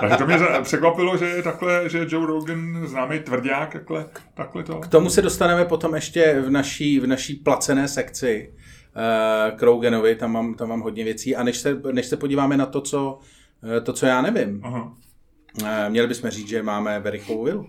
Takže 0.00 0.16
to 0.16 0.26
mě 0.26 0.38
překvapilo, 0.62 1.16
že 1.16 1.24
je 1.24 1.42
takhle, 1.42 1.88
že 1.88 2.06
Joe 2.08 2.26
Rogan, 2.26 2.82
známý 2.84 3.18
tvrdák, 3.18 3.72
takhle, 3.72 4.06
takhle 4.34 4.62
to. 4.62 4.74
K 4.74 4.86
tomu 4.86 5.10
se 5.10 5.22
dostaneme 5.22 5.64
potom 5.64 5.94
ještě 5.94 6.42
v 6.46 6.50
naší, 6.50 7.00
v 7.00 7.06
naší 7.06 7.34
placené 7.34 7.88
sekci 7.88 8.52
uh, 8.96 9.58
k 9.58 9.62
Roganovi, 9.62 10.16
tam 10.16 10.32
mám, 10.32 10.54
tam 10.54 10.68
mám 10.68 10.80
hodně 10.80 11.04
věcí. 11.04 11.36
A 11.36 11.42
než 11.42 11.58
se, 11.58 11.80
než 11.92 12.06
se 12.06 12.16
podíváme 12.16 12.56
na 12.56 12.66
to, 12.66 12.80
co, 12.80 13.18
uh, 13.62 13.84
to, 13.84 13.92
co 13.92 14.06
já 14.06 14.22
nevím, 14.22 14.60
Aha. 14.64 14.92
Uh, 15.62 15.68
měli 15.88 16.08
bychom 16.08 16.30
říct, 16.30 16.48
že 16.48 16.62
máme 16.62 17.00
Verichovou 17.00 17.44
vilu. 17.44 17.66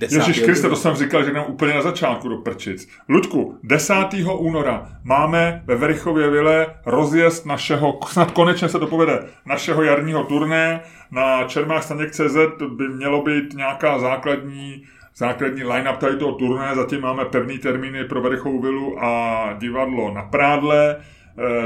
Ježíš 0.00 0.40
Kriste, 0.40 0.68
to 0.68 0.76
jsem 0.76 0.94
říkal, 0.94 1.24
že 1.24 1.32
nám 1.32 1.44
úplně 1.48 1.74
na 1.74 1.82
začátku 1.82 2.28
do 2.28 2.36
prčic. 2.36 2.88
Ludku, 3.08 3.58
10. 3.62 3.94
února 4.38 4.88
máme 5.04 5.62
ve 5.66 5.76
Verichově 5.76 6.30
vile 6.30 6.66
rozjezd 6.86 7.46
našeho, 7.46 7.98
snad 8.06 8.30
konečně 8.30 8.68
se 8.68 8.78
to 8.78 8.86
povede, 8.86 9.24
našeho 9.46 9.82
jarního 9.82 10.24
turné. 10.24 10.80
Na 11.10 11.44
Čermách 11.44 11.84
CZ 12.10 12.36
by 12.76 12.88
mělo 12.88 13.22
být 13.22 13.54
nějaká 13.54 13.98
základní 13.98 14.84
základní 15.18 15.64
line-up 15.64 15.96
tady 15.96 16.16
toho 16.16 16.32
turné, 16.32 16.74
zatím 16.74 17.00
máme 17.00 17.24
pevný 17.24 17.58
termíny 17.58 18.04
pro 18.04 18.22
Verichovou 18.22 18.60
vilu 18.60 19.04
a 19.04 19.52
divadlo 19.58 20.14
na 20.14 20.22
Prádle. 20.22 20.96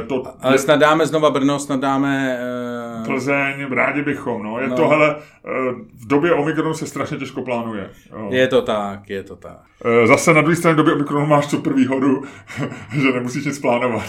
E, 0.00 0.02
to, 0.02 0.22
Ale 0.40 0.58
snad 0.58 0.76
dáme 0.76 1.06
znova 1.06 1.30
Brno, 1.30 1.58
snad 1.58 1.80
dáme... 1.80 2.38
Uh... 3.00 3.06
Plzeň, 3.06 3.66
rádi 3.70 4.02
bychom, 4.02 4.42
no. 4.42 4.58
Je 4.60 4.68
no. 4.68 4.76
to, 4.76 4.88
hele, 4.88 5.16
eh, 5.16 5.50
v 5.94 6.06
době 6.06 6.32
Omikronu 6.32 6.74
se 6.74 6.86
strašně 6.86 7.16
těžko 7.16 7.42
plánuje. 7.42 7.90
Jo. 8.12 8.28
Je 8.30 8.48
to 8.48 8.62
tak, 8.62 9.10
je 9.10 9.22
to 9.22 9.36
tak. 9.36 9.58
Zase 10.04 10.34
na 10.34 10.40
druhé 10.40 10.56
straně 10.56 10.74
v 10.74 10.76
době 10.76 10.94
Omikronu 10.94 11.26
máš 11.26 11.46
super 11.46 11.72
výhodu, 11.72 12.22
že 12.92 13.12
nemusíš 13.12 13.44
nic 13.44 13.58
plánovat. 13.58 14.08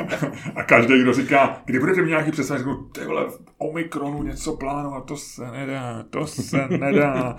a 0.56 0.62
každý, 0.62 1.02
kdo 1.02 1.12
říká, 1.12 1.56
kdy 1.64 1.78
budete 1.78 2.02
mít 2.02 2.08
nějaký 2.08 2.30
představ, 2.30 2.58
řeknu, 2.58 2.74
ty 2.74 3.04
vole, 3.04 3.24
v 3.24 3.38
Omikronu 3.58 4.22
něco 4.22 4.56
plánovat, 4.56 5.04
to 5.04 5.16
se 5.16 5.50
nedá, 5.50 6.04
to 6.10 6.26
se 6.26 6.68
nedá 6.68 7.36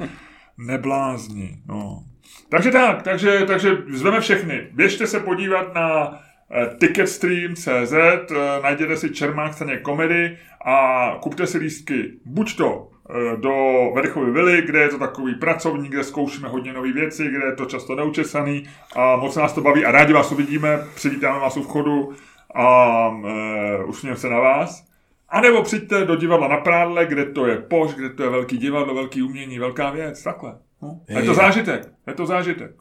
neblázni. 0.58 1.58
No. 1.68 2.04
Takže 2.50 2.72
tak, 2.72 3.04
takže, 3.04 3.46
takže 3.48 3.78
zveme 3.88 4.22
všechny. 4.22 4.68
Běžte 4.72 5.08
se 5.08 5.20
podívat 5.20 5.76
na 5.76 6.20
eh, 6.52 6.76
Ticketstream.cz, 6.80 7.94
eh, 7.94 8.62
najděte 8.64 8.98
si 8.98 9.10
Čermák 9.10 9.54
scéně 9.54 9.78
komedy 9.78 10.38
a 10.66 11.08
kupte 11.22 11.48
si 11.48 11.58
lístky 11.58 12.12
buď 12.26 12.58
to 12.58 12.90
eh, 13.10 13.38
do 13.38 13.54
Verichovy 13.96 14.32
vily, 14.32 14.62
kde 14.62 14.80
je 14.80 14.90
to 14.90 15.00
takový 15.00 15.36
pracovní, 15.36 15.90
kde 15.90 16.04
zkoušíme 16.04 16.48
hodně 16.48 16.74
nové 16.74 16.92
věci, 16.92 17.28
kde 17.28 17.46
je 17.46 17.56
to 17.56 17.66
často 17.66 17.96
neučesaný 17.96 18.64
a 18.96 19.16
moc 19.16 19.36
nás 19.36 19.54
to 19.54 19.62
baví 19.62 19.86
a 19.86 19.92
rádi 19.92 20.14
vás 20.14 20.32
uvidíme, 20.32 20.80
přivítáme 20.96 21.40
vás 21.40 21.58
u 21.58 21.64
vchodu 21.64 22.14
a 22.56 23.08
uh, 23.10 23.90
usmějeme 23.90 24.20
se 24.20 24.30
na 24.30 24.40
vás. 24.40 24.95
A 25.30 25.42
nebo 25.42 25.64
přijďte 25.64 26.06
do 26.06 26.16
divadla 26.16 26.48
na 26.48 26.58
Prádle, 26.58 27.06
kde 27.06 27.26
to 27.26 27.48
je 27.48 27.58
poš, 27.58 27.94
kde 27.94 28.10
to 28.10 28.24
je 28.24 28.30
velký 28.30 28.58
divadlo, 28.58 28.96
velký 28.96 29.22
umění, 29.24 29.60
velká 29.60 29.92
věc, 29.92 30.24
takhle. 30.24 30.58
No. 30.82 31.02
Je 31.08 31.24
to 31.24 31.34
zážitek, 31.34 31.88
je 32.08 32.14
to 32.14 32.26
zážitek. 32.26 32.72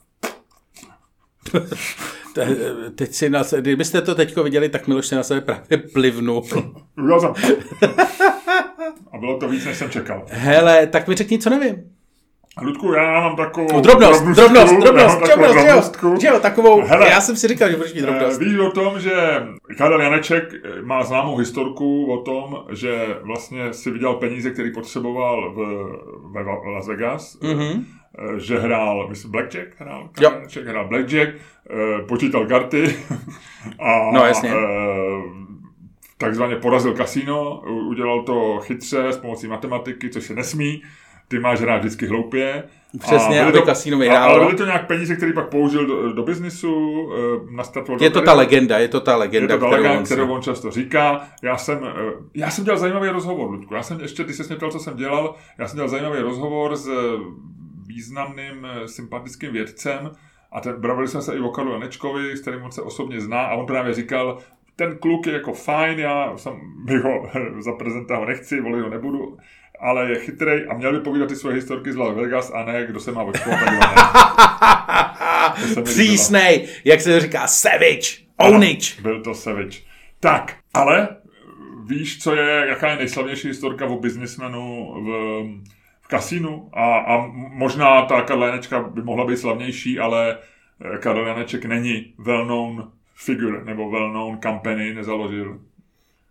Te- 2.34 2.56
Teď 2.94 3.12
si 3.12 3.30
na, 3.30 3.42
kdybyste 3.60 4.02
to 4.02 4.14
teďko 4.14 4.42
viděli, 4.42 4.68
tak 4.68 4.86
Miloš 4.88 5.06
se 5.06 5.16
na 5.16 5.22
sebe 5.22 5.40
právě 5.40 5.78
plivnul. 5.92 6.42
Jsem. 6.42 6.72
A 9.12 9.18
bylo 9.18 9.38
to 9.38 9.48
víc, 9.48 9.64
než 9.64 9.76
jsem 9.78 9.90
čekal. 9.90 10.26
Hele, 10.30 10.86
tak 10.86 11.08
mi 11.08 11.14
řekni, 11.14 11.38
co 11.38 11.50
nevím. 11.50 11.93
Ludku, 12.62 12.92
já 12.92 13.20
mám 13.20 13.36
takovou... 13.36 13.66
No, 13.72 13.80
Drobnost, 13.80 14.24
drobnostku, 14.24 14.80
drobnost, 14.80 14.80
drobnost, 14.84 15.20
takovou 15.20 15.52
drobnost, 15.52 16.00
že 16.20 16.26
jo, 16.26 16.34
jo, 16.34 16.40
takovou, 16.40 16.82
Hele. 16.86 17.08
já 17.08 17.20
jsem 17.20 17.36
si 17.36 17.48
říkal, 17.48 17.70
že 17.70 17.76
budeš 17.76 17.94
mít 17.94 18.00
Eh, 18.00 18.02
drobnost. 18.06 18.40
Víš 18.40 18.58
o 18.58 18.70
tom, 18.70 19.00
že 19.00 19.12
Karel 19.78 20.00
Janeček 20.00 20.54
eh, 20.54 20.82
má 20.82 21.02
známou 21.04 21.36
historku 21.36 22.12
o 22.12 22.22
tom, 22.22 22.64
že 22.72 23.18
vlastně 23.22 23.72
si 23.72 23.90
vydělal 23.90 24.14
peníze, 24.14 24.50
který 24.50 24.72
potřeboval 24.72 25.52
v, 25.54 25.56
ve 26.32 26.42
Va- 26.44 26.72
Las 26.74 26.88
Vegas, 26.88 27.38
Mhm. 27.42 27.84
eh, 28.18 28.40
že 28.40 28.58
hrál, 28.58 29.06
myslím, 29.08 29.30
Blackjack 29.30 29.68
hrál? 29.78 30.00
Jo. 30.02 30.08
Karel 30.12 30.32
Janeček 30.32 30.66
hrál 30.66 30.88
Blackjack, 30.88 31.28
počítal 32.08 32.46
karty 32.46 32.96
a 33.78 34.10
No, 34.12 34.26
jasně. 34.26 34.50
eh, 34.50 35.22
takzvaně 36.18 36.56
porazil 36.56 36.92
kasino, 36.94 37.60
udělal 37.88 38.22
to 38.22 38.58
chytře 38.62 39.08
s 39.08 39.16
pomocí 39.16 39.46
matematiky, 39.46 40.10
což 40.10 40.24
se 40.24 40.34
nesmí, 40.34 40.82
ty 41.28 41.38
máš 41.38 41.60
hrát 41.60 41.78
vždycky 41.78 42.06
hloupě. 42.06 42.64
Přesně, 42.98 43.44
aby 43.44 43.62
kasino 43.62 43.96
a- 43.96 44.00
vyhrálo. 44.00 44.34
Ale 44.34 44.44
byly 44.44 44.56
to 44.56 44.64
nějak 44.64 44.86
peníze, 44.86 45.16
které 45.16 45.32
pak 45.32 45.48
použil 45.48 45.86
do, 45.86 46.12
do 46.12 46.22
biznisu, 46.22 47.08
eh, 47.12 47.54
nastartoval 47.56 48.02
Je 48.02 48.10
to 48.10 48.22
ta 48.22 48.32
legenda, 48.32 48.78
je 48.78 48.88
to 48.88 49.00
ta 49.00 49.10
je 49.10 49.16
legenda, 49.16 49.54
to 49.54 49.60
ta 49.60 49.66
kterou 49.66 49.70
legenda, 49.70 49.98
on 49.98 50.06
si... 50.06 50.14
kterou 50.14 50.32
on 50.32 50.42
často 50.42 50.70
říká. 50.70 51.28
Já 51.42 51.56
jsem, 51.56 51.78
eh, 51.84 52.12
já 52.34 52.50
jsem 52.50 52.64
dělal 52.64 52.78
zajímavý 52.78 53.08
rozhovor, 53.08 53.50
Ludku. 53.50 53.74
Já 53.74 53.82
jsem 53.82 54.00
ještě, 54.00 54.24
když 54.24 54.36
jsi 54.36 54.42
mě 54.48 54.56
ptal, 54.56 54.70
co 54.70 54.78
jsem 54.78 54.96
dělal, 54.96 55.34
já 55.58 55.68
jsem 55.68 55.76
dělal 55.76 55.88
zajímavý 55.88 56.20
rozhovor 56.20 56.76
s 56.76 56.88
eh, 56.88 56.92
významným 57.86 58.66
sympatickým 58.86 59.52
vědcem 59.52 60.10
a 60.52 60.60
ten, 60.60 60.80
bavili 60.80 61.08
jsme 61.08 61.22
se 61.22 61.36
i 61.36 61.40
o 61.40 61.48
Karlu 61.48 61.72
Janečkovi, 61.72 62.36
s 62.36 62.40
kterým 62.40 62.62
on 62.62 62.72
se 62.72 62.82
osobně 62.82 63.20
zná 63.20 63.40
a 63.40 63.54
on 63.54 63.66
právě 63.66 63.94
říkal, 63.94 64.38
ten 64.76 64.98
kluk 64.98 65.26
je 65.26 65.32
jako 65.32 65.52
fajn, 65.52 65.98
já 65.98 66.36
jsem 66.36 66.52
bych 66.84 67.02
ho 67.02 67.28
za 67.58 67.72
prezidenta 67.72 68.16
ho 68.16 68.24
nechci, 68.24 68.60
volit 68.60 68.82
ho 68.82 68.90
nebudu, 68.90 69.38
ale 69.84 70.10
je 70.10 70.18
chytrej 70.18 70.66
a 70.68 70.74
měl 70.74 70.92
by 70.92 71.00
povídat 71.00 71.28
ty 71.28 71.36
svoje 71.36 71.56
historky 71.56 71.92
z 71.92 71.96
Las 71.96 72.16
Vegas 72.16 72.52
a 72.54 72.64
ne, 72.64 72.86
kdo 72.86 73.00
se 73.00 73.12
má 73.12 73.22
očkovat. 73.22 73.60
Přísnej, 75.84 76.68
jak 76.84 77.00
se 77.00 77.12
to 77.12 77.20
říká, 77.20 77.46
savage, 77.46 78.08
onič. 78.36 79.00
Byl 79.00 79.22
to 79.22 79.34
Savage. 79.34 79.78
Tak, 80.20 80.56
ale 80.74 81.08
víš, 81.86 82.22
co 82.22 82.34
je, 82.34 82.66
jaká 82.68 82.90
je 82.90 82.96
nejslavnější 82.96 83.48
historka 83.48 83.86
o 83.86 83.98
biznismenu 83.98 84.94
v, 84.94 85.08
v 86.02 86.08
kasínu? 86.08 86.68
A, 86.72 86.98
a 86.98 87.26
možná 87.34 88.02
ta 88.02 88.22
Karla 88.22 88.46
Janečka 88.46 88.82
by 88.82 89.02
mohla 89.02 89.26
být 89.26 89.36
slavnější, 89.36 89.98
ale 89.98 90.38
eh, 90.94 90.98
Karel 90.98 91.26
Janeček 91.26 91.64
není 91.64 92.14
well-known 92.18 92.90
figure, 93.14 93.64
nebo 93.64 93.90
well-known 93.90 94.38
company 94.42 94.94
nezaložil. 94.94 95.60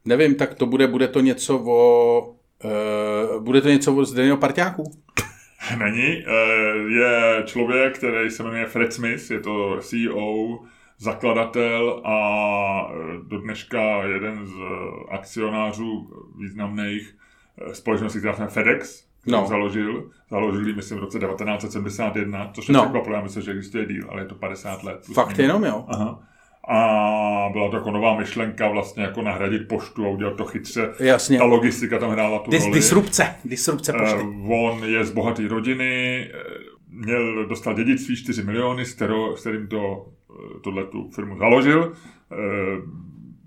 Nevím, 0.05 0.35
tak 0.35 0.53
to 0.53 0.65
bude, 0.65 0.87
bude 0.87 1.07
to 1.07 1.19
něco 1.19 1.63
o... 1.67 2.32
Uh, 2.63 3.43
bude 3.43 3.61
to 3.61 3.69
něco 3.69 3.95
o 3.95 4.05
Zdeněho 4.05 4.37
parťáku? 4.37 4.83
Není. 5.77 6.23
Eh, 6.27 6.77
Je 6.89 7.43
člověk, 7.45 7.97
který 7.97 8.29
se 8.29 8.43
jmenuje 8.43 8.65
Fred 8.65 8.93
Smith, 8.93 9.31
je 9.31 9.39
to 9.39 9.77
CEO, 9.81 10.59
zakladatel 10.97 12.01
a 12.05 12.17
eh, 12.91 13.17
do 13.27 13.37
dneška 13.41 14.03
jeden 14.03 14.45
z 14.47 14.53
akcionářů 15.11 16.09
významných 16.39 17.15
společností, 17.73 18.19
která 18.19 18.35
se 18.35 18.47
FedEx, 18.47 19.03
No. 19.27 19.45
založil. 19.47 20.09
Založil 20.31 20.67
ji, 20.67 20.73
myslím, 20.75 20.97
v 20.97 21.01
roce 21.01 21.19
1971, 21.19 22.49
což 22.53 22.67
je 22.69 22.73
No. 22.73 22.81
překvapivé, 22.81 23.15
já 23.15 23.21
myslím, 23.21 23.43
že 23.43 23.51
existuje 23.51 23.85
díl, 23.85 24.07
ale 24.09 24.21
je 24.21 24.25
to 24.25 24.35
50 24.35 24.83
let. 24.83 25.05
Fakt 25.13 25.39
jenom, 25.39 25.63
jo? 25.63 25.85
Aha. 25.87 26.19
A 26.67 27.49
byla 27.51 27.69
to 27.69 27.75
jako 27.75 27.91
nová 27.91 28.17
myšlenka 28.17 28.67
vlastně 28.67 29.03
jako 29.03 29.21
nahradit 29.21 29.67
poštu 29.67 30.05
a 30.05 30.09
udělat 30.09 30.35
to 30.35 30.45
chytře. 30.45 30.89
Jasně. 30.99 31.37
Ta 31.37 31.43
logistika 31.43 31.99
tam 31.99 32.11
hrála 32.11 32.39
tu 32.39 32.51
Dis, 32.51 32.63
roli. 32.63 32.75
disrupce, 32.75 33.35
disrupce 33.45 33.93
pošty. 33.93 34.19
Eh, 34.21 34.53
on 34.53 34.83
je 34.83 35.05
z 35.05 35.11
bohaté 35.11 35.47
rodiny, 35.47 36.23
eh, 36.33 36.43
měl, 36.89 37.45
dostal 37.45 37.73
dědictví 37.73 38.15
4 38.15 38.43
miliony, 38.43 38.85
s, 38.85 38.93
kterou, 38.93 39.35
s 39.35 39.41
kterým 39.41 39.67
to, 39.67 40.05
eh, 40.31 40.59
tohle 40.61 40.83
tu 40.85 41.09
firmu 41.15 41.37
založil. 41.37 41.93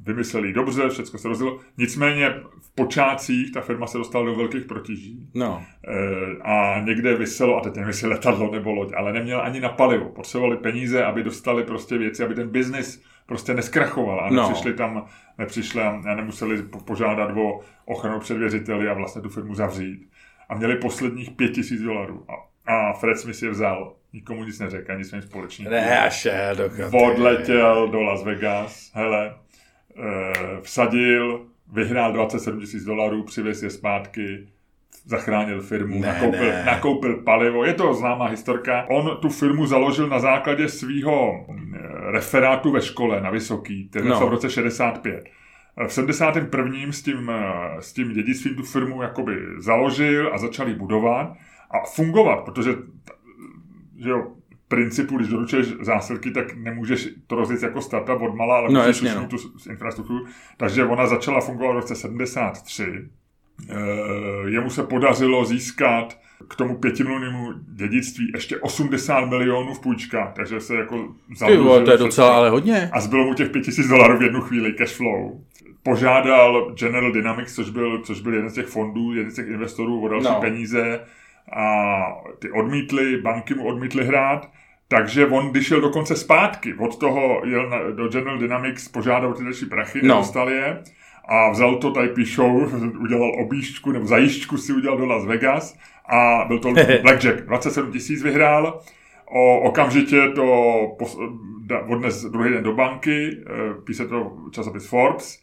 Eh, 0.06 0.12
Vymyslel 0.12 0.44
ji 0.44 0.52
dobře, 0.52 0.88
všechno 0.88 1.18
se 1.18 1.28
rozjelo. 1.28 1.58
Nicméně 1.78 2.30
v 2.60 2.74
počátcích 2.74 3.52
ta 3.52 3.60
firma 3.60 3.86
se 3.86 3.98
dostala 3.98 4.24
do 4.24 4.34
velkých 4.34 4.64
protíží. 4.64 5.28
No. 5.34 5.62
Eh, 5.88 6.42
A 6.42 6.80
někde 6.80 7.14
vyselo, 7.14 7.56
a 7.56 7.60
teď 7.60 7.74
nevím, 7.74 7.88
jestli 7.88 8.08
letadlo 8.08 8.50
nebo 8.52 8.72
loď, 8.72 8.92
ale 8.96 9.12
neměl 9.12 9.40
ani 9.42 9.60
na 9.60 9.68
palivo. 9.68 10.08
Potřebovali 10.08 10.56
peníze, 10.56 11.04
aby 11.04 11.22
dostali 11.22 11.64
prostě 11.64 11.98
věci, 11.98 12.24
aby 12.24 12.34
ten 12.34 12.48
biznis 12.48 13.02
prostě 13.26 13.54
neskrachoval. 13.54 14.20
A 14.20 14.30
No. 14.30 14.42
nepřišli 14.48 14.72
tam, 14.74 15.06
nepřišli 15.38 15.82
a 15.82 16.14
nemuseli 16.14 16.62
po- 16.62 16.80
požádat 16.80 17.30
o 17.36 17.60
ochranu 17.84 18.20
před 18.20 18.38
věřiteli 18.38 18.88
a 18.88 18.94
vlastně 18.94 19.22
tu 19.22 19.28
firmu 19.28 19.54
zavřít. 19.54 20.08
A 20.48 20.54
měli 20.54 20.76
posledních 20.76 21.30
pět 21.30 21.48
tisíc 21.48 21.80
dolarů. 21.82 22.24
A, 22.30 22.32
a 22.72 22.92
Fred 22.92 23.18
Smith 23.18 23.42
je 23.42 23.50
vzal. 23.50 23.92
Nikomu 24.12 24.44
nic 24.44 24.58
neřekl, 24.60 24.92
ani 24.92 25.04
svým 25.04 25.22
společníkům. 25.22 25.72
Ne, 25.72 26.00
až 26.00 26.24
je, 26.24 26.50
do 26.56 26.68
chaty. 26.68 26.96
Odletěl 26.96 27.88
do 27.88 28.02
Las 28.02 28.24
Vegas, 28.24 28.90
hele, 28.94 29.26
eh, 29.30 29.34
vsadil, 30.62 31.46
vyhrál 31.72 32.12
27 32.12 32.60
tisíc 32.60 32.84
dolarů, 32.84 33.22
přivez 33.22 33.62
je 33.62 33.70
zpátky, 33.70 34.48
zachránil 35.04 35.60
firmu, 35.60 36.00
Ne, 36.00 36.06
nakoupil, 36.08 36.40
ne. 36.48 36.62
nakoupil 36.66 37.16
palivo. 37.16 37.64
Je 37.64 37.74
to 37.74 37.94
známá 37.94 38.26
historka. 38.26 38.86
On 38.90 39.16
tu 39.20 39.28
firmu 39.28 39.66
založil 39.66 40.08
na 40.08 40.18
základě 40.18 40.68
svého 40.68 41.46
referátu 42.10 42.70
ve 42.72 42.82
škole 42.82 43.20
na 43.20 43.30
Vysoký, 43.30 43.88
který 43.88 44.08
No. 44.08 44.20
no. 44.20 44.26
v 44.26 44.30
roce 44.30 44.50
65. 44.50 45.24
V 45.86 45.92
71. 45.92 46.92
s 46.92 47.02
tím, 47.02 47.30
eh, 47.30 47.42
s 47.82 47.92
tím 47.92 48.12
dědictvím 48.12 48.54
tu 48.54 48.62
firmu 48.62 49.02
jakoby 49.02 49.36
založil 49.58 50.34
a 50.34 50.38
začal 50.38 50.68
ji 50.68 50.74
budovat 50.74 51.32
a 51.70 51.86
fungovat, 51.94 52.36
protože 52.44 52.70
že 54.04 54.10
jo, 54.10 54.26
principu, 54.68 55.16
když 55.16 55.28
doručuješ 55.28 55.66
zásilky, 55.80 56.30
tak 56.30 56.56
nemůžeš 56.56 57.08
to 57.26 57.36
rozjet 57.36 57.62
jako 57.62 57.80
startup 57.80 58.22
od 58.22 58.34
mala, 58.34 58.56
ale 58.56 58.72
No, 58.72 58.80
musíš 58.86 59.02
jasně, 59.02 59.20
no. 59.20 59.26
tu 59.28 59.36
infrastrukturu. 59.70 60.24
Takže 60.56 60.84
ona 60.84 61.06
začala 61.06 61.40
fungovat 61.40 61.72
v 61.72 61.76
roce 61.76 61.94
73. 61.94 62.84
Eh, 63.70 63.74
Jemu 64.46 64.70
se 64.70 64.82
podařilo 64.82 65.44
získat 65.44 66.18
k 66.48 66.54
tomu 66.56 66.76
pětimilionému 66.76 67.52
dědictví 67.74 68.30
ještě 68.34 68.56
80 68.58 69.24
milionů 69.24 69.74
v 69.74 69.80
půjčkách, 69.80 70.32
takže 70.32 70.60
se 70.60 70.74
jako 70.76 71.08
vole, 71.58 71.82
to 71.84 71.90
je 71.90 71.98
docela 71.98 72.36
ale 72.36 72.50
hodně. 72.50 72.90
A 72.92 73.00
zbylo 73.00 73.24
mu 73.24 73.34
těch 73.34 73.50
5000 73.50 73.86
dolarů 73.88 74.18
v 74.18 74.22
jednu 74.22 74.40
chvíli 74.40 74.72
cash 74.72 74.92
flow. 74.96 75.40
Požádal 75.82 76.74
General 76.74 77.12
Dynamics, 77.12 77.54
což 77.54 77.70
byl, 77.70 78.02
což 78.02 78.20
byl 78.20 78.34
jeden 78.34 78.50
z 78.50 78.54
těch 78.54 78.66
fondů, 78.66 79.14
jeden 79.14 79.30
z 79.30 79.34
těch 79.34 79.46
investorů 79.48 80.00
o 80.00 80.08
další 80.08 80.24
No. 80.26 80.32
no. 80.32 80.40
peníze 80.40 81.00
a 81.52 81.96
ty 82.38 82.50
odmítli, 82.50 83.16
banky 83.22 83.54
mu 83.54 83.64
odmítly 83.66 84.04
hrát, 84.04 84.50
takže 84.88 85.26
on, 85.26 85.50
když 85.50 85.66
šel 85.66 85.80
dokonce 85.80 86.16
zpátky, 86.16 86.74
od 86.74 86.98
toho 86.98 87.40
jel 87.44 87.70
na, 87.70 87.90
do 87.90 88.08
General 88.08 88.38
Dynamics, 88.38 88.88
požádal 88.88 89.32
ty 89.34 89.44
další 89.44 89.66
prachy, 89.66 90.00
No. 90.02 90.14
nedostal 90.14 90.50
je 90.50 90.82
a 91.28 91.50
vzal 91.50 91.76
to, 91.76 91.90
tady 91.90 92.08
píšou, 92.08 92.66
udělal 93.00 93.32
objížďku, 93.44 93.92
nebo 93.92 94.06
zajížďku 94.06 94.56
si 94.56 94.72
udělal 94.72 94.98
do 94.98 95.06
Las 95.06 95.26
Vegas 95.26 95.78
a 96.12 96.44
byl 96.48 96.58
to 96.58 96.72
Blackjack. 97.02 97.40
27 97.46 97.92
tisíc 97.92 98.22
vyhrál, 98.22 98.80
o, 99.34 99.60
okamžitě 99.60 100.28
to 100.34 100.44
pos, 100.98 101.18
da, 101.60 101.80
odnes 101.80 102.24
druhý 102.24 102.50
den 102.50 102.62
do 102.62 102.72
banky, 102.72 103.30
eh, 103.46 103.52
píše 103.84 104.04
to 104.04 104.32
časopis 104.50 104.86
Forbes, 104.86 105.42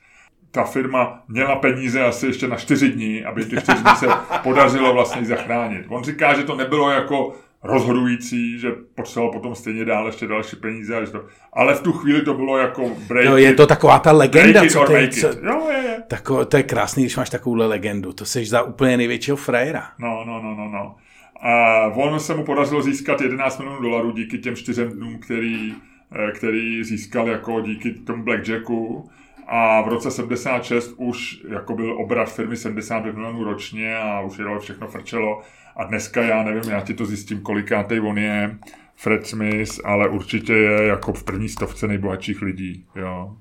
ta 0.52 0.64
firma 0.64 1.24
měla 1.28 1.56
peníze 1.56 2.04
asi 2.04 2.26
ještě 2.28 2.48
na 2.48 2.56
čtyři 2.56 2.90
dní, 2.90 3.24
aby 3.26 3.46
těch 3.46 3.64
čtyři 3.64 3.84
dní 3.84 3.96
se 3.96 4.08
podařilo 4.44 4.94
vlastně 4.94 5.26
zachránit. 5.26 5.86
On 5.90 6.04
říká, 6.04 6.34
že 6.34 6.44
to 6.44 6.56
nebylo 6.56 6.90
jako 6.90 7.34
rozhodující, 7.64 8.60
že 8.60 8.72
potřeboval 8.96 9.34
potom 9.34 9.56
stejně 9.56 9.86
dál 9.86 10.06
ještě 10.06 10.28
další 10.28 10.56
peníze, 10.56 10.96
a 10.96 11.06
že 11.06 11.12
to, 11.12 11.26
ale 11.54 11.76
v 11.76 11.82
tu 11.82 11.92
chvíli 11.92 12.22
to 12.22 12.34
bylo 12.34 12.58
jako 12.58 12.92
break 13.08 13.26
Jo, 13.26 13.38
je 13.38 13.54
to 13.54 13.68
taková 13.68 14.00
ta 14.00 14.14
break 14.14 14.34
legenda, 14.36 14.64
it 14.64 14.72
co 14.72 14.84
ty, 14.86 14.94
make 14.94 15.10
co. 15.10 15.28
Jo, 15.28 15.70
je, 15.70 15.78
je. 15.78 16.04
tako, 16.08 16.46
to 16.46 16.58
je 16.58 16.64
krásný, 16.64 17.04
když 17.04 17.18
máš 17.18 17.30
takovouhle 17.30 17.66
legendu. 17.66 18.14
To 18.14 18.26
seš 18.26 18.50
za 18.50 18.62
úplně 18.62 18.98
největšího 18.98 19.38
frajera. 19.38 19.88
No, 20.00 20.24
no, 20.28 20.42
no, 20.42 20.56
no, 20.56 20.70
no. 20.70 20.96
A 21.42 21.86
on 21.88 22.20
se 22.20 22.36
mu 22.36 22.44
podařilo 22.44 22.82
získat 22.82 23.22
11 23.22 23.60
milionů 23.60 23.82
dolarů 23.82 24.12
díky 24.12 24.38
těm 24.38 24.56
čtyřem 24.56 24.90
dnům, 24.90 25.20
který, 25.20 25.74
eh, 26.16 26.32
který 26.32 26.84
získal 26.84 27.28
jako 27.28 27.62
díky 27.62 27.92
tomu 27.92 28.24
Blackjacku. 28.24 29.10
A 29.56 29.82
v 29.82 29.88
roce 29.88 30.12
76 30.12 30.94
už 30.98 31.44
jako 31.50 31.76
byl 31.76 32.02
obrat 32.02 32.34
firmy 32.34 32.58
75 32.58 33.16
milionů 33.16 33.44
ročně 33.44 33.98
a 33.98 34.22
už 34.22 34.38
je 34.38 34.46
všechno 34.60 34.88
frčelo. 34.88 35.42
A 35.76 35.84
dneska 35.84 36.22
já 36.22 36.44
nevím, 36.44 36.72
já 36.72 36.82
ti 36.82 36.94
to 36.94 37.06
zjistím, 37.06 37.42
kolikátej 37.42 38.00
on 38.00 38.18
je, 38.18 38.58
Fred 38.96 39.28
Smith, 39.28 39.80
ale 39.84 40.10
určitě 40.10 40.54
je 40.54 40.88
jako 40.88 41.14
v 41.14 41.24
první 41.24 41.50
stovce 41.50 41.88
nejbohatších 41.88 42.42
lidí. 42.42 42.86
Jo. 42.96 43.38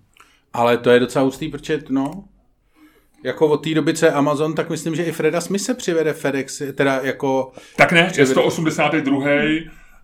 Ale 0.53 0.79
to 0.79 0.91
je 0.91 1.01
docela 1.01 1.25
hustý, 1.25 1.49
protože 1.49 1.83
no, 1.89 2.25
jako 3.25 3.49
od 3.49 3.65
té 3.65 3.75
doby, 3.75 3.95
co 3.95 4.07
je 4.07 4.13
Amazon, 4.13 4.55
tak 4.55 4.71
myslím, 4.71 4.95
že 4.95 5.05
i 5.05 5.13
Freda 5.13 5.41
Smith 5.41 5.63
se 5.63 5.75
přivede 5.75 6.13
FedEx, 6.13 6.63
teda 6.75 7.01
jako, 7.03 7.53
Tak 7.77 7.93
ne, 7.93 8.13
je 8.17 8.27
182. 8.27 9.29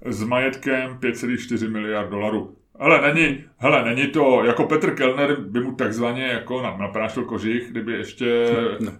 s 0.07 0.23
majetkem 0.23 0.99
5,4 0.99 1.71
miliard 1.71 2.11
dolarů. 2.11 2.58
Ale 2.79 3.15
není, 3.15 3.45
hele, 3.57 3.85
není 3.85 4.07
to, 4.07 4.45
jako 4.45 4.65
Petr 4.65 4.95
Kellner 4.95 5.41
by 5.41 5.61
mu 5.61 5.75
takzvaně 5.75 6.27
jako 6.27 6.63
naprášil 6.63 7.25
kožich, 7.25 7.71
kdyby 7.71 7.93
ještě 7.93 8.47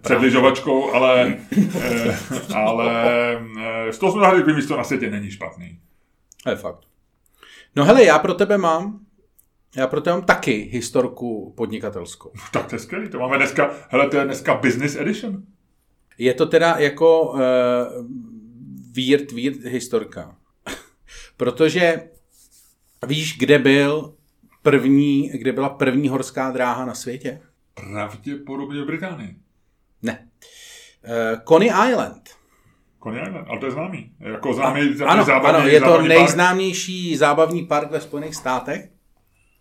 před 0.01 0.19
lyžovačkou, 0.19 0.93
ale, 0.93 1.37
eh, 1.81 2.17
ale 2.55 3.37
eh, 3.87 3.93
180 3.93 4.47
místo 4.47 4.77
na 4.77 4.83
světě 4.83 5.09
není 5.09 5.31
špatný. 5.31 5.79
To 6.43 6.49
je 6.49 6.55
fakt. 6.55 6.79
No 7.75 7.85
hele, 7.85 8.03
já 8.03 8.19
pro 8.19 8.33
tebe 8.33 8.57
mám, 8.57 8.99
já 9.75 9.87
pro 9.87 10.01
tebe 10.01 10.15
mám 10.15 10.25
taky 10.25 10.69
historku 10.71 11.53
podnikatelskou. 11.57 12.31
Tak 12.51 12.65
to 12.65 12.75
je 12.75 12.79
skvělý, 12.79 13.09
to 13.09 13.19
máme 13.19 13.37
dneska, 13.37 13.71
hele, 13.89 14.09
to 14.09 14.17
je 14.17 14.25
dneska 14.25 14.53
business 14.53 14.95
edition. 14.95 15.43
Je 16.17 16.33
to 16.33 16.45
teda 16.45 16.75
jako 16.77 17.31
uh, 17.31 17.39
weird, 18.95 19.31
weird 19.31 19.63
historka. 19.63 20.35
Protože 21.37 22.01
víš, 23.07 23.37
kde 23.37 23.59
byl 23.59 24.13
první, 24.61 25.29
kde 25.29 25.51
byla 25.51 25.69
první 25.69 26.09
horská 26.09 26.51
dráha 26.51 26.85
na 26.85 26.93
světě? 26.93 27.41
Pravděpodobně 27.73 28.81
v 28.81 28.85
Británii. 28.85 29.35
Ne. 30.01 30.27
Uh, 31.07 31.39
Coney 31.47 31.69
Island. 31.89 32.29
Coney 33.03 33.21
Island, 33.21 33.47
ale 33.49 33.59
to 33.59 33.65
je 33.65 33.71
známý. 33.71 34.11
Jako 34.19 34.53
známý, 34.53 34.81
ano, 34.81 34.93
známý 34.95 35.25
zábavní, 35.25 35.59
ano, 35.59 35.67
je 35.67 35.79
to 35.79 35.85
zábavní 35.85 36.07
park. 36.07 36.19
nejznámější 36.19 37.17
zábavní 37.17 37.65
park 37.65 37.91
ve 37.91 38.01
Spojených 38.01 38.35
státech. 38.35 38.89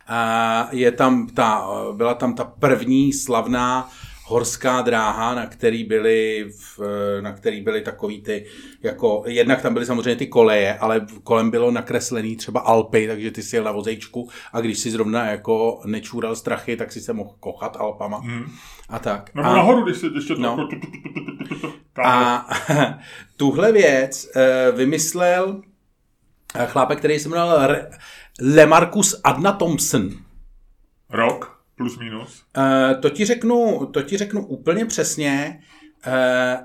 A 0.07 0.68
je 0.72 0.93
tam 0.93 1.26
ta, 1.26 1.68
byla 1.93 2.14
tam 2.14 2.34
ta 2.34 2.45
první 2.45 3.12
slavná 3.12 3.91
horská 4.29 4.83
dráha, 4.83 5.35
na 5.35 5.47
který 5.47 5.85
byly, 5.85 6.51
v, 6.59 6.81
na 7.20 7.33
který 7.33 7.61
byly 7.61 7.81
takový 7.81 8.22
ty, 8.22 8.47
jako, 8.83 9.24
jednak 9.26 9.62
tam 9.62 9.74
byly 9.74 9.87
samozřejmě 9.87 10.16
ty 10.16 10.26
koleje, 10.26 10.79
ale 10.79 11.07
kolem 11.22 11.51
bylo 11.51 11.70
nakreslený 11.70 12.37
třeba 12.37 12.61
Alpy, 12.61 13.09
takže 13.09 13.31
ty 13.31 13.43
si 13.43 13.57
jel 13.57 13.64
na 13.64 13.72
vozejčku 13.72 14.29
a 14.53 14.61
když 14.61 14.79
si 14.79 14.91
zrovna 14.91 15.31
jako 15.31 15.81
nečůral 15.85 16.37
strachy, 16.37 16.76
tak 16.76 16.93
si 16.93 17.01
se 17.01 17.12
mohl 17.12 17.35
kochat 17.41 17.76
Alpama 17.76 18.18
Hmm. 18.18 18.47
a 18.89 18.99
tak. 18.99 19.35
Nebo 19.35 19.49
a, 19.49 19.57
nahoru, 19.57 19.83
když 19.83 19.97
si 19.97 20.07
ještě 20.14 20.35
to... 20.35 20.41
No. 20.41 20.68
A 22.05 22.47
tuhle 23.37 23.72
věc 23.72 24.29
vymyslel 24.76 25.62
chlápek, 26.66 26.99
který 26.99 27.18
se 27.18 27.29
jmenoval 27.29 27.76
Lemarcus 28.41 29.20
Adna 29.24 29.53
Thompson. 29.53 30.11
Rok? 31.11 31.58
Plus 31.79 31.99
minus. 31.99 32.43
Eh, 32.59 32.95
To 32.95 33.11
ti 33.11 33.24
řeknu, 33.24 33.87
to 33.87 34.03
ti 34.03 34.16
řeknu 34.16 34.47
úplně 34.47 34.85
přesně. 34.87 35.61
Eh, 36.07 36.59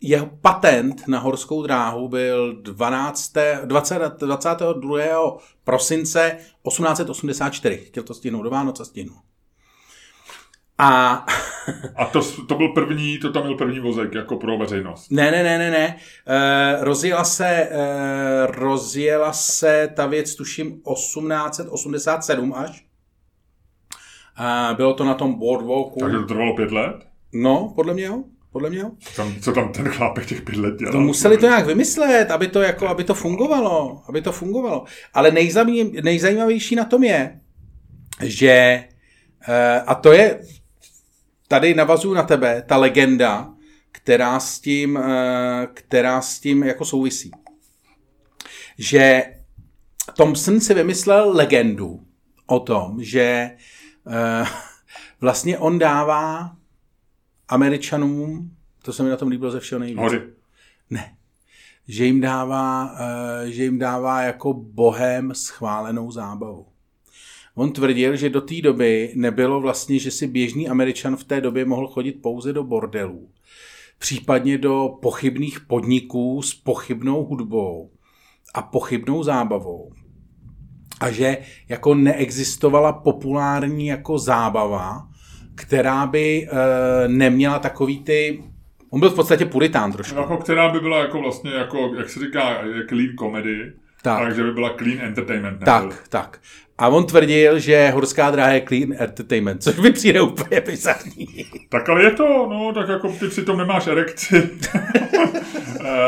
Jeho 0.00 0.26
patent 0.40 1.08
na 1.08 1.18
horskou 1.18 1.62
dráhu 1.62 2.08
byl 2.08 2.62
12. 2.62 3.32
20, 3.64 3.98
22. 4.18 5.38
prosince 5.64 6.36
1884. 6.68 7.76
Chtěl 7.78 8.02
to 8.02 8.14
stihnout 8.14 8.42
do 8.42 8.50
Vánoce, 8.50 8.84
stihnul. 8.84 9.16
A 10.80 11.26
A 11.96 12.04
to, 12.04 12.20
to 12.48 12.54
byl 12.54 12.68
první, 12.68 13.18
to 13.18 13.32
tam 13.32 13.42
byl 13.42 13.54
první 13.56 13.80
vozek, 13.80 14.14
jako 14.14 14.36
pro 14.36 14.58
veřejnost. 14.58 15.10
ne, 15.10 15.30
ne, 15.30 15.42
ne, 15.42 15.58
ne, 15.58 15.70
ne. 15.70 15.96
E, 16.26 16.84
rozjela 16.84 17.24
se, 17.24 17.46
e, 17.48 17.78
rozjela 18.46 19.32
se 19.32 19.90
ta 19.96 20.06
věc, 20.06 20.34
tuším, 20.34 20.80
1887 20.94 22.54
až. 22.54 22.84
E, 24.38 24.74
bylo 24.74 24.94
to 24.94 25.04
na 25.04 25.14
tom 25.14 25.34
boardwalku. 25.34 26.00
Takže 26.00 26.18
to 26.18 26.24
trvalo 26.24 26.56
pět 26.56 26.72
let? 26.72 26.96
No, 27.32 27.72
podle 27.76 27.94
mě 27.94 28.04
jo. 28.04 28.24
Podle 28.52 28.70
mě 28.70 28.78
jo. 28.78 28.90
Co 29.00 29.12
tam, 29.16 29.34
co 29.40 29.52
tam 29.52 29.72
ten 29.72 29.88
chlápek 29.88 30.26
těch 30.26 30.42
pět 30.42 30.56
let 30.56 30.78
dělal? 30.78 30.92
To 30.92 31.00
museli 31.00 31.38
to 31.38 31.46
nějak 31.46 31.66
vymyslet, 31.66 32.30
aby 32.30 32.48
to, 32.48 32.62
jako, 32.62 32.88
aby 32.88 33.04
to 33.04 33.14
fungovalo. 33.14 34.02
Aby 34.08 34.22
to 34.22 34.32
fungovalo. 34.32 34.84
Ale 35.14 35.30
nejzajímavější 36.02 36.74
na 36.74 36.84
tom 36.84 37.04
je, 37.04 37.40
že, 38.22 38.84
eh, 39.48 39.80
a 39.86 39.94
to 39.94 40.12
je, 40.12 40.40
tady 41.48 41.74
navazuju 41.74 42.14
na 42.14 42.22
tebe, 42.22 42.62
ta 42.66 42.76
legenda, 42.76 43.54
která 43.92 44.40
s 44.40 44.60
tím, 44.60 44.96
eh, 44.96 45.66
která 45.74 46.20
s 46.20 46.40
tím 46.40 46.62
jako 46.62 46.84
souvisí. 46.84 47.30
Že 48.78 49.22
Thompson 50.16 50.60
si 50.60 50.74
vymyslel 50.74 51.36
legendu 51.36 52.00
o 52.46 52.60
tom, 52.60 52.96
že 53.00 53.50
vlastně 55.20 55.58
on 55.58 55.78
dává 55.78 56.56
Američanům, 57.48 58.50
to 58.82 58.92
se 58.92 59.02
mi 59.02 59.10
na 59.10 59.16
tom 59.16 59.28
líbilo 59.28 59.50
ze 59.50 59.60
všeho 59.60 59.78
nejvíc, 59.78 59.98
Hory. 59.98 60.22
ne. 60.90 61.14
Že 61.88 62.04
jim 62.04 62.20
dává, 62.20 62.94
eh, 62.98 63.50
že 63.50 63.62
jim 63.62 63.78
dává 63.78 64.22
jako 64.22 64.52
bohem 64.52 65.34
schválenou 65.34 66.10
zábavu. 66.10 66.66
On 67.54 67.72
tvrdil, 67.72 68.16
že 68.16 68.30
do 68.30 68.40
té 68.40 68.60
doby 68.62 69.12
nebylo 69.14 69.60
vlastně, 69.60 69.98
že 69.98 70.10
si 70.10 70.26
běžný 70.26 70.68
Američan 70.68 71.16
v 71.16 71.24
té 71.24 71.40
době 71.40 71.64
mohl 71.64 71.86
chodit 71.86 72.12
pouze 72.12 72.52
do 72.52 72.64
bordelů. 72.64 73.28
Případně 73.98 74.58
do 74.58 74.98
pochybných 75.02 75.60
podniků 75.60 76.42
s 76.42 76.54
pochybnou 76.54 77.24
hudbou 77.24 77.90
a 78.54 78.62
pochybnou 78.62 79.22
zábavou. 79.22 79.92
A 81.00 81.10
že 81.10 81.38
jako 81.68 81.94
neexistovala 81.94 82.92
populární 82.92 83.86
jako 83.86 84.18
zábava, 84.18 85.08
která 85.54 86.06
by 86.06 86.48
e, 86.50 87.08
neměla 87.08 87.58
takový 87.58 88.00
ty... 88.00 88.42
On 88.90 89.00
byl 89.00 89.10
v 89.10 89.14
podstatě 89.14 89.44
puritán 89.44 89.92
trošku. 89.92 90.18
Jako, 90.18 90.36
která 90.36 90.68
by 90.68 90.80
byla 90.80 90.98
jako 90.98 91.20
vlastně, 91.20 91.50
jako, 91.50 91.94
jak 91.98 92.10
se 92.10 92.20
říká, 92.20 92.58
clean 92.88 93.08
comedy. 93.18 93.72
Tak. 94.02 94.22
Takže 94.22 94.42
by 94.42 94.52
byla 94.52 94.74
clean 94.78 95.00
entertainment. 95.00 95.60
nebyl. 95.60 95.66
Tak, 95.66 96.08
tak. 96.08 96.40
A 96.78 96.88
on 96.88 97.06
tvrdil, 97.06 97.58
že 97.58 97.90
horská 97.90 98.30
dráha 98.30 98.50
je 98.50 98.60
clean 98.60 98.92
entertainment, 98.98 99.62
což 99.62 99.76
mi 99.76 99.90
přijde 99.92 100.20
úplně 100.20 100.60
bizarní. 100.60 101.26
Tak 101.68 101.88
ale 101.88 102.02
je 102.04 102.10
to, 102.10 102.46
no, 102.50 102.72
tak 102.74 102.88
jako 102.88 103.08
ty 103.08 103.28
přitom 103.28 103.58
nemáš 103.58 103.86
erekci. 103.86 104.50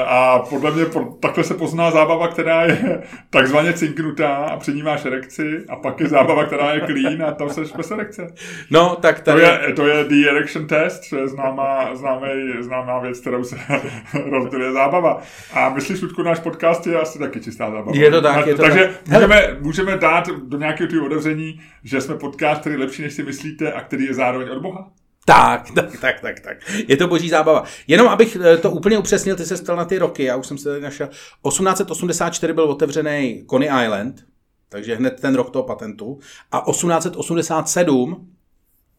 A 0.06 0.38
podle 0.38 0.70
mě 0.70 0.84
takhle 1.20 1.44
se 1.44 1.54
pozná 1.54 1.90
zábava, 1.90 2.28
která 2.28 2.64
je 2.64 3.02
takzvaně 3.30 3.72
cinknutá 3.72 4.34
a 4.36 4.56
při 4.56 4.72
ní 4.72 4.82
máš 4.82 5.04
erekci 5.04 5.64
a 5.68 5.76
pak 5.76 6.00
je 6.00 6.08
zábava, 6.08 6.44
která 6.44 6.74
je 6.74 6.80
clean 6.86 7.22
a 7.22 7.32
tam 7.32 7.50
seš 7.50 7.72
bez 7.72 7.90
erekce. 7.90 8.26
No, 8.70 8.96
tak 8.96 9.20
To 9.20 9.24
tady... 9.30 9.42
je, 9.42 9.72
to 9.76 9.86
je 9.86 10.04
the 10.04 10.28
erection 10.30 10.66
test, 10.66 11.10
to 11.10 11.16
je 11.16 11.28
známá, 11.28 11.94
známej, 11.96 12.54
známá 12.60 12.98
věc, 12.98 13.20
kterou 13.20 13.44
se 13.44 13.56
rozděluje 14.30 14.72
zábava. 14.72 15.22
A 15.54 15.68
myslíš, 15.68 16.02
Ludku, 16.02 16.22
náš 16.22 16.38
podcast 16.38 16.86
je 16.86 17.00
asi 17.00 17.18
taky 17.18 17.40
čistá 17.40 17.70
zábava. 17.70 17.92
Je 17.94 18.10
to 18.10 18.20
tak, 18.22 18.46
je 18.46 18.54
to 18.54 18.62
Takže 18.62 18.90
tak. 19.04 19.12
můžeme, 19.14 19.56
můžeme 19.60 19.96
dát 19.98 20.28
do 20.28 20.58
nějakého 20.60 20.88
tvého 20.88 21.06
otevření, 21.06 21.60
že 21.84 22.00
jsme 22.00 22.14
podcast, 22.14 22.60
který 22.60 22.74
je 22.74 22.78
lepší, 22.78 23.02
než 23.02 23.12
si 23.14 23.22
myslíte 23.22 23.72
a 23.72 23.80
který 23.80 24.04
je 24.04 24.14
zároveň 24.14 24.48
od 24.48 24.62
Boha? 24.62 24.92
Tak, 25.26 25.70
tak, 25.74 26.00
tak, 26.00 26.20
tak, 26.20 26.40
tak. 26.40 26.56
Je 26.88 26.96
to 26.96 27.08
boží 27.08 27.28
zábava. 27.28 27.64
Jenom 27.86 28.08
abych 28.08 28.36
eh, 28.40 28.56
to 28.56 28.70
úplně 28.70 28.98
upřesnil, 28.98 29.36
ty 29.36 29.44
se 29.44 29.56
stal 29.56 29.76
na 29.76 29.84
ty 29.84 29.98
roky, 29.98 30.24
já 30.24 30.36
už 30.36 30.46
jsem 30.46 30.58
se 30.58 30.68
tady 30.68 30.80
našel. 30.80 31.06
1884 31.06 32.52
byl 32.52 32.64
otevřený 32.64 33.44
Coney 33.50 33.68
Island, 33.84 34.24
takže 34.68 34.94
hned 34.94 35.20
ten 35.20 35.34
rok 35.34 35.50
toho 35.50 35.62
patentu. 35.62 36.18
A 36.52 36.62
1887, 36.70 38.28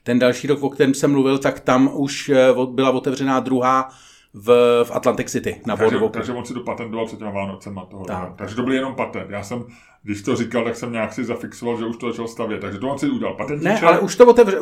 ten 0.03 0.19
další 0.19 0.47
rok, 0.47 0.63
o 0.63 0.69
kterém 0.69 0.93
jsem 0.93 1.11
mluvil, 1.11 1.37
tak 1.37 1.59
tam 1.59 1.89
už 1.93 2.29
eh, 2.29 2.47
byla 2.71 2.91
otevřená 2.91 3.39
druhá 3.39 3.89
v, 4.33 4.47
v 4.83 4.91
Atlantic 4.91 5.31
City 5.31 5.61
na 5.65 5.75
Takže, 5.75 5.89
boardwalku. 5.89 6.13
takže 6.13 6.33
on 6.33 6.45
si 6.45 6.53
to 6.53 6.59
patentoval 6.59 7.05
před 7.05 7.19
těma 7.19 7.31
Vánocema 7.31 7.85
toho. 7.85 8.05
Tak. 8.05 8.19
Tak. 8.19 8.35
Takže 8.35 8.55
to 8.55 8.63
byl 8.63 8.73
jenom 8.73 8.95
patent. 8.95 9.29
Já 9.29 9.43
jsem, 9.43 9.63
když 10.03 10.21
to 10.21 10.35
říkal, 10.35 10.63
tak 10.63 10.75
jsem 10.75 10.91
nějak 10.91 11.13
si 11.13 11.23
zafixoval, 11.25 11.77
že 11.77 11.85
už 11.85 11.97
to 11.97 12.11
začal 12.11 12.27
stavět. 12.27 12.59
Takže 12.61 12.79
to 12.79 12.89
on 12.89 12.97
si 12.99 13.09
udělal 13.09 13.33
patent. 13.35 13.63
Ne, 13.63 13.79
ale 13.81 13.99
už 13.99 14.15
to 14.15 14.25
otevře, 14.27 14.57
eh, 14.57 14.59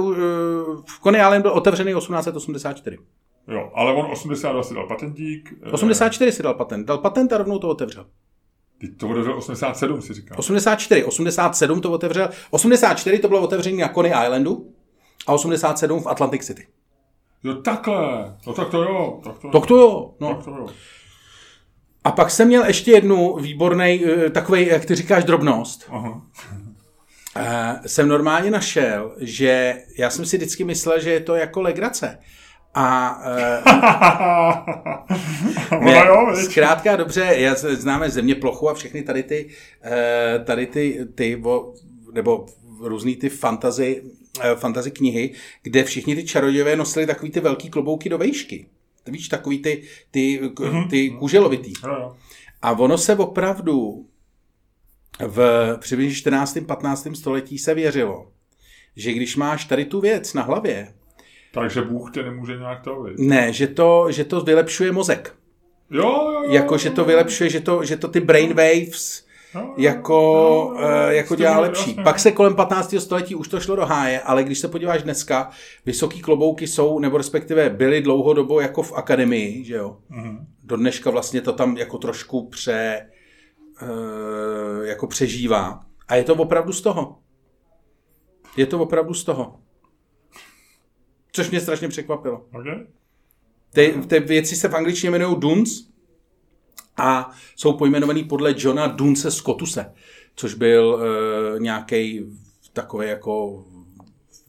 v 0.86 1.00
Coney 1.04 1.22
Island 1.22 1.42
byl 1.42 1.52
otevřený 1.52 1.94
1884. 1.94 2.98
Jo, 3.48 3.72
ale 3.76 3.94
on 3.94 4.06
82 4.12 4.64
si 4.64 4.74
dal 4.74 4.88
patentík. 4.88 5.54
eh, 5.64 5.72
84 5.72 6.32
si 6.32 6.44
dal 6.44 6.54
patent. 6.54 6.88
Dal 6.88 6.98
patent 6.98 7.34
a 7.34 7.38
rovnou 7.38 7.60
to 7.60 7.68
otevřel. 7.70 8.06
Teď 8.82 8.98
to 8.98 9.10
otevřel 9.10 9.38
87, 9.38 10.02
si 10.02 10.14
říkal. 10.14 10.36
84, 10.40 11.04
87 11.04 11.82
to 11.82 11.92
otevřel. 11.92 12.30
84 12.52 13.20
to 13.20 13.28
bylo 13.28 13.42
otevření 13.42 13.78
na 13.78 13.88
Coney 13.88 14.12
Islandu 14.26 14.74
a 15.28 15.34
87 15.34 16.02
v 16.02 16.08
Atlantic 16.08 16.46
City. 16.46 16.68
Jo, 17.44 17.54
takhle. 17.54 18.36
No 18.48 18.54
tak 18.54 18.70
to 18.70 18.84
jo. 18.84 19.20
Tak 19.24 19.38
to, 19.40 19.50
Tak 19.50 19.66
to 19.66 19.78
jo. 19.78 20.14
No. 20.20 20.28
tak 20.36 20.44
to 20.46 20.50
jo. 20.52 20.68
A 22.04 22.12
pak 22.12 22.32
jsem 22.32 22.47
měl 22.47 22.66
ještě 22.66 22.91
jednu 22.91 23.36
výborný, 23.36 24.04
takový, 24.32 24.68
jak 24.68 24.86
ty 24.86 24.95
říkáš, 24.95 25.24
drobnost. 25.24 25.86
Aha. 25.89 26.22
Eh, 27.36 27.80
jsem 27.86 28.08
normálně 28.08 28.52
našel, 28.52 29.16
že 29.20 29.76
já 29.97 30.10
jsem 30.10 30.26
si 30.26 30.38
vždycky 30.38 30.64
myslel, 30.64 31.00
že 31.00 31.10
je 31.12 31.20
to 31.20 31.36
jako 31.36 31.62
legrace. 31.62 32.20
A 32.74 33.20
eh, 33.26 33.62
jo, 36.06 36.32
Ne, 36.32 36.43
zkrátka 36.43 36.95
dobře, 36.95 37.34
já 37.38 37.56
známe 37.56 38.10
země 38.10 38.36
plochu 38.36 38.70
a 38.70 38.74
všechny 38.74 39.04
tady 39.04 39.24
ty, 39.24 39.50
eh, 39.84 40.43
tady 40.45 40.68
ty, 40.68 41.00
ty 41.16 41.41
o, 41.43 41.74
nebo 42.14 42.45
různý 42.82 43.16
ty 43.16 43.30
fantazy, 43.30 44.02
eh, 44.41 44.56
fantazy 44.56 44.91
knihy, 44.91 45.34
kde 45.64 45.84
všichni 45.84 46.16
ty 46.16 46.24
čarodějové 46.24 46.76
nosili 46.76 47.06
takový 47.08 47.32
ty 47.32 47.39
velký 47.39 47.70
klobouky 47.70 48.10
do 48.10 48.18
vejšky. 48.18 48.66
Víš, 49.08 49.28
takový 49.28 49.60
ty, 49.62 49.84
ty, 50.12 50.39
k- 50.54 50.89
ty 50.89 51.10
kuželovitý. 51.10 51.74
Jo, 51.84 51.89
jo. 51.89 52.16
A 52.62 52.72
ono 52.72 52.97
se 52.97 53.16
opravdu 53.16 54.06
v 55.28 55.39
přibližně 55.80 56.16
14. 56.16 56.58
15. 56.66 57.08
století 57.16 57.58
se 57.58 57.74
věřilo, 57.74 58.32
že 58.95 59.14
když 59.14 59.36
máš 59.36 59.66
tady 59.66 59.86
tu 59.86 60.02
věc 60.02 60.34
na 60.34 60.41
hlavě, 60.41 60.93
Takže 61.54 61.82
Bůh 61.82 62.12
tě 62.14 62.24
nemůže 62.24 62.58
nějak 62.58 62.82
to 62.84 63.02
vidět. 63.04 63.20
ne, 63.20 63.54
že 63.54 63.68
to, 63.68 64.12
že 64.12 64.24
to 64.26 64.41
vylepšuje 64.41 64.91
mozek. 64.91 65.36
Jo, 65.91 66.04
jo, 66.04 66.32
jo. 66.43 66.52
Jako, 66.52 66.78
že 66.78 66.89
to 66.89 67.06
vylepšuje, 67.06 67.50
že 67.50 67.60
to, 67.60 67.84
že 67.86 67.97
to 67.97 68.08
ty 68.08 68.20
brainwaves 68.20 69.26
jako, 69.78 70.14
jo, 70.14 70.82
jo, 70.82 70.88
eh, 71.10 71.16
jako 71.16 71.34
s 71.34 71.38
tím 71.38 71.43
dělá 71.43 71.60
lepší. 71.60 71.93
Pak 72.04 72.20
se 72.20 72.32
kolem 72.32 72.56
15. 72.56 73.00
století 73.00 73.36
už 73.36 73.47
to 73.47 73.60
šlo 73.60 73.76
do 73.76 73.86
háje, 73.86 74.22
ale 74.22 74.43
když 74.43 74.60
se 74.60 74.68
podíváš 74.68 75.04
dneska, 75.04 75.50
vysoký 75.86 76.22
klobouky 76.22 76.68
jsou, 76.68 77.00
nebo 77.00 77.18
respektive 77.18 77.70
byly 77.70 78.02
dlouhodobo 78.02 78.62
jako 78.62 78.84
v 78.84 78.93
akademii, 78.93 79.64
že 79.64 79.76
jo. 79.76 79.97
Mhm. 80.10 80.47
Do 80.64 80.78
dneška 80.78 81.10
vlastně 81.10 81.41
to 81.41 81.54
tam 81.54 81.78
jako 81.78 81.97
trošku 81.97 82.50
pře, 82.50 83.06
eh, 83.82 84.88
jako 84.88 85.08
přežívá. 85.08 85.80
A 86.08 86.16
je 86.16 86.24
to 86.24 86.36
opravdu 86.36 86.74
z 86.74 86.82
toho. 86.82 87.20
Je 88.58 88.66
to 88.66 88.80
opravdu 88.80 89.14
z 89.14 89.24
toho. 89.24 89.60
Což 91.32 91.50
mě 91.50 91.60
strašně 91.60 91.88
překvapilo. 91.88 92.45
Okay. 92.60 92.86
Ty, 93.74 93.93
ty 94.08 94.20
věci 94.20 94.56
se 94.56 94.68
v 94.68 94.76
angličtině 94.76 95.10
jmenují 95.10 95.36
Duns 95.39 95.89
a 97.00 97.32
jsou 97.56 97.74
pojmenovaný 97.74 98.24
podle 98.24 98.54
Johna 98.58 98.88
Dunce 98.88 99.32
Scottuse, 99.32 99.93
což 100.36 100.54
byl 100.54 100.86
uh, 100.86 101.60
nějaký 101.60 102.26
takový 102.74 103.08
jako 103.08 103.66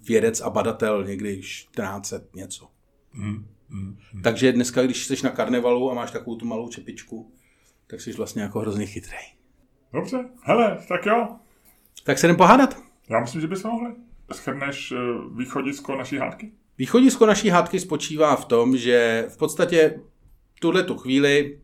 vědec 0.08 0.40
a 0.40 0.50
badatel 0.50 1.04
někdy 1.04 1.40
14 1.42 2.14
něco. 2.34 2.68
Mm, 3.12 3.46
mm. 3.68 3.96
Takže 4.22 4.52
dneska, 4.52 4.82
když 4.82 5.06
jsi 5.06 5.24
na 5.24 5.30
karnevalu 5.30 5.90
a 5.90 5.94
máš 5.94 6.10
takovou 6.10 6.36
tu 6.36 6.46
malou 6.46 6.68
čepičku, 6.68 7.32
tak 7.86 8.00
jsi 8.00 8.12
vlastně 8.12 8.42
jako 8.42 8.58
hrozně 8.58 8.86
chytrý. 8.86 9.16
Dobře, 9.92 10.24
hele, 10.42 10.78
tak 10.88 11.06
jo. 11.06 11.28
Tak 12.04 12.18
se 12.18 12.26
jdem 12.26 12.36
pohádat. 12.36 12.76
Já 13.10 13.20
myslím, 13.20 13.40
že 13.40 13.46
bychom 13.46 13.70
mohli. 13.70 13.94
Schrneš 14.32 14.92
eh, 14.92 14.96
východisko 15.36 15.96
naší 15.96 16.16
hádky? 16.16 16.52
Východisko 16.78 17.26
naší 17.26 17.48
hádky 17.48 17.80
spočívá 17.80 18.36
v 18.36 18.44
tom, 18.44 18.76
že 18.76 19.26
v 19.28 19.36
podstatě 19.36 20.00
tuhle 20.60 20.82
tu 20.82 20.96
chvíli 20.96 21.58
eh, 21.58 21.60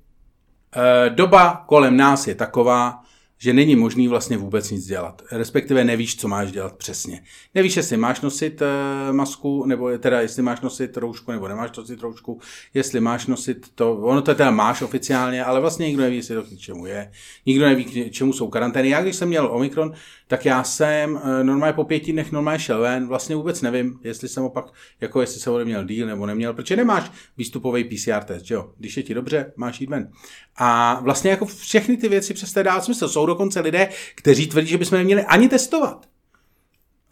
doba 1.09 1.63
kolem 1.67 1.97
nás 1.97 2.27
je 2.27 2.35
taková, 2.35 3.01
že 3.39 3.53
není 3.53 3.77
možný 3.77 4.09
vlastně 4.09 4.37
vůbec 4.37 4.71
nic 4.71 4.87
dělat. 4.87 5.23
Respektive 5.33 5.85
nevíš, 5.85 6.17
co 6.17 6.29
máš 6.29 6.53
dělat 6.53 6.77
přesně. 6.77 7.23
Nevíš, 7.55 7.77
jestli 7.77 7.97
máš 7.97 8.21
nosit 8.21 8.63
eh, 8.63 9.13
masku, 9.13 9.67
nebo 9.67 9.99
teda 9.99 10.21
jestli 10.21 10.43
máš 10.43 10.61
nosit 10.61 10.97
roušku, 10.97 11.33
nebo 11.33 11.49
nemáš 11.49 11.77
nosit 11.77 12.01
roušku, 12.01 12.41
jestli 12.75 13.01
máš 13.01 13.27
nosit 13.27 13.67
to, 13.75 13.97
ono 13.97 14.23
to 14.23 14.35
teda 14.35 14.51
máš 14.51 14.83
oficiálně, 14.83 15.45
ale 15.45 15.61
vlastně 15.61 15.87
nikdo 15.87 16.03
neví, 16.03 16.17
jestli 16.17 16.35
to 16.35 16.43
k 16.43 16.59
čemu 16.59 16.87
je. 16.87 17.11
Nikdo 17.47 17.65
neví, 17.65 17.85
k 17.85 18.13
čemu 18.13 18.33
jsou 18.33 18.49
karantény. 18.49 18.89
Já, 18.89 19.03
když 19.03 19.17
jsem 19.17 19.29
měl 19.29 19.47
Omikron, 19.53 19.93
tak 20.27 20.45
já 20.45 20.65
jsem 20.65 21.21
eh, 21.25 21.45
normálně 21.45 21.73
po 21.73 21.85
pěti 21.85 22.13
dnech 22.13 22.33
normálně 22.33 22.59
šel 22.59 22.81
ven, 22.81 23.09
vlastně 23.09 23.37
vůbec 23.37 23.63
nevím, 23.63 23.99
jestli 24.05 24.29
jsem 24.29 24.45
opak, 24.45 24.67
jako 25.01 25.21
jestli 25.21 25.41
jsem 25.41 25.65
měl 25.65 25.85
díl 25.85 26.07
nebo 26.07 26.27
neměl, 26.27 26.55
protože 26.55 26.77
nemáš 26.77 27.11
výstupový 27.37 27.85
PCR 27.85 28.25
test, 28.25 28.51
jo? 28.51 28.71
Když 28.79 28.97
je 28.97 29.03
ti 29.03 29.15
dobře, 29.15 29.53
máš 29.57 29.81
jít 29.81 29.91
ven. 29.91 30.11
A 30.57 31.01
vlastně 31.03 31.31
jako 31.31 31.47
všechny 31.47 31.97
ty 31.97 32.09
věci 32.09 32.35
přestaly 32.35 32.65
dát 32.65 32.85
smysl. 32.85 33.09
Jsou 33.09 33.26
dokonce 33.27 33.61
lidé, 33.61 33.89
kteří 34.15 34.47
tvrdí, 34.47 34.69
že 34.69 34.79
bychom 34.79 34.99
neměli 34.99 35.25
ani 35.25 35.49
testovat. 35.49 36.07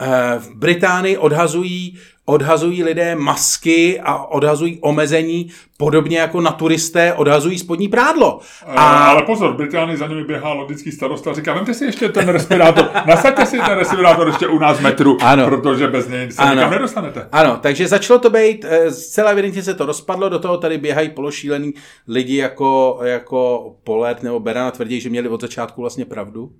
Eh, 0.00 0.38
V 0.38 0.50
Británii 0.54 1.16
odhazují, 1.18 1.98
odhazují 2.26 2.84
lidé 2.84 3.14
masky 3.14 4.00
a 4.00 4.24
odhazují 4.24 4.78
omezení, 4.80 5.50
podobně 5.78 6.18
jako 6.18 6.40
na 6.40 6.50
turisté 6.52 7.12
odhazují 7.14 7.58
spodní 7.58 7.88
prádlo. 7.88 8.40
A... 8.66 9.04
Ale 9.06 9.22
pozor, 9.22 9.52
v 9.52 9.56
Británii 9.56 9.96
za 9.96 10.06
nimi 10.06 10.24
běhá 10.24 10.52
londýnský 10.52 10.92
starosta 10.92 11.30
a 11.30 11.34
říká, 11.34 11.54
vemte 11.54 11.74
si 11.74 11.84
ještě 11.84 12.08
ten 12.08 12.28
respirátor, 12.28 12.90
nasaďte 13.06 13.46
si 13.46 13.56
ten 13.58 13.78
respirátor 13.78 14.26
ještě 14.28 14.46
u 14.46 14.58
nás 14.58 14.80
metru, 14.80 15.18
Ano. 15.22 15.44
protože 15.44 15.88
bez 15.88 16.08
něj 16.08 16.32
se 16.32 16.42
Ano. 16.42 16.54
nikam 16.54 16.70
nedostanete. 16.70 17.28
Ano, 17.32 17.58
takže 17.60 17.88
začalo 17.88 18.18
to 18.18 18.30
být, 18.30 18.64
eh, 18.68 18.90
zcela 18.90 19.30
evidentně 19.30 19.62
se 19.62 19.74
to 19.74 19.86
rozpadlo, 19.86 20.28
do 20.28 20.38
toho 20.38 20.56
tady 20.58 20.78
běhají 20.78 21.08
pološílený 21.08 21.74
lidi 22.08 22.36
jako, 22.36 22.98
jako 23.02 23.72
Polet 23.84 24.22
nebo 24.22 24.40
Berana 24.40 24.70
tvrdí, 24.70 25.00
že 25.00 25.10
měli 25.10 25.28
od 25.28 25.40
začátku 25.40 25.80
vlastně 25.80 26.04
pravdu. 26.04 26.50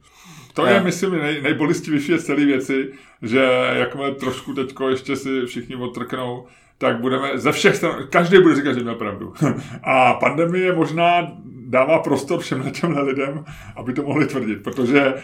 To 0.55 0.67
je, 0.67 0.81
myslím, 0.81 1.13
nej, 1.13 1.43
nejbolistivější 1.43 2.19
z 2.19 2.25
celé 2.25 2.45
věci, 2.45 2.89
že 3.23 3.49
jakmile 3.73 4.15
trošku 4.15 4.55
teďko 4.55 4.89
ještě 4.89 5.17
si 5.17 5.47
všichni 5.47 5.77
odtrknou, 5.77 6.47
tak 6.79 7.01
budeme 7.01 7.39
ze 7.39 7.53
všech 7.53 7.77
stran, 7.77 8.07
každý 8.11 8.39
bude 8.39 8.55
říkat, 8.55 8.73
že 8.73 8.81
měl 8.81 8.95
pravdu. 8.95 9.33
A 9.83 10.15
pandemie 10.15 10.73
možná 10.73 11.33
dává 11.75 11.99
prostor 11.99 12.41
všem 12.41 12.71
těmhle 12.81 13.03
lidem, 13.03 13.45
aby 13.77 13.93
to 13.93 14.03
mohli 14.03 14.27
tvrdit, 14.27 14.63
protože 14.63 15.15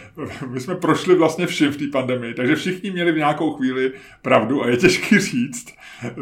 my 0.51 0.61
jsme 0.61 0.75
prošli 0.75 1.15
vlastně 1.15 1.47
všim 1.47 1.73
v 1.73 1.77
té 1.77 1.85
pandemii, 1.93 2.35
takže 2.35 2.57
všichni 2.57 2.91
měli 2.91 3.13
v 3.13 3.17
nějakou 3.17 3.53
chvíli 3.53 3.93
pravdu 4.23 4.65
a 4.65 4.69
je 4.69 4.77
těžký 4.77 5.19
říct. 5.19 5.67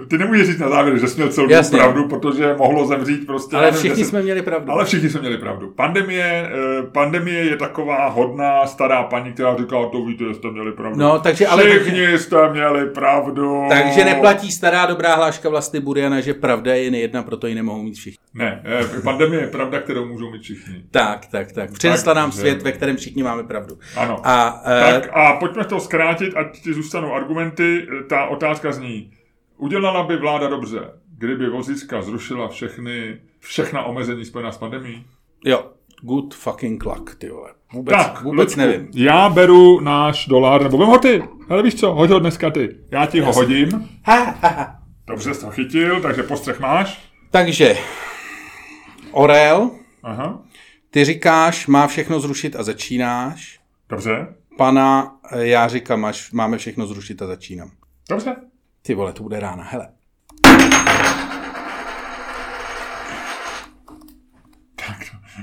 Ty 0.09 0.19
nemůžeš 0.19 0.47
říct 0.47 0.59
na 0.59 0.69
závěr, 0.69 0.99
že 0.99 1.09
jsi 1.09 1.17
měl 1.17 1.29
celou 1.29 1.51
Jasně. 1.51 1.79
pravdu, 1.79 2.09
protože 2.09 2.55
mohlo 2.59 2.87
zemřít 2.87 3.27
prostě... 3.27 3.57
Ale 3.57 3.65
nevím, 3.65 3.79
všichni 3.79 3.97
deset- 4.03 4.09
jsme 4.11 4.23
měli 4.23 4.43
pravdu. 4.43 4.73
ale 4.73 4.85
všichni 4.85 5.11
jsme 5.11 5.21
měli 5.21 5.39
pravdu. 5.39 5.71
Pandemie, 5.77 6.51
eh, 6.53 6.83
pandemie 6.93 7.45
je 7.45 7.57
taková 7.57 8.09
hodná 8.09 8.67
stará 8.67 9.03
paní, 9.03 9.33
která 9.33 9.57
říká, 9.57 9.77
to 9.93 10.05
víte, 10.05 10.35
jste 10.35 10.51
měli 10.51 10.73
pravdu. 10.73 10.99
No, 10.99 11.19
takže 11.19 11.47
ale- 11.47 11.65
Všichni 11.81 12.19
jste 12.19 12.53
měli 12.53 12.87
pravdu. 12.87 13.63
Takže 13.69 14.05
neplatí 14.05 14.53
stará 14.53 14.87
dobrá 14.87 15.15
hláška 15.15 15.49
vlastně 15.49 15.81
Buriana, 15.81 16.21
že 16.21 16.35
pravda 16.35 16.75
je 16.75 16.83
jen 16.83 16.95
jedna, 16.95 17.23
proto 17.23 17.47
ji 17.47 17.55
nemohou 17.55 17.83
mít 17.83 17.95
všichni. 17.95 18.19
Ne, 18.35 18.63
eh, 18.65 19.01
pandemie 19.05 19.41
je 19.41 19.47
pravda, 19.47 19.81
kterou 19.81 20.05
můžou 20.19 20.31
mít 20.33 20.43
všichni. 20.43 20.85
Tak, 20.91 21.27
tak, 21.27 21.53
tak. 21.53 21.73
Přinesla 21.73 22.15
nám 22.15 22.31
Takže- 22.31 22.41
svět, 22.41 22.63
ve 22.63 22.73
kterém 22.73 22.97
všichni 22.97 23.23
máme 23.23 23.43
pravdu. 23.45 23.79
Ano. 23.97 24.21
A, 24.25 24.63
eh, 24.67 24.93
Tak 25.01 25.11
a 25.17 25.33
pojďme 25.37 25.65
to 25.65 25.81
zkrátit, 25.81 26.37
ať 26.37 26.61
ti 26.63 26.75
zůstanou 26.75 27.15
argumenty. 27.15 27.87
Ta 28.09 28.27
otázka 28.27 28.73
zní, 28.73 29.11
udělala 29.57 30.03
by 30.03 30.17
vláda 30.17 30.49
dobře, 30.49 30.81
kdyby 31.19 31.51
vozíčka 31.51 32.03
zrušila 32.03 32.49
všechny, 32.49 33.21
všechna 33.41 33.83
omezení 33.83 34.25
spojená 34.25 34.53
s 34.53 34.59
pandemí? 34.59 35.05
jo, 35.45 35.65
good 36.03 36.35
fucking 36.35 36.85
luck, 36.87 37.15
ty 37.15 37.29
vole. 37.31 37.51
Vůbec, 37.73 37.95
Tak, 37.97 38.23
vůbec 38.23 38.57
Luďku, 38.57 38.61
nevím. 38.61 38.89
Já 38.95 39.29
beru 39.29 39.81
náš 39.81 40.27
dolar, 40.27 40.63
nebo 40.63 40.79
vem 40.79 40.89
ho 40.89 40.99
ty. 40.99 41.23
Ale 41.49 41.63
víš 41.63 41.75
co, 41.75 41.93
hoď 41.95 42.11
ho 42.11 42.19
dneska 42.19 42.51
ty. 42.51 42.77
Já 42.91 43.07
ti 43.07 43.21
ho 43.21 43.33
hodím. 43.33 43.89
Ha, 44.05 44.15
ha, 44.25 44.49
ha. 44.49 44.75
Dobře 45.07 45.35
jsi 45.35 45.41
to 45.41 45.51
chytil, 45.51 46.01
takže 46.01 46.23
postřeh 46.23 46.61
máš. 46.61 47.11
Takže, 47.31 47.77
Orel, 49.13 49.71
Aha, 50.03 50.43
ty 50.91 51.05
říkáš, 51.05 51.67
má 51.67 51.87
všechno 51.87 52.21
zrušit 52.21 52.57
a 52.57 52.63
začínáš. 52.63 53.61
dobře. 53.89 54.27
Pana, 54.57 55.19
eh, 55.33 55.47
já 55.47 55.69
říkám, 55.69 56.01
máš, 56.01 56.33
máme 56.33 56.59
všechno 56.59 56.87
zrušit 56.87 57.23
a 57.23 57.27
začínám. 57.27 57.71
Dobře. 58.11 58.37
Ty 58.83 58.95
vole, 58.95 59.13
to 59.13 59.23
bude 59.23 59.41
rána, 59.41 59.65
hele. 59.65 59.89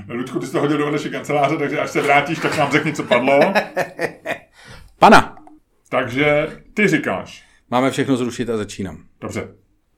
Ludku, 0.08 0.38
ty 0.40 0.46
jsi 0.46 0.52
to 0.52 0.60
hodil 0.60 0.78
do 0.78 0.90
naší 0.90 1.10
kanceláře, 1.10 1.56
takže 1.56 1.78
až 1.80 1.90
se 1.90 2.02
vrátíš, 2.02 2.38
tak 2.38 2.58
nám 2.58 2.72
řekni, 2.72 2.92
co 2.92 3.02
padlo. 3.02 3.40
Pana, 4.98 5.36
Takže 5.88 6.48
ty 6.74 6.88
říkáš. 6.88 7.44
máme 7.70 7.90
všechno 7.90 8.16
zrušit 8.16 8.50
a 8.50 8.56
začínám. 8.56 9.04
Dobře. 9.20 9.48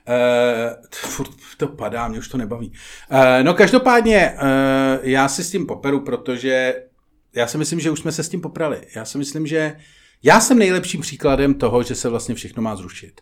Uh, 0.09 0.77
furt 0.95 1.31
to 1.57 1.69
padá, 1.69 2.09
mě 2.09 2.19
už 2.19 2.29
to 2.29 2.39
nebaví. 2.39 2.73
Uh, 3.13 3.19
no 3.43 3.55
každopádně, 3.55 4.33
uh, 4.35 5.09
já 5.09 5.29
si 5.29 5.45
s 5.45 5.51
tím 5.51 5.67
poperu, 5.67 6.01
protože 6.01 6.75
já 7.35 7.47
si 7.47 7.59
myslím, 7.59 7.81
že 7.81 7.91
už 7.91 8.01
jsme 8.01 8.13
se 8.13 8.23
s 8.23 8.29
tím 8.29 8.41
poprali. 8.41 8.81
Já 8.97 9.05
si 9.05 9.19
myslím, 9.19 9.47
že 9.47 9.77
já 10.23 10.41
jsem 10.41 10.59
nejlepším 10.59 11.01
příkladem 11.01 11.55
toho, 11.55 11.83
že 11.83 11.95
se 11.95 12.09
vlastně 12.09 12.35
všechno 12.35 12.63
má 12.63 12.77
zrušit. 12.77 13.21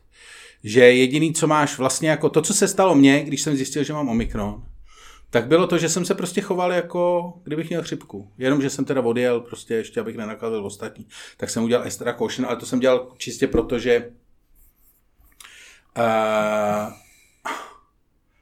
Že 0.64 0.80
jediný, 0.80 1.32
co 1.32 1.46
máš 1.46 1.78
vlastně 1.78 2.10
jako 2.10 2.28
to, 2.28 2.42
co 2.42 2.54
se 2.54 2.68
stalo 2.68 2.94
mně, 2.94 3.24
když 3.24 3.42
jsem 3.42 3.56
zjistil, 3.56 3.84
že 3.84 3.92
mám 3.92 4.08
Omikron, 4.08 4.62
tak 5.30 5.46
bylo 5.46 5.66
to, 5.66 5.78
že 5.78 5.88
jsem 5.88 6.04
se 6.04 6.14
prostě 6.14 6.40
choval 6.40 6.72
jako, 6.72 7.32
kdybych 7.44 7.68
měl 7.68 7.82
chřipku. 7.82 8.32
Jenom, 8.38 8.62
že 8.62 8.70
jsem 8.70 8.84
teda 8.84 9.00
odjel 9.00 9.40
prostě 9.40 9.74
ještě, 9.74 10.00
abych 10.00 10.16
nenakazil 10.16 10.66
ostatní. 10.66 11.06
Tak 11.36 11.50
jsem 11.50 11.64
udělal 11.64 11.86
extra 11.86 12.12
caution, 12.12 12.46
ale 12.46 12.56
to 12.56 12.66
jsem 12.66 12.80
dělal 12.80 13.12
čistě 13.16 13.46
proto, 13.46 13.78
že 13.78 14.10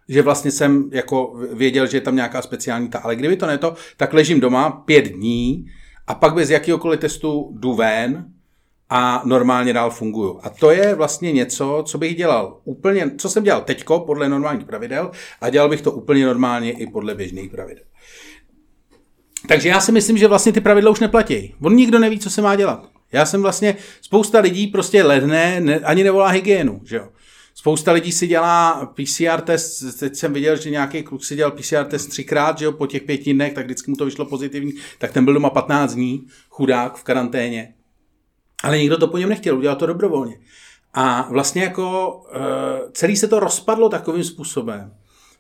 že 0.09 0.23
vlastně 0.23 0.51
jsem 0.51 0.91
jako 0.93 1.35
věděl, 1.53 1.87
že 1.87 1.97
je 1.97 2.01
tam 2.01 2.17
nějaká 2.17 2.43
speciální 2.43 2.89
ta, 2.89 2.99
ale 2.99 3.17
kdyby 3.17 3.37
to 3.37 3.47
ne 3.47 3.59
to, 3.59 3.75
tak 3.97 4.13
ležím 4.13 4.41
doma 4.41 4.71
pět 4.71 5.05
dní 5.05 5.67
a 6.07 6.15
pak 6.15 6.35
bez 6.35 6.51
jakýhokoliv 6.51 7.01
testu 7.01 7.51
jdu 7.59 7.75
ven 7.75 8.25
a 8.91 9.23
normálně 9.25 9.73
dál 9.73 9.91
funguju. 9.91 10.41
A 10.43 10.51
to 10.51 10.71
je 10.71 10.95
vlastně 10.95 11.33
něco, 11.33 11.83
co 11.87 11.99
bych 11.99 12.17
dělal 12.17 12.61
úplně, 12.65 13.11
co 13.19 13.29
jsem 13.29 13.45
dělal 13.45 13.61
teďko 13.61 14.01
podle 14.01 14.29
normálních 14.29 14.67
pravidel 14.67 15.11
a 15.41 15.51
dělal 15.51 15.69
bych 15.69 15.83
to 15.83 15.93
úplně 15.93 16.27
normálně 16.27 16.73
i 16.73 16.87
podle 16.87 17.15
běžných 17.15 17.51
pravidel. 17.51 17.85
Takže 19.49 19.69
já 19.69 19.81
si 19.81 19.93
myslím, 19.93 20.19
že 20.19 20.29
vlastně 20.29 20.53
ty 20.53 20.61
pravidla 20.61 20.91
už 20.91 21.01
neplatí. 21.01 21.55
On 21.63 21.75
nikdo 21.75 21.99
neví, 21.99 22.19
co 22.19 22.31
se 22.31 22.43
má 22.43 22.57
dělat. 22.57 22.89
Já 23.13 23.27
jsem 23.27 23.43
vlastně, 23.43 23.77
spousta 24.01 24.41
lidí 24.41 24.67
prostě 24.67 25.03
ledne, 25.03 25.61
ne, 25.61 25.79
ani 25.79 26.05
nevolá 26.05 26.29
hygienu, 26.29 26.81
že 26.85 26.97
jo. 26.97 27.09
Spousta 27.65 27.93
lidí 27.93 28.13
si 28.13 28.27
dělá 28.27 28.87
PCR 28.87 29.41
test, 29.41 29.99
teď 29.99 30.17
jsem 30.17 30.33
viděl, 30.33 30.57
že 30.57 30.71
nějaký 30.71 31.03
kluk 31.03 31.25
si 31.25 31.37
dělal 31.37 31.53
PCR 31.53 31.85
test 31.85 32.07
třikrát, 32.07 32.59
že 32.59 32.65
jo, 32.65 32.73
po 32.73 32.87
těch 32.87 33.03
pěti 33.03 33.35
dnech, 33.35 33.53
tak 33.53 33.65
vždycky 33.65 33.91
mu 33.91 33.97
to 33.97 34.05
vyšlo 34.05 34.25
pozitivní, 34.25 34.73
tak 34.99 35.13
ten 35.13 35.25
byl 35.25 35.35
doma 35.35 35.51
15 35.51 35.95
dní, 35.95 36.27
chudák 36.49 36.97
v 36.97 37.05
karanténě. 37.05 37.75
Ale 38.65 38.79
nikdo 38.79 38.97
to 38.97 39.09
po 39.09 39.19
něm 39.19 39.29
nechtěl, 39.29 39.59
udělal 39.59 39.77
to 39.77 39.87
dobrovolně. 39.87 40.39
A 40.95 41.29
vlastně 41.31 41.63
jako 41.63 42.17
uh, 42.17 42.91
celý 42.93 43.17
se 43.17 43.29
to 43.29 43.41
rozpadlo 43.41 43.89
takovým 43.89 44.25
způsobem, 44.25 44.95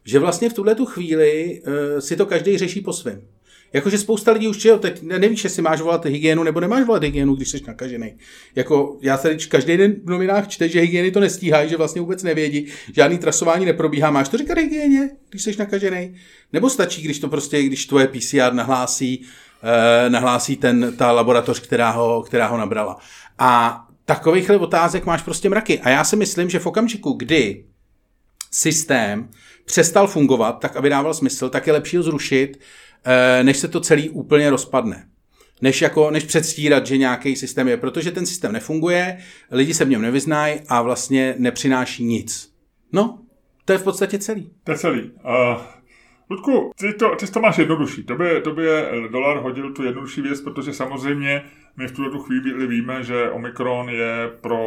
že 0.05 0.18
vlastně 0.18 0.51
v 0.51 0.55
tuhle 0.55 0.75
tu 0.75 0.87
chvíli 0.87 1.62
uh, 1.66 2.01
si 2.01 2.16
to 2.16 2.27
každý 2.27 2.59
řeší 2.59 2.81
po 2.81 2.93
svém. 2.93 3.29
Jakože 3.75 3.99
spousta 3.99 4.33
lidí 4.33 4.49
už, 4.49 4.64
jo, 4.64 4.79
teď 4.79 5.03
nevíš, 5.03 5.45
jestli 5.45 5.62
máš 5.62 5.81
volat 5.81 6.05
hygienu 6.05 6.43
nebo 6.43 6.61
nemáš 6.61 6.87
volat 6.87 7.03
hygienu, 7.03 7.35
když 7.35 7.49
jsi 7.49 7.61
nakažený. 7.66 8.16
Jako 8.55 8.99
já 9.03 9.18
se 9.18 9.37
každý 9.37 9.77
den 9.77 9.95
v 10.05 10.11
novinách 10.11 10.49
čte, 10.49 10.68
že 10.68 10.81
hygieny 10.81 11.11
to 11.11 11.20
nestíhají, 11.20 11.70
že 11.70 11.77
vlastně 11.77 12.01
vůbec 12.01 12.22
nevědí, 12.22 12.66
žádný 12.93 13.18
trasování 13.18 13.64
neprobíhá. 13.64 14.11
Máš 14.11 14.29
to 14.29 14.39
říkat 14.39 14.59
hygieně, 14.59 15.11
když 15.31 15.43
jsi 15.43 15.57
nakažený? 15.59 16.14
Nebo 16.53 16.70
stačí, 16.70 17.03
když 17.03 17.18
to 17.18 17.29
prostě, 17.29 17.62
když 17.62 17.87
tvoje 17.87 18.09
PCR 18.09 18.53
nahlásí, 18.53 19.22
eh, 19.62 20.11
nahlásí 20.11 20.57
ten, 20.57 20.95
ta 20.97 21.12
laboratoř, 21.12 21.61
která 21.61 21.91
ho, 21.91 22.22
která 22.22 22.47
ho 22.47 22.59
nabrala. 22.59 22.97
A 23.39 23.81
takovýchhle 24.05 24.59
otázek 24.59 25.07
máš 25.07 25.22
prostě 25.22 25.49
mraky. 25.49 25.81
A 25.81 25.91
já 25.91 26.05
si 26.05 26.16
myslím, 26.16 26.51
že 26.51 26.59
v 26.59 26.66
okamžiku, 26.66 27.12
kdy 27.12 27.64
systém 28.51 29.29
přestal 29.64 30.07
fungovat 30.07 30.53
tak, 30.53 30.77
aby 30.77 30.89
dával 30.89 31.14
smysl, 31.14 31.49
tak 31.49 31.66
je 31.66 31.72
lepší 31.72 31.97
ho 31.97 32.03
zrušit, 32.03 32.59
než 33.43 33.57
se 33.57 33.69
to 33.69 33.81
celý 33.81 34.11
úplně 34.11 34.51
rozpadne. 34.51 35.09
Než, 35.63 35.83
jako, 35.83 36.11
než 36.11 36.25
předstírat, 36.25 36.87
že 36.87 36.99
nějaký 36.99 37.37
systém 37.37 37.69
je, 37.69 37.77
protože 37.77 38.11
ten 38.11 38.27
systém 38.27 38.53
nefunguje, 38.53 39.19
lidi 39.51 39.75
se 39.75 39.85
v 39.85 39.89
něm 39.89 40.03
nevyznají 40.03 40.61
a 40.69 40.83
vlastně 40.83 41.35
nepřináší 41.39 42.05
nic. 42.05 42.53
No, 42.93 43.19
to 43.65 43.73
je 43.73 43.79
v 43.79 43.85
podstatě 43.85 44.19
celý. 44.19 44.51
To 44.65 44.73
je 44.73 44.79
celý. 44.79 45.03
Uh, 45.03 45.61
Ludku, 46.31 46.73
ty 46.79 46.93
to, 46.93 47.17
ty 47.17 47.27
to 47.27 47.41
máš 47.41 47.59
jednodušší. 47.59 48.03
Tobě, 48.03 48.41
tobě 48.41 48.89
dolar 49.11 49.43
hodil 49.43 49.73
tu 49.73 49.85
jednodušší 49.85 50.23
věc, 50.23 50.41
protože 50.41 50.73
samozřejmě 50.73 51.43
my 51.77 51.87
v 51.87 51.93
tuto 51.93 52.19
chvíli 52.19 52.67
víme, 52.67 53.03
že 53.03 53.31
Omikron 53.31 53.89
je 53.89 54.31
pro 54.41 54.61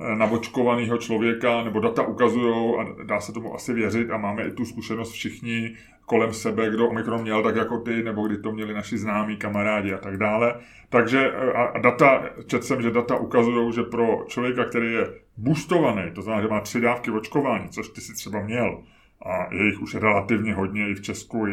eh, 0.00 0.16
navočkovaného 0.16 0.98
člověka, 0.98 1.64
nebo 1.64 1.80
data 1.80 2.02
ukazují 2.02 2.74
a 2.78 3.04
dá 3.04 3.20
se 3.20 3.32
tomu 3.32 3.54
asi 3.54 3.72
věřit 3.72 4.10
a 4.10 4.16
máme 4.16 4.44
i 4.46 4.50
tu 4.50 4.64
zkušenost 4.64 5.12
všichni 5.12 5.76
kolem 6.06 6.32
sebe, 6.32 6.70
kdo 6.70 6.88
Omikron 6.88 7.22
měl, 7.22 7.42
tak 7.42 7.56
jako 7.56 7.78
ty, 7.78 8.02
nebo 8.02 8.26
kdy 8.26 8.38
to 8.38 8.52
měli 8.52 8.74
naši 8.74 8.98
známí, 8.98 9.36
kamarádi 9.36 9.92
a 9.92 9.98
tak 9.98 10.16
dále. 10.16 10.54
Takže 10.88 11.32
eh, 11.34 11.52
a 11.52 11.78
data, 11.78 12.24
četl 12.46 12.64
jsem, 12.64 12.82
že 12.82 12.90
data 12.90 13.16
ukazují, 13.16 13.72
že 13.72 13.82
pro 13.82 14.24
člověka, 14.28 14.64
který 14.64 14.92
je 14.92 15.06
boostovaný, 15.36 16.10
to 16.14 16.22
znamená, 16.22 16.42
že 16.42 16.48
má 16.48 16.60
tři 16.60 16.80
dávky 16.80 17.10
očkování, 17.10 17.68
což 17.68 17.88
ty 17.88 18.00
si 18.00 18.14
třeba 18.14 18.42
měl, 18.42 18.82
a 19.26 19.54
je 19.54 19.66
jich 19.66 19.82
už 19.82 19.94
relativně 19.94 20.54
hodně 20.54 20.90
i 20.90 20.94
v 20.94 21.02
Česku, 21.02 21.46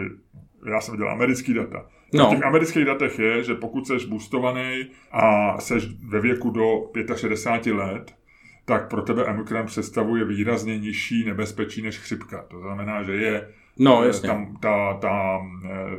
já 0.70 0.82
jsem 0.82 0.92
viděl 0.92 1.10
americký 1.10 1.54
data, 1.54 1.86
No. 2.14 2.28
V 2.28 2.30
těch 2.30 2.44
amerických 2.44 2.86
datech 2.86 3.20
je, 3.20 3.44
že 3.44 3.56
pokud 3.56 3.88
jsi 3.88 4.08
boostovaný 4.08 4.86
a 5.12 5.58
jsi 5.62 5.74
ve 6.08 6.20
věku 6.20 6.50
do 6.50 6.92
65 7.16 7.74
let, 7.74 8.16
tak 8.66 8.90
pro 8.90 9.02
tebe 9.02 9.26
Omikron 9.26 9.66
představuje 9.66 10.26
výrazně 10.26 10.78
nižší 10.78 11.26
nebezpečí 11.26 11.82
než 11.82 12.00
chřipka. 12.00 12.46
To 12.48 12.60
znamená, 12.60 13.04
že 13.04 13.14
je 13.14 13.50
no, 13.80 14.04
jasně. 14.04 14.30
tam 14.30 14.58
ta, 14.58 14.94
ta, 14.94 15.42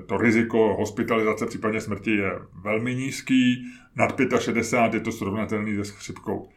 to 0.06 0.16
riziko 0.16 0.74
hospitalizace, 0.74 1.46
případně 1.46 1.80
smrti 1.80 2.10
je 2.10 2.32
velmi 2.62 2.94
nízký, 2.94 3.64
nad 3.96 4.20
65 4.38 4.94
je 4.94 5.00
to 5.00 5.12
srovnatelný 5.12 5.84
se 5.84 5.92
chřipkou. 5.92 6.48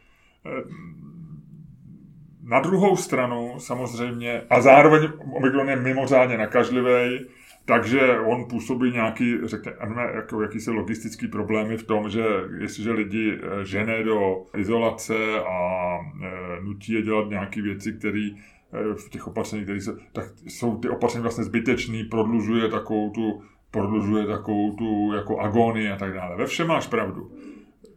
Na 2.42 2.60
druhou 2.60 2.96
stranu 2.96 3.54
samozřejmě, 3.58 4.42
a 4.50 4.60
zároveň 4.60 5.08
Omikron 5.32 5.68
je 5.68 5.76
mimořádně 5.76 6.38
nakažlivý, 6.38 7.26
takže 7.64 8.18
on 8.20 8.44
působí 8.44 8.90
nějaký, 8.90 9.34
řekněme, 9.44 10.02
jako 10.14 10.42
jakýsi 10.42 10.70
logistický 10.70 11.28
problémy 11.28 11.76
v 11.76 11.82
tom, 11.82 12.10
že 12.10 12.24
jestliže 12.60 12.92
lidi 12.92 13.32
eh, 13.32 13.64
žene 13.64 14.02
do 14.02 14.46
izolace 14.56 15.14
a 15.40 15.98
nutí 16.62 16.92
je 16.92 17.02
dělat 17.02 17.28
nějaké 17.30 17.62
věci, 17.62 17.92
které 17.92 18.28
eh, 18.32 18.57
těch 19.10 19.26
opatřeních, 19.26 19.64
které 19.64 19.80
se, 19.80 19.96
tak 20.12 20.24
jsou 20.46 20.78
ty 20.78 20.88
opatření 20.88 21.22
vlastně 21.22 21.44
zbytečný, 21.44 22.04
prodlužuje 22.04 22.68
takovou 22.68 23.10
tu, 23.10 23.42
prodlužuje 23.70 24.26
takovou 24.26 24.76
tu 24.76 25.12
jako 25.12 25.38
agonii 25.38 25.90
a 25.90 25.96
tak 25.96 26.12
dále. 26.12 26.36
Ve 26.36 26.46
všem 26.46 26.66
máš 26.66 26.86
pravdu. 26.86 27.32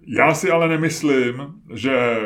Já 0.08 0.34
si 0.34 0.52
ale 0.52 0.68
nemyslím, 0.68 1.54
že 1.74 2.18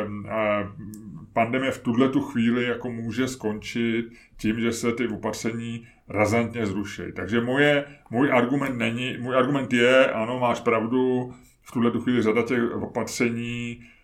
pandemie 1.32 1.70
v 1.70 1.82
tuhle 1.82 2.08
tu 2.08 2.20
chvíli 2.20 2.64
jako 2.64 2.90
může 2.90 3.28
skončit 3.28 4.04
tím, 4.36 4.60
že 4.60 4.72
se 4.72 4.92
ty 4.92 5.08
opatření 5.08 5.86
razantně 6.08 6.66
zruší. 6.66 7.02
Takže 7.16 7.40
moje, 7.40 7.84
můj 8.10 8.32
argument 8.32 8.76
není, 8.76 9.16
můj 9.20 9.36
argument 9.36 9.72
je, 9.72 10.10
ano, 10.10 10.38
máš 10.38 10.60
pravdu, 10.60 11.32
v 11.62 11.72
tuhle 11.72 11.90
tu 11.90 12.00
chvíli 12.00 12.22
řada 12.22 12.42
těch 12.42 12.72
opatření 12.82 13.80
eh, 13.80 13.95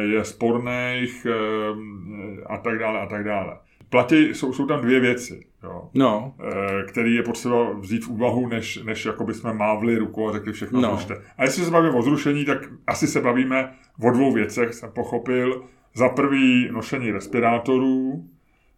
je 0.00 0.24
sporných 0.24 1.26
eh, 1.26 2.44
a 2.46 2.56
tak 2.58 2.78
dále 2.78 3.00
a 3.00 3.06
tak 3.06 3.24
dále. 3.24 3.56
Platí, 3.90 4.34
jsou, 4.34 4.52
jsou 4.52 4.66
tam 4.66 4.80
dvě 4.80 5.00
věci, 5.00 5.46
jo, 5.62 5.90
no. 5.94 6.34
Eh, 6.40 6.82
který 6.82 7.14
je 7.14 7.22
potřeba 7.22 7.72
vzít 7.72 8.04
v 8.04 8.08
úvahu, 8.08 8.48
než, 8.48 8.82
než 8.82 9.04
jako 9.04 9.24
by 9.24 9.34
jsme 9.34 9.52
mávli 9.52 9.98
ruku 9.98 10.28
a 10.28 10.32
řekli 10.32 10.52
všechno 10.52 10.80
no. 10.80 10.88
zrušte. 10.88 11.14
A 11.38 11.44
jestli 11.44 11.64
se 11.64 11.70
bavíme 11.70 11.96
o 11.96 12.02
zrušení, 12.02 12.44
tak 12.44 12.58
asi 12.86 13.06
se 13.06 13.20
bavíme 13.20 13.72
o 14.02 14.10
dvou 14.10 14.32
věcech, 14.32 14.74
jsem 14.74 14.90
pochopil. 14.90 15.62
Za 15.94 16.08
prvý 16.08 16.68
nošení 16.72 17.10
respirátorů 17.10 18.24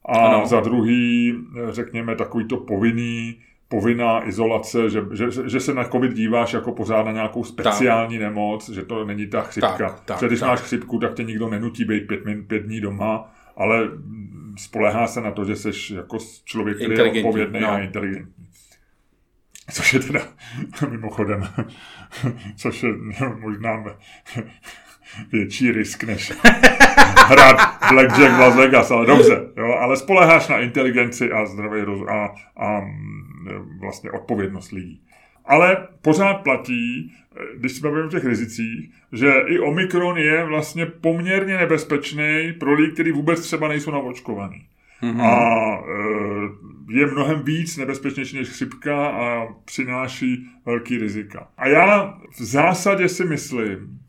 a 0.04 0.18
ano. 0.18 0.46
za 0.46 0.60
druhý, 0.60 1.34
řekněme, 1.68 2.16
takový 2.16 2.44
to 2.44 2.56
povinný, 2.56 3.38
povinná 3.70 4.28
izolace, 4.28 4.90
že, 4.90 5.02
že, 5.12 5.48
že 5.48 5.60
se 5.60 5.74
na 5.74 5.84
covid 5.84 6.12
díváš 6.12 6.52
jako 6.52 6.72
pořád 6.72 7.02
na 7.02 7.12
nějakou 7.12 7.44
speciální 7.44 8.18
tak. 8.18 8.28
nemoc, 8.28 8.68
že 8.68 8.82
to 8.82 9.04
není 9.04 9.26
ta 9.26 9.42
chřipka. 9.42 9.76
Tak, 9.78 10.00
tak, 10.00 10.28
když 10.28 10.40
tak. 10.40 10.48
máš 10.48 10.60
chřipku, 10.60 10.98
tak 10.98 11.14
tě 11.14 11.24
nikdo 11.24 11.48
nenutí 11.48 11.84
být 11.84 12.06
pět, 12.06 12.20
pět 12.46 12.62
dní 12.62 12.80
doma, 12.80 13.32
ale 13.56 13.88
spolehá 14.58 15.06
se 15.06 15.20
na 15.20 15.30
to, 15.30 15.44
že 15.44 15.56
jsi 15.56 15.94
jako 15.94 16.18
člověk, 16.44 16.76
který 16.76 16.94
je 16.94 17.24
odpovědný 17.24 17.60
no. 17.60 17.70
a 17.70 17.78
inteligentní. 17.78 18.46
Což 19.70 19.94
je 19.94 20.00
teda 20.00 20.20
mimochodem, 20.90 21.48
což 22.56 22.82
je 22.82 22.92
možná 23.40 23.84
větší 25.32 25.72
risk, 25.72 26.04
než 26.04 26.32
hrát 27.26 27.78
Blackjack 27.92 28.36
v 28.36 28.40
Las 28.40 28.56
Vegas, 28.56 28.90
ale 28.90 29.06
dobře, 29.06 29.40
jo, 29.56 29.72
ale 29.80 29.96
spoleháš 29.96 30.48
na 30.48 30.60
inteligenci 30.60 31.32
a 31.32 31.46
zdravý 31.46 31.80
rozum 31.80 32.08
a, 32.08 32.34
a 32.56 32.80
vlastně 33.80 34.10
odpovědnost 34.10 34.72
lidí. 34.72 35.02
Ale 35.44 35.88
pořád 36.02 36.34
platí, 36.34 37.12
když 37.56 37.72
se 37.72 37.82
bavíme 37.82 38.04
o 38.04 38.08
těch 38.08 38.24
rizicích, 38.24 38.90
že 39.12 39.32
i 39.46 39.58
Omikron 39.58 40.18
je 40.18 40.44
vlastně 40.44 40.86
poměrně 40.86 41.56
nebezpečný 41.56 42.52
pro 42.60 42.74
lidi, 42.74 42.92
kteří 42.92 43.12
vůbec 43.12 43.40
třeba 43.40 43.68
nejsou 43.68 43.90
naočkovaný. 43.90 44.66
Mm-hmm. 45.02 45.22
A 45.22 45.74
e, 45.78 46.98
je 46.98 47.06
mnohem 47.06 47.42
víc 47.42 47.76
nebezpečnější 47.76 48.36
než 48.36 48.48
chřipka 48.48 49.06
a 49.06 49.46
přináší 49.64 50.46
velký 50.66 50.98
rizika. 50.98 51.48
A 51.58 51.68
já 51.68 52.18
v 52.38 52.42
zásadě 52.42 53.08
si 53.08 53.24
myslím, 53.24 54.00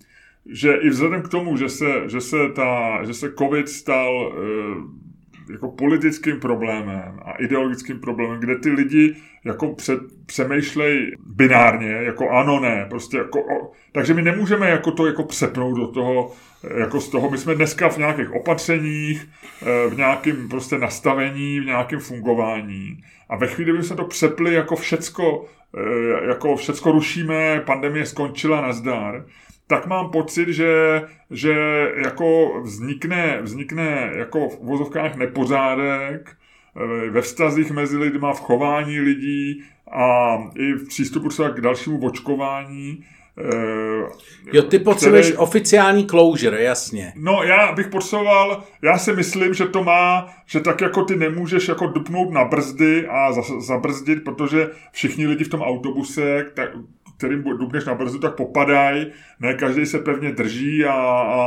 že 0.45 0.73
i 0.73 0.89
vzhledem 0.89 1.21
k 1.21 1.29
tomu, 1.29 1.57
že 1.57 1.69
se, 1.69 2.09
že 2.09 2.21
se, 2.21 2.37
ta, 2.55 3.03
že 3.03 3.13
se 3.13 3.33
COVID 3.37 3.69
stal 3.69 4.33
e, 4.33 5.53
jako 5.53 5.71
politickým 5.71 6.39
problémem 6.39 7.19
a 7.25 7.31
ideologickým 7.31 7.99
problémem, 7.99 8.39
kde 8.39 8.55
ty 8.55 8.69
lidi 8.69 9.15
jako 9.43 9.73
před, 9.73 9.99
přemýšlej 10.25 11.15
binárně, 11.25 11.91
jako 11.91 12.29
ano, 12.29 12.59
ne, 12.59 12.85
prostě 12.89 13.17
jako, 13.17 13.39
o, 13.39 13.71
takže 13.91 14.13
my 14.13 14.21
nemůžeme 14.21 14.69
jako 14.69 14.91
to 14.91 15.05
jako 15.05 15.23
přepnout 15.23 15.77
do 15.77 15.87
toho, 15.87 16.31
jako 16.77 17.01
z 17.01 17.09
toho, 17.09 17.29
my 17.29 17.37
jsme 17.37 17.55
dneska 17.55 17.89
v 17.89 17.97
nějakých 17.97 18.31
opatřeních, 18.31 19.29
eh, 19.61 19.89
v 19.89 19.97
nějakém 19.97 20.49
prostě 20.49 20.77
nastavení, 20.77 21.59
v 21.59 21.65
nějakém 21.65 21.99
fungování 21.99 23.03
a 23.29 23.35
ve 23.35 23.47
chvíli, 23.47 23.73
kdy 23.73 23.83
jsme 23.83 23.95
to 23.95 24.05
přepli 24.05 24.53
jako 24.53 24.75
všecko, 24.75 25.45
eh, 25.77 26.27
jako 26.27 26.55
všecko 26.55 26.91
rušíme, 26.91 27.61
pandemie 27.65 28.05
skončila, 28.05 28.61
nazdar, 28.61 29.25
tak 29.71 29.87
mám 29.87 30.09
pocit, 30.09 30.49
že, 30.49 31.01
že 31.29 31.53
jako 32.03 32.61
vznikne, 32.63 33.39
vznikne 33.41 34.11
jako 34.15 34.49
v 34.49 34.59
uvozovkách 34.59 35.15
nepořádek 35.15 36.29
eh, 36.29 37.09
ve 37.09 37.21
vztazích 37.21 37.71
mezi 37.71 37.97
lidma, 37.97 38.33
v 38.33 38.39
chování 38.39 38.99
lidí 38.99 39.63
a 39.91 40.37
i 40.55 40.73
v 40.73 40.87
přístupu 40.87 41.29
třeba 41.29 41.49
k 41.49 41.61
dalšímu 41.61 42.05
očkování. 42.05 43.05
Eh, 43.37 44.07
jo, 44.53 44.63
ty 44.63 44.79
potřebuješ 44.79 45.25
který... 45.25 45.37
oficiální 45.37 46.07
closure, 46.07 46.63
jasně. 46.63 47.13
No, 47.15 47.43
já 47.43 47.71
bych 47.71 47.87
potřeboval, 47.87 48.63
já 48.81 48.97
si 48.97 49.13
myslím, 49.13 49.53
že 49.53 49.65
to 49.65 49.83
má, 49.83 50.33
že 50.45 50.59
tak 50.59 50.81
jako 50.81 51.03
ty 51.05 51.15
nemůžeš 51.15 51.67
jako 51.67 51.87
dupnout 51.87 52.31
na 52.31 52.45
brzdy 52.45 53.07
a 53.07 53.31
zabrzdit, 53.59 54.23
protože 54.23 54.69
všichni 54.91 55.27
lidi 55.27 55.43
v 55.43 55.49
tom 55.49 55.61
autobuse, 55.61 56.45
tak, 56.53 56.69
kterým 57.21 57.43
dubneš 57.43 57.85
na 57.85 57.95
brzu, 57.95 58.19
tak 58.19 58.35
popadají, 58.35 59.07
ne 59.39 59.53
každý 59.53 59.85
se 59.85 59.99
pevně 59.99 60.31
drží 60.31 60.85
a, 60.85 60.93
a, 60.93 61.43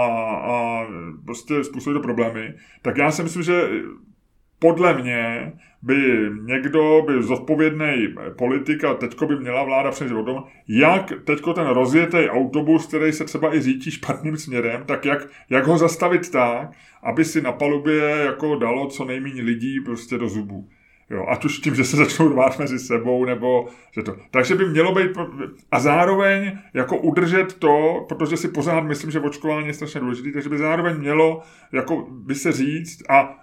a 0.47 0.87
prostě 1.25 1.65
způsobí 1.65 1.95
to 1.95 2.01
problémy. 2.01 2.55
Tak 2.83 2.97
já 2.97 3.11
si 3.11 3.23
myslím, 3.23 3.43
že 3.43 3.69
podle 4.59 5.03
mě 5.03 5.53
by 5.83 6.31
někdo, 6.43 7.03
by 7.07 7.23
zodpovědný 7.23 8.15
politik 8.39 8.85
a 8.85 8.95
teďko 8.95 9.27
by 9.27 9.37
měla 9.37 9.65
vláda 9.65 9.91
přemýšlet 9.91 10.21
o 10.21 10.25
tom, 10.25 10.45
jak 10.69 11.13
teďko 11.25 11.53
ten 11.53 11.67
rozjetý 11.67 12.29
autobus, 12.29 12.87
který 12.87 13.13
se 13.13 13.25
třeba 13.25 13.55
i 13.55 13.61
řítí 13.61 13.91
špatným 13.91 14.37
směrem, 14.37 14.83
tak 14.87 15.05
jak, 15.05 15.29
jak 15.51 15.67
ho 15.67 15.79
zastavit 15.79 16.31
tak, 16.31 16.71
aby 17.03 17.25
si 17.25 17.43
na 17.43 17.53
palubě 17.53 18.01
jako 18.01 18.57
dalo 18.57 18.87
co 18.87 19.05
nejméně 19.05 19.43
lidí 19.43 19.81
prostě 19.81 20.19
do 20.19 20.29
zubů. 20.29 20.69
Jo, 21.11 21.27
ať 21.29 21.45
už 21.45 21.59
tím, 21.59 21.75
že 21.75 21.85
se 21.85 21.97
začnou 21.97 22.29
rvát 22.29 22.59
mezi 22.59 22.79
sebou, 22.79 23.25
nebo 23.25 23.67
že 23.93 24.03
to. 24.03 24.17
Takže 24.31 24.55
by 24.55 24.69
mělo 24.69 24.95
být, 24.95 25.11
a 25.71 25.81
zároveň 25.81 26.59
jako 26.75 26.97
udržet 26.97 27.53
to, 27.59 28.07
protože 28.09 28.37
si 28.37 28.49
pořád 28.49 28.81
myslím, 28.81 29.11
že 29.11 29.21
očkování 29.21 29.67
je 29.67 29.75
strašně 29.75 30.01
důležité, 30.01 30.33
takže 30.33 30.49
by 30.49 30.59
zároveň 30.59 30.97
mělo, 30.97 31.43
jako 31.73 32.07
by 32.11 32.35
se 32.35 32.53
říct, 32.53 33.11
a 33.11 33.35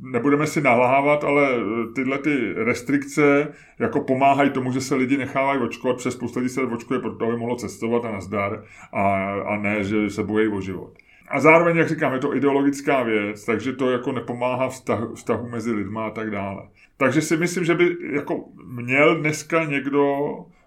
nebudeme 0.00 0.46
si 0.46 0.60
nalávat, 0.60 1.24
ale 1.24 1.48
tyhle 1.94 2.18
ty 2.18 2.52
restrikce 2.52 3.52
jako 3.78 4.00
pomáhají 4.00 4.50
tomu, 4.50 4.72
že 4.72 4.80
se 4.80 4.94
lidi 4.94 5.16
nechávají 5.16 5.60
očkovat, 5.60 5.96
přes 5.96 6.14
spousta 6.14 6.40
lidí 6.40 6.48
se 6.48 6.62
očkuje, 6.62 7.00
proto 7.00 7.24
aby 7.24 7.36
mohlo 7.36 7.56
cestovat 7.56 8.04
a 8.04 8.12
nazdar, 8.12 8.64
a, 8.92 9.32
a 9.40 9.56
ne, 9.56 9.84
že 9.84 10.10
se 10.10 10.22
bojí 10.22 10.48
o 10.48 10.60
život. 10.60 10.92
A 11.34 11.40
zároveň, 11.40 11.76
jak 11.76 11.88
říkám, 11.88 12.12
je 12.12 12.18
to 12.18 12.36
ideologická 12.36 13.02
věc, 13.02 13.44
takže 13.44 13.72
to 13.72 13.90
jako 13.90 14.12
nepomáhá 14.12 14.68
vztahu, 14.68 15.14
vztahu 15.14 15.48
mezi 15.48 15.72
lidma 15.72 16.06
a 16.06 16.10
tak 16.10 16.30
dále. 16.30 16.62
Takže 16.96 17.22
si 17.22 17.36
myslím, 17.36 17.64
že 17.64 17.74
by 17.74 17.96
jako 18.12 18.44
měl 18.66 19.20
dneska 19.20 19.64
někdo, 19.64 20.16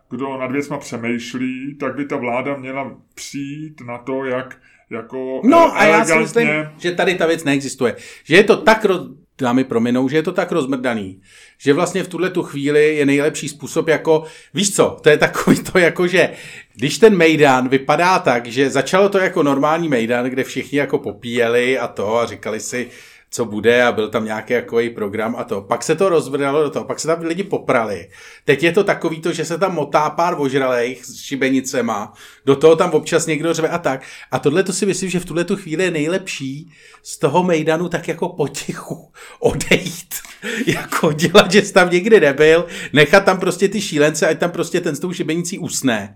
kdo 0.09 0.37
nad 0.37 0.51
věcma 0.51 0.77
přemýšlí, 0.77 1.77
tak 1.79 1.95
by 1.95 2.05
ta 2.05 2.15
vláda 2.15 2.57
měla 2.57 2.95
přijít 3.15 3.81
na 3.81 3.97
to, 3.97 4.25
jak 4.25 4.57
jako 4.89 5.41
No 5.43 5.77
a 5.77 5.85
já 5.85 6.05
si 6.05 6.19
myslím, 6.19 6.47
že 6.77 6.91
tady 6.91 7.15
ta 7.15 7.25
věc 7.25 7.43
neexistuje. 7.43 7.95
Že 8.23 8.35
je 8.35 8.43
to 8.43 8.57
tak, 8.57 8.85
roz... 8.85 9.09
dámy 9.41 9.63
prominou, 9.63 10.09
že 10.09 10.17
je 10.17 10.23
to 10.23 10.31
tak 10.31 10.51
rozmrdaný, 10.51 11.21
že 11.57 11.73
vlastně 11.73 12.03
v 12.03 12.07
tuhle 12.07 12.29
tu 12.29 12.43
chvíli 12.43 12.95
je 12.95 13.05
nejlepší 13.05 13.49
způsob 13.49 13.87
jako, 13.87 14.23
víš 14.53 14.75
co, 14.75 14.97
to 15.01 15.09
je 15.09 15.17
takový 15.17 15.63
to 15.63 15.77
jako, 15.77 16.07
že 16.07 16.29
když 16.75 16.97
ten 16.97 17.17
Mejdan 17.17 17.69
vypadá 17.69 18.19
tak, 18.19 18.45
že 18.47 18.69
začalo 18.69 19.09
to 19.09 19.17
jako 19.17 19.43
normální 19.43 19.89
Mejdan, 19.89 20.25
kde 20.25 20.43
všichni 20.43 20.77
jako 20.77 20.97
popíjeli 20.97 21.79
a 21.79 21.87
to 21.87 22.17
a 22.17 22.25
říkali 22.25 22.59
si, 22.59 22.89
co 23.31 23.45
bude 23.45 23.83
a 23.83 23.91
byl 23.91 24.09
tam 24.09 24.25
nějaký 24.25 24.53
takový 24.53 24.89
program 24.89 25.35
a 25.37 25.43
to. 25.43 25.61
Pak 25.61 25.83
se 25.83 25.95
to 25.95 26.09
rozvralo 26.09 26.63
do 26.63 26.69
toho, 26.69 26.85
pak 26.85 26.99
se 26.99 27.07
tam 27.07 27.21
lidi 27.21 27.43
poprali. 27.43 28.09
Teď 28.45 28.63
je 28.63 28.71
to 28.71 28.83
takový 28.83 29.21
to, 29.21 29.31
že 29.33 29.45
se 29.45 29.57
tam 29.57 29.75
motá 29.75 30.09
pár 30.09 30.35
ožralejch 30.39 31.05
s 31.05 31.19
šibenicema, 31.19 32.13
do 32.45 32.55
toho 32.55 32.75
tam 32.75 32.91
občas 32.91 33.25
někdo 33.25 33.53
řve 33.53 33.69
a 33.69 33.77
tak. 33.77 34.01
A 34.31 34.39
tohle 34.39 34.63
to 34.63 34.73
si 34.73 34.85
myslím, 34.85 35.09
že 35.09 35.19
v 35.19 35.25
tuhle 35.25 35.43
tu 35.43 35.55
chvíli 35.55 35.83
je 35.83 35.91
nejlepší 35.91 36.71
z 37.03 37.19
toho 37.19 37.43
Mejdanu 37.43 37.89
tak 37.89 38.07
jako 38.07 38.29
potichu 38.29 39.11
odejít. 39.39 40.15
jako 40.67 41.11
dělat, 41.11 41.51
že 41.51 41.61
jsi 41.61 41.73
tam 41.73 41.89
nikdy 41.89 42.19
nebyl, 42.19 42.65
nechat 42.93 43.25
tam 43.25 43.39
prostě 43.39 43.67
ty 43.67 43.81
šílence, 43.81 44.27
ať 44.27 44.39
tam 44.39 44.51
prostě 44.51 44.81
ten 44.81 44.95
s 44.95 44.99
tou 44.99 45.13
šibenicí 45.13 45.59
usne 45.59 46.15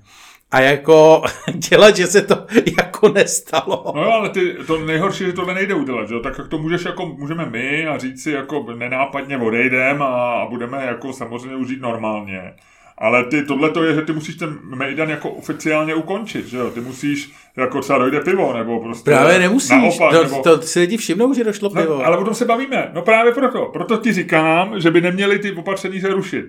a 0.52 0.62
jako 0.62 1.24
dělat, 1.54 1.96
že 1.96 2.08
se 2.08 2.22
to 2.22 2.36
jako 2.78 3.10
nestalo. 3.10 3.94
No 3.96 4.04
jo, 4.04 4.12
ale 4.12 4.30
ty, 4.30 4.56
to 4.68 4.78
nejhorší, 4.86 5.26
že 5.26 5.34
tohle 5.34 5.54
nejde 5.54 5.74
udělat, 5.74 6.10
že? 6.10 6.20
tak 6.24 6.48
to 6.48 6.58
můžeš 6.58 6.86
jako, 6.86 7.06
můžeme 7.06 7.46
my 7.46 7.88
a 7.88 7.98
říct 7.98 8.24
si 8.24 8.32
jako 8.32 8.66
nenápadně 8.78 9.38
odejdem 9.38 10.02
a 10.02 10.46
budeme 10.50 10.86
jako 10.86 11.14
samozřejmě 11.14 11.56
užít 11.56 11.82
normálně. 11.82 12.54
Ale 12.98 13.24
ty, 13.24 13.46
tohle 13.46 13.70
to 13.70 13.84
je, 13.84 13.96
že 13.96 14.02
ty 14.02 14.14
musíš 14.14 14.36
ten 14.36 14.60
Mejdan 14.64 15.10
jako 15.10 15.30
oficiálně 15.30 15.96
ukončit, 15.96 16.48
že 16.48 16.58
jo? 16.58 16.72
Ty 16.72 16.82
musíš, 16.82 17.32
jako 17.58 17.82
třeba 17.82 18.00
dojde 18.00 18.20
pivo, 18.20 18.54
nebo 18.54 18.80
prostě... 18.80 19.12
Právě 19.12 19.40
nemusíš, 19.40 19.70
naopak, 19.70 20.12
to, 20.12 20.24
nebo... 20.24 20.42
to 20.42 20.62
si 20.62 20.80
lidi 20.80 20.98
všimnou, 20.98 21.34
že 21.34 21.44
došlo 21.44 21.70
no, 21.74 21.82
pivo. 21.82 21.98
No, 21.98 22.06
ale 22.06 22.18
o 22.18 22.24
tom 22.24 22.34
se 22.34 22.46
bavíme, 22.46 22.92
no 22.94 23.02
právě 23.02 23.34
proto. 23.34 23.66
Proto 23.66 23.98
ti 23.98 24.14
říkám, 24.14 24.80
že 24.80 24.92
by 24.92 25.02
neměli 25.02 25.40
ty 25.40 25.52
opatření 25.52 26.02
se 26.02 26.08
rušit. 26.08 26.46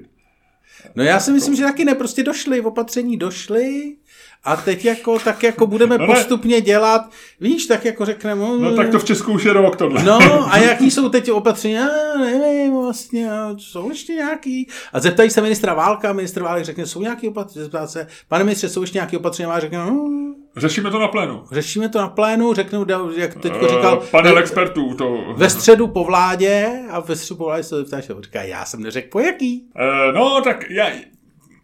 No 0.95 1.05
já 1.05 1.21
si 1.21 1.33
myslím, 1.33 1.55
že 1.55 1.63
taky 1.65 1.85
ne, 1.85 1.95
prostě 1.95 2.23
došly, 2.23 2.61
opatření 2.61 3.17
došly 3.17 3.97
a 4.45 4.57
teď 4.57 4.85
jako, 4.85 5.19
tak 5.19 5.43
jako 5.43 5.67
budeme 5.67 5.99
no 5.99 6.07
postupně 6.07 6.61
dělat, 6.61 7.11
víš, 7.41 7.67
tak 7.67 7.85
jako 7.85 8.05
řekneme... 8.05 8.45
No 8.59 8.77
tak 8.77 8.89
to 8.89 8.99
v 8.99 9.05
Česku 9.05 9.33
už 9.33 9.45
je 9.45 9.53
rok 9.53 9.77
tohle. 9.77 10.03
No 10.03 10.53
a 10.53 10.59
jaký 10.59 10.91
jsou 10.91 11.09
teď 11.09 11.31
opatření? 11.31 11.75
Já 11.75 11.89
nevím 12.19 12.73
vlastně, 12.83 13.31
jsou 13.57 13.91
ještě 13.91 14.13
nějaký. 14.13 14.69
A 14.93 15.01
zeptají 15.01 15.31
se 15.31 15.41
ministra 15.41 15.75
Válka, 15.75 16.13
ministr 16.13 16.43
Válek 16.43 16.65
řekne, 16.65 16.87
jsou 16.87 17.03
nějaký 17.03 17.29
opatření, 17.29 17.63
zeptá 17.63 17.87
se, 17.87 18.07
pane 18.29 18.45
ministře, 18.45 18.69
jsou 18.69 18.81
ještě 18.81 18.97
nějaké 18.97 19.17
opatření? 19.17 19.51
A 19.51 19.61
řekne, 19.61 19.79
no, 19.79 20.09
Řešíme 20.57 20.91
to 20.91 20.99
na 20.99 21.09
plénu. 21.09 21.43
Řešíme 21.53 21.89
to 21.89 21.99
na 21.99 22.09
plénu, 22.09 22.55
řeknu, 22.55 22.87
jak 23.17 23.35
teď 23.35 23.53
říkal... 23.61 23.99
Uh, 23.99 24.05
panel 24.05 24.39
expertů 24.39 24.95
to... 24.95 25.35
Ve 25.37 25.51
středu 25.51 25.89
po 25.89 26.05
vládě 26.05 26.83
a 26.91 27.01
ve 27.01 27.17
středu 27.17 27.39
po 27.39 27.45
vládě 27.45 27.63
se 27.63 27.77
zeptáš, 27.77 28.11
říká, 28.21 28.43
já 28.43 28.65
jsem 28.65 28.83
neřekl 28.83 29.09
po 29.13 29.21
jaký. 29.21 29.65
Uh, 29.77 30.15
no, 30.15 30.41
tak 30.45 30.71
já 30.71 30.91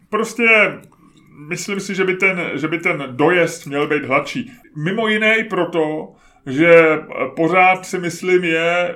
prostě 0.09 0.43
myslím 1.47 1.79
si, 1.79 1.95
že 1.95 2.03
by, 2.03 2.13
ten, 2.15 2.41
že 2.53 2.67
by 2.67 2.79
ten 2.79 3.03
dojezd 3.11 3.67
měl 3.67 3.87
být 3.87 4.05
hladší. 4.05 4.51
Mimo 4.75 5.07
jiné 5.07 5.37
i 5.37 5.43
proto, 5.43 6.13
že 6.45 6.99
pořád 7.35 7.85
si 7.85 7.99
myslím 7.99 8.43
je 8.43 8.95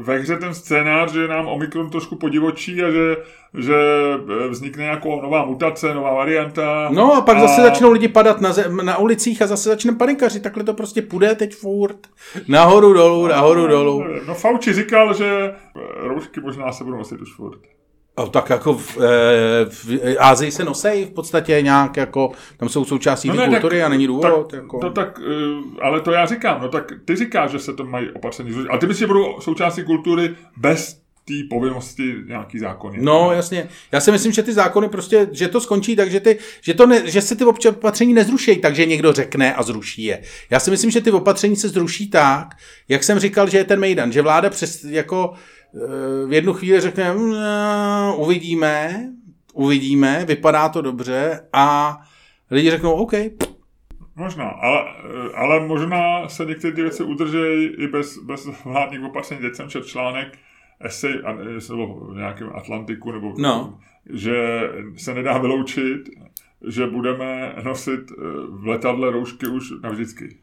ve 0.00 0.18
hře 0.18 0.36
ten 0.36 0.54
scénář, 0.54 1.12
že 1.12 1.28
nám 1.28 1.48
Omikron 1.48 1.90
trošku 1.90 2.16
podivočí 2.16 2.82
a 2.82 2.90
že, 2.90 3.16
že 3.58 3.74
vznikne 4.48 4.82
nějaká 4.82 5.08
nová 5.08 5.44
mutace, 5.44 5.94
nová 5.94 6.14
varianta. 6.14 6.88
No 6.92 7.14
a 7.14 7.20
pak 7.20 7.36
a... 7.36 7.40
zase 7.40 7.62
začnou 7.62 7.92
lidi 7.92 8.08
padat 8.08 8.40
na, 8.40 8.52
zem, 8.52 8.76
na 8.76 8.98
ulicích 8.98 9.42
a 9.42 9.46
zase 9.46 9.68
začne 9.68 9.92
panikaři. 9.92 10.40
Takhle 10.40 10.64
to 10.64 10.74
prostě 10.74 11.02
půjde 11.02 11.34
teď 11.34 11.54
furt. 11.54 11.98
Nahoru, 12.48 12.92
dolů, 12.92 13.26
nahoru, 13.26 13.66
dolů. 13.66 14.04
No 14.26 14.34
Fauci 14.34 14.72
říkal, 14.72 15.14
že 15.14 15.54
roušky 15.96 16.40
možná 16.40 16.72
se 16.72 16.84
budou 16.84 16.96
nosit 16.96 17.20
už 17.20 17.34
furt. 17.34 17.58
No, 18.18 18.28
tak 18.28 18.50
jako 18.50 18.74
v, 18.74 18.98
eh, 18.98 19.64
v 19.64 20.16
Ázii 20.18 20.50
se 20.50 20.64
nosej 20.64 21.04
v 21.04 21.10
podstatě 21.10 21.62
nějak 21.62 21.96
jako, 21.96 22.32
tam 22.56 22.68
jsou 22.68 22.84
součástí 22.84 23.28
no 23.28 23.34
ne, 23.34 23.48
kultury 23.48 23.78
tak, 23.78 23.86
a 23.86 23.88
není 23.88 24.06
důvod. 24.06 24.50
Tak, 24.50 24.62
jako. 24.62 24.78
to 24.78 24.90
tak, 24.90 25.20
eh, 25.26 25.82
ale 25.82 26.00
to 26.00 26.12
já 26.12 26.26
říkám, 26.26 26.62
no 26.62 26.68
tak 26.68 26.92
ty 27.04 27.16
říkáš, 27.16 27.50
že 27.50 27.58
se 27.58 27.72
to 27.72 27.84
mají 27.84 28.10
opatření 28.10 28.52
zrušit, 28.52 28.68
ale 28.68 28.78
ty 28.78 28.86
myslíš, 28.86 29.00
že 29.00 29.06
budou 29.06 29.40
součástí 29.40 29.82
kultury 29.82 30.34
bez 30.56 31.02
té 31.24 31.34
povinnosti 31.50 32.14
nějaký 32.26 32.58
zákony. 32.58 32.98
No, 33.00 33.32
jasně. 33.32 33.68
Já 33.92 34.00
si 34.00 34.12
myslím, 34.12 34.32
že 34.32 34.42
ty 34.42 34.52
zákony 34.52 34.88
prostě, 34.88 35.28
že 35.32 35.48
to 35.48 35.60
skončí 35.60 35.96
tak, 35.96 36.10
že, 36.10 36.20
ty, 36.20 36.38
že, 36.60 36.74
to 36.74 36.86
ne, 36.86 37.10
že 37.10 37.22
se 37.22 37.36
ty 37.36 37.44
opatření 37.44 38.14
nezruší, 38.14 38.56
takže 38.56 38.86
někdo 38.86 39.12
řekne 39.12 39.54
a 39.54 39.62
zruší 39.62 40.04
je. 40.04 40.22
Já 40.50 40.60
si 40.60 40.70
myslím, 40.70 40.90
že 40.90 41.00
ty 41.00 41.10
opatření 41.10 41.56
se 41.56 41.68
zruší 41.68 42.10
tak, 42.10 42.46
jak 42.88 43.04
jsem 43.04 43.18
říkal, 43.18 43.48
že 43.48 43.58
je 43.58 43.64
ten 43.64 43.80
Mejdan, 43.80 44.12
že 44.12 44.22
vláda 44.22 44.50
přes, 44.50 44.84
jako 44.84 45.32
v 46.26 46.32
jednu 46.32 46.52
chvíli 46.52 46.80
řekne, 46.80 47.12
mm, 47.12 47.34
uvidíme, 48.16 49.08
uvidíme, 49.52 50.24
vypadá 50.24 50.68
to 50.68 50.82
dobře 50.82 51.48
a 51.52 51.96
lidi 52.50 52.70
řeknou 52.70 52.92
OK. 52.92 53.12
Možná, 54.16 54.48
ale, 54.48 54.84
ale 55.34 55.66
možná 55.66 56.28
se 56.28 56.44
některé 56.44 56.74
ty 56.74 56.82
věci 56.82 57.02
udržejí 57.02 57.66
i 57.66 57.86
bez, 57.86 58.18
bez 58.18 58.48
vládních 58.64 59.02
opatření. 59.02 59.40
Teď 59.40 59.54
jsem 59.54 59.68
četl 59.68 59.86
článek 59.86 60.38
esej 60.80 61.22
nebo 61.70 62.00
v 62.12 62.16
nějakém 62.16 62.50
Atlantiku, 62.54 63.12
nebo 63.12 63.34
no. 63.38 63.78
že 64.10 64.60
se 64.96 65.14
nedá 65.14 65.38
vyloučit, 65.38 66.10
že 66.68 66.86
budeme 66.86 67.56
nosit 67.62 68.10
v 68.48 68.66
letadle 68.66 69.10
roušky 69.10 69.46
už 69.46 69.72
navždycky. 69.82 70.36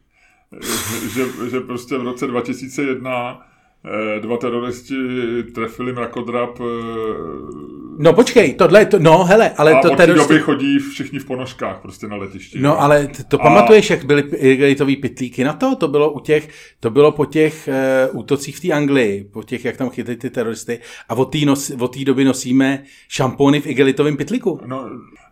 Že, 1.14 1.50
že 1.50 1.60
prostě 1.60 1.98
v 1.98 2.02
roce 2.02 2.26
2001 2.26 3.40
Eh, 3.40 3.49
dva 4.20 4.36
teroristi 4.36 4.94
trefili 5.54 5.92
mrakodrap. 5.92 6.60
Eh, 6.60 6.64
no 7.98 8.12
počkej, 8.12 8.54
tohle, 8.54 8.86
to, 8.86 8.98
no 8.98 9.24
hele, 9.24 9.50
ale 9.50 9.72
a 9.72 9.80
to 9.80 9.90
teroristi... 9.90 10.28
doby 10.28 10.40
chodí 10.40 10.78
všichni 10.78 11.18
v 11.18 11.24
ponožkách 11.24 11.78
prostě 11.82 12.06
na 12.06 12.16
letišti. 12.16 12.58
No 12.60 12.80
ale 12.80 13.08
to 13.28 13.40
a... 13.40 13.42
pamatuješ, 13.42 13.90
jak 13.90 14.04
byly 14.04 14.22
igelitový 14.36 14.96
pitlíky 14.96 15.44
na 15.44 15.52
to? 15.52 15.76
To 15.76 15.88
bylo 15.88 16.12
u 16.12 16.20
těch, 16.20 16.48
to 16.80 16.90
bylo 16.90 17.12
po 17.12 17.26
těch 17.26 17.68
uh, 18.12 18.20
útocích 18.20 18.56
v 18.56 18.60
té 18.60 18.68
Anglii, 18.68 19.28
po 19.32 19.42
těch, 19.42 19.64
jak 19.64 19.76
tam 19.76 19.90
chytli 19.90 20.16
ty 20.16 20.30
teroristy 20.30 20.78
a 21.08 21.14
od 21.14 21.24
té 21.24 21.38
nos, 21.38 21.72
doby 22.04 22.24
nosíme 22.24 22.82
šampony 23.08 23.60
v 23.60 23.66
igelitovém 23.66 24.16
pitlíku. 24.16 24.60
No, 24.66 24.90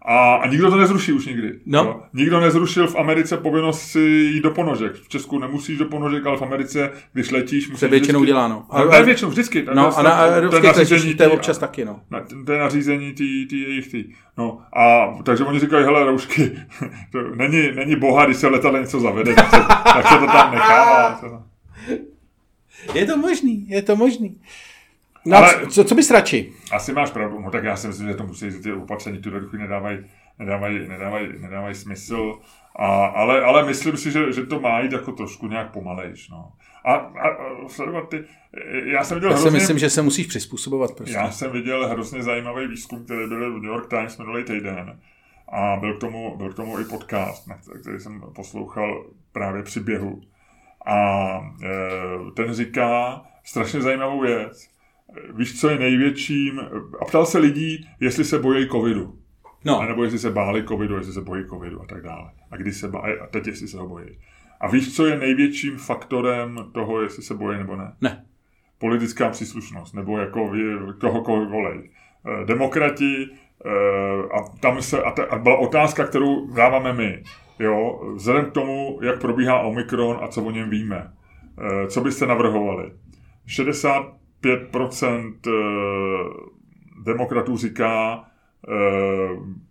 a, 0.09 0.35
a 0.35 0.47
nikdo 0.47 0.71
to 0.71 0.77
nezruší 0.77 1.13
už 1.13 1.27
nikdy. 1.27 1.53
No. 1.67 1.79
Jo? 1.79 2.01
Nikdo 2.13 2.41
nezrušil 2.41 2.87
v 2.87 2.97
Americe 2.97 3.37
povinnost 3.37 3.81
si 3.81 4.01
jít 4.01 4.41
do 4.41 4.51
ponožek. 4.51 4.95
V 4.95 5.09
Česku 5.09 5.39
nemusíš 5.39 5.79
do 5.79 5.85
ponožek, 5.85 6.27
ale 6.27 6.37
v 6.37 6.43
Americe, 6.43 6.91
když 7.13 7.31
letíš, 7.31 7.69
musíš. 7.69 7.81
Se 7.81 7.89
většinou 7.89 8.21
vždycky... 8.21 8.38
dělá, 8.39 8.49
no. 8.49 8.67
A, 8.71 8.85
no, 8.85 8.91
ne, 8.91 9.03
většinou, 9.03 9.31
vždycky. 9.31 9.67
No, 9.75 9.99
a 9.99 10.03
na 10.03 10.19
evropských 10.21 11.17
to 11.17 11.23
je 11.23 11.29
občas 11.29 11.59
taky, 11.59 11.85
no. 11.85 12.01
Na, 12.11 12.21
to 12.47 12.53
je 12.53 12.59
nařízení 12.59 13.13
ty, 13.13 13.47
ty 13.51 13.57
jejich 13.57 13.89
ty. 13.91 14.05
No, 14.37 14.61
a 14.73 15.15
takže 15.23 15.45
oni 15.45 15.61
říkají, 15.61 15.85
hele, 15.85 16.05
roušky, 16.05 16.53
to 17.13 17.23
není, 17.35 17.73
není 17.73 17.97
boha, 17.97 18.25
když 18.25 18.37
se 18.37 18.49
letadle 18.49 18.81
něco 18.81 19.01
zavede, 19.01 19.35
tak 19.35 19.51
se, 19.51 19.61
tak 19.85 20.09
se 20.09 20.19
to 20.19 20.27
tam 20.27 20.53
nechává. 20.53 21.21
Je 22.95 23.07
to 23.07 23.17
možný, 23.17 23.69
je 23.69 23.83
to 23.83 23.97
možný. 23.97 24.41
No, 25.25 25.37
ale, 25.37 25.67
co, 25.67 25.85
co 25.85 25.95
bys 25.95 26.11
radši? 26.11 26.53
Asi 26.73 26.93
máš 26.93 27.11
pravdu, 27.11 27.41
no 27.41 27.51
tak 27.51 27.65
já 27.65 27.77
si 27.77 27.87
myslím, 27.87 28.09
že 28.09 28.15
to 28.15 28.27
musí 28.27 28.63
ty 28.63 28.73
opatření 28.73 29.19
tu 29.19 29.31
chvíli 29.31 29.63
nedávají 29.63 29.99
nedávají, 30.39 30.89
nedávají, 30.89 31.29
nedávají 31.39 31.75
smysl. 31.75 32.39
A, 32.77 33.07
ale, 33.07 33.43
ale 33.45 33.65
myslím 33.67 33.97
si, 33.97 34.11
že, 34.11 34.33
že 34.33 34.47
to 34.47 34.61
má 34.61 34.81
jít 34.81 34.93
jako 34.93 35.13
trošku 35.13 35.49
nějak 35.49 35.73
pomalejš. 35.73 36.29
No. 36.29 36.53
A, 36.89 36.95
a, 36.95 37.29
a 37.29 37.69
sledovat 37.69 38.09
ty... 38.09 38.25
Já 38.85 39.05
jsem 39.05 39.15
viděl 39.17 39.31
Já 39.31 39.37
si 39.37 39.43
hrozně, 39.43 39.59
myslím, 39.59 39.79
že 39.79 39.91
se 39.91 40.03
musíš 40.03 40.27
přizpůsobovat 40.27 40.95
prostě. 40.97 41.15
já 41.17 41.31
jsem 41.31 41.53
viděl 41.53 41.89
hrozně 41.89 42.23
zajímavý 42.23 42.67
výzkum, 42.67 43.05
který 43.05 43.29
byl 43.29 43.51
v 43.53 43.63
New 43.63 43.71
York 43.73 43.89
Times 43.91 44.19
minulý 44.19 44.45
týden. 44.45 45.01
A 45.53 45.77
byl 45.77 45.95
k 45.97 46.01
tomu, 46.01 46.37
byl 46.37 46.53
k 46.53 46.57
tomu 46.57 46.81
i 46.81 46.85
podcast, 46.85 47.49
který- 47.81 48.01
jsem 48.01 48.21
poslouchal 48.35 49.07
právě 49.33 49.63
při 49.63 49.81
běhu. 49.81 50.21
A 50.87 50.97
e, 51.65 52.31
ten 52.37 52.53
říká 52.55 53.23
strašně 53.45 53.81
zajímavou 53.81 54.21
věc. 54.21 54.69
Víš, 55.35 55.61
co 55.61 55.69
je 55.69 55.79
největším... 55.79 56.61
A 57.01 57.05
ptal 57.05 57.27
se 57.27 57.39
lidí, 57.39 57.89
jestli 58.01 58.25
se 58.25 58.39
bojí 58.39 58.69
covidu. 58.69 59.19
No, 59.65 59.81
A 59.81 59.87
nebo 59.87 60.05
jestli 60.05 60.19
se 60.19 60.31
báli 60.31 60.65
covidu, 60.65 60.97
jestli 60.97 61.13
se 61.13 61.21
bojí 61.21 61.45
covidu 61.49 61.83
a 61.83 61.87
tak 61.87 62.03
dále. 62.03 62.31
A 62.51 62.57
kdy 62.57 62.73
se 62.73 62.89
bá, 62.89 62.99
a 62.99 63.27
teď 63.27 63.47
jestli 63.47 63.69
se 63.69 63.79
ho 63.79 63.89
bojí. 63.89 64.07
A 64.61 64.69
víš, 64.69 64.97
co 64.97 65.07
je 65.07 65.19
největším 65.19 65.77
faktorem 65.77 66.71
toho, 66.73 67.03
jestli 67.03 67.23
se 67.23 67.35
bojí 67.35 67.59
nebo 67.59 67.77
ne? 67.77 67.93
ne. 68.01 68.25
Politická 68.79 69.31
příslušnost, 69.31 69.95
nebo 69.95 70.19
jako 70.19 70.53
toho, 71.01 71.23
koho 71.23 71.47
volej. 71.47 71.91
Eh, 72.27 72.45
Demokrati, 72.45 73.29
eh, 73.67 73.71
a 74.39 74.49
tam 74.61 74.83
se, 74.83 75.03
a, 75.03 75.11
ta, 75.11 75.25
a 75.25 75.39
byla 75.39 75.57
otázka, 75.57 76.05
kterou 76.05 76.51
dáváme 76.51 76.93
my. 76.93 77.23
Jo, 77.59 78.01
vzhledem 78.15 78.45
k 78.45 78.53
tomu, 78.53 78.99
jak 79.03 79.21
probíhá 79.21 79.61
Omikron 79.61 80.19
a 80.23 80.29
co 80.29 80.43
o 80.43 80.51
něm 80.51 80.71
víme. 80.71 81.13
Eh, 81.61 81.87
Co 81.87 82.01
byste 82.01 82.27
navrhovali? 82.27 82.93
65% 83.47 85.35
eh, 85.47 85.51
demokratů 87.05 87.57
říká, 87.57 88.25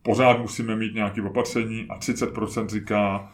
pořád 0.01 0.39
musíme 0.39 0.75
mít 0.75 0.95
nějaké 0.95 1.21
opatření 1.21 1.85
a 1.89 1.99
30% 1.99 2.67
říká, 2.67 3.31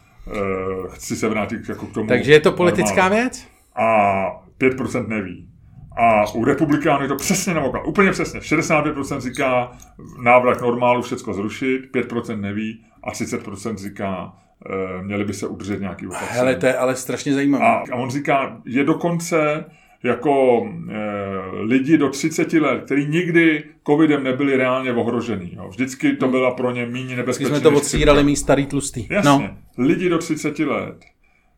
chci 0.88 1.16
se 1.16 1.28
vrátit 1.28 1.68
jako 1.68 1.86
k 1.86 1.92
tomu. 1.92 2.08
Takže 2.08 2.32
je 2.32 2.40
to 2.40 2.52
politická 2.52 3.02
normálně. 3.02 3.20
věc? 3.20 3.46
A 3.76 4.44
5% 4.60 5.08
neví. 5.08 5.48
A 5.96 6.34
u 6.34 6.44
republikánů 6.44 7.02
je 7.02 7.08
to 7.08 7.16
přesně 7.16 7.54
naopak, 7.54 7.86
úplně 7.86 8.10
přesně. 8.10 8.40
65% 8.40 9.20
říká 9.20 9.72
návrat 10.22 10.60
normálu, 10.60 11.02
všecko 11.02 11.34
zrušit, 11.34 11.80
5% 11.94 12.40
neví 12.40 12.84
a 13.04 13.12
30% 13.12 13.76
říká, 13.76 14.32
eh, 14.70 15.02
měli 15.02 15.24
by 15.24 15.34
se 15.34 15.46
udržet 15.46 15.80
nějaký 15.80 16.06
opatření. 16.06 16.30
Hele, 16.32 16.56
to 16.56 16.66
je 16.66 16.76
ale 16.76 16.96
strašně 16.96 17.34
zajímavé. 17.34 17.64
A, 17.64 17.82
a 17.92 17.94
on 17.94 18.10
říká, 18.10 18.60
je 18.64 18.84
dokonce 18.84 19.64
jako 20.04 20.62
e, 20.90 20.98
lidi 21.60 21.98
do 21.98 22.08
30 22.08 22.52
let, 22.52 22.82
kteří 22.84 23.06
nikdy 23.06 23.64
covidem 23.86 24.24
nebyli 24.24 24.56
reálně 24.56 24.92
ohrožený. 24.92 25.52
Jo. 25.56 25.68
Vždycky 25.68 26.12
to 26.16 26.28
byla 26.28 26.50
pro 26.50 26.70
ně 26.70 26.86
méně 26.86 27.16
nebezpečné. 27.16 27.50
jsme 27.60 27.70
to 27.70 27.76
odsírali 27.76 28.16
chřipka. 28.18 28.26
mý 28.26 28.36
starý 28.36 28.66
tlustý. 28.66 29.06
Jasně. 29.10 29.30
No, 29.30 29.38
No. 29.78 29.84
Lidi 29.86 30.08
do 30.08 30.18
30 30.18 30.58
let, 30.58 30.96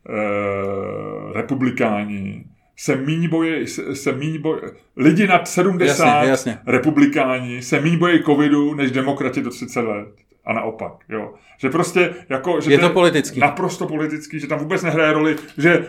e, 0.08 1.32
republikáni, 1.38 2.44
se 2.76 2.96
míň 2.96 3.28
bojí, 3.28 3.66
se, 3.66 3.96
se 3.96 4.12
míň 4.12 4.40
bojí, 4.40 4.60
lidi 4.96 5.26
nad 5.26 5.48
70 5.48 6.04
Jasně, 6.06 6.30
jasně. 6.30 6.58
republikáni 6.66 7.62
se 7.62 7.80
míň 7.80 7.98
bojí 7.98 8.22
covidu, 8.22 8.74
než 8.74 8.90
demokrati 8.90 9.42
do 9.42 9.50
30 9.50 9.80
let. 9.80 10.08
A 10.46 10.52
naopak, 10.52 10.92
jo. 11.08 11.34
Že 11.58 11.70
prostě 11.70 12.14
jako... 12.28 12.60
Že 12.60 12.72
Je 12.72 12.78
to 12.78 12.90
politický. 12.90 13.40
Naprosto 13.40 13.86
politický, 13.86 14.40
že 14.40 14.46
tam 14.46 14.58
vůbec 14.58 14.82
nehraje 14.82 15.12
roli, 15.12 15.36
že 15.58 15.72
e, 15.72 15.84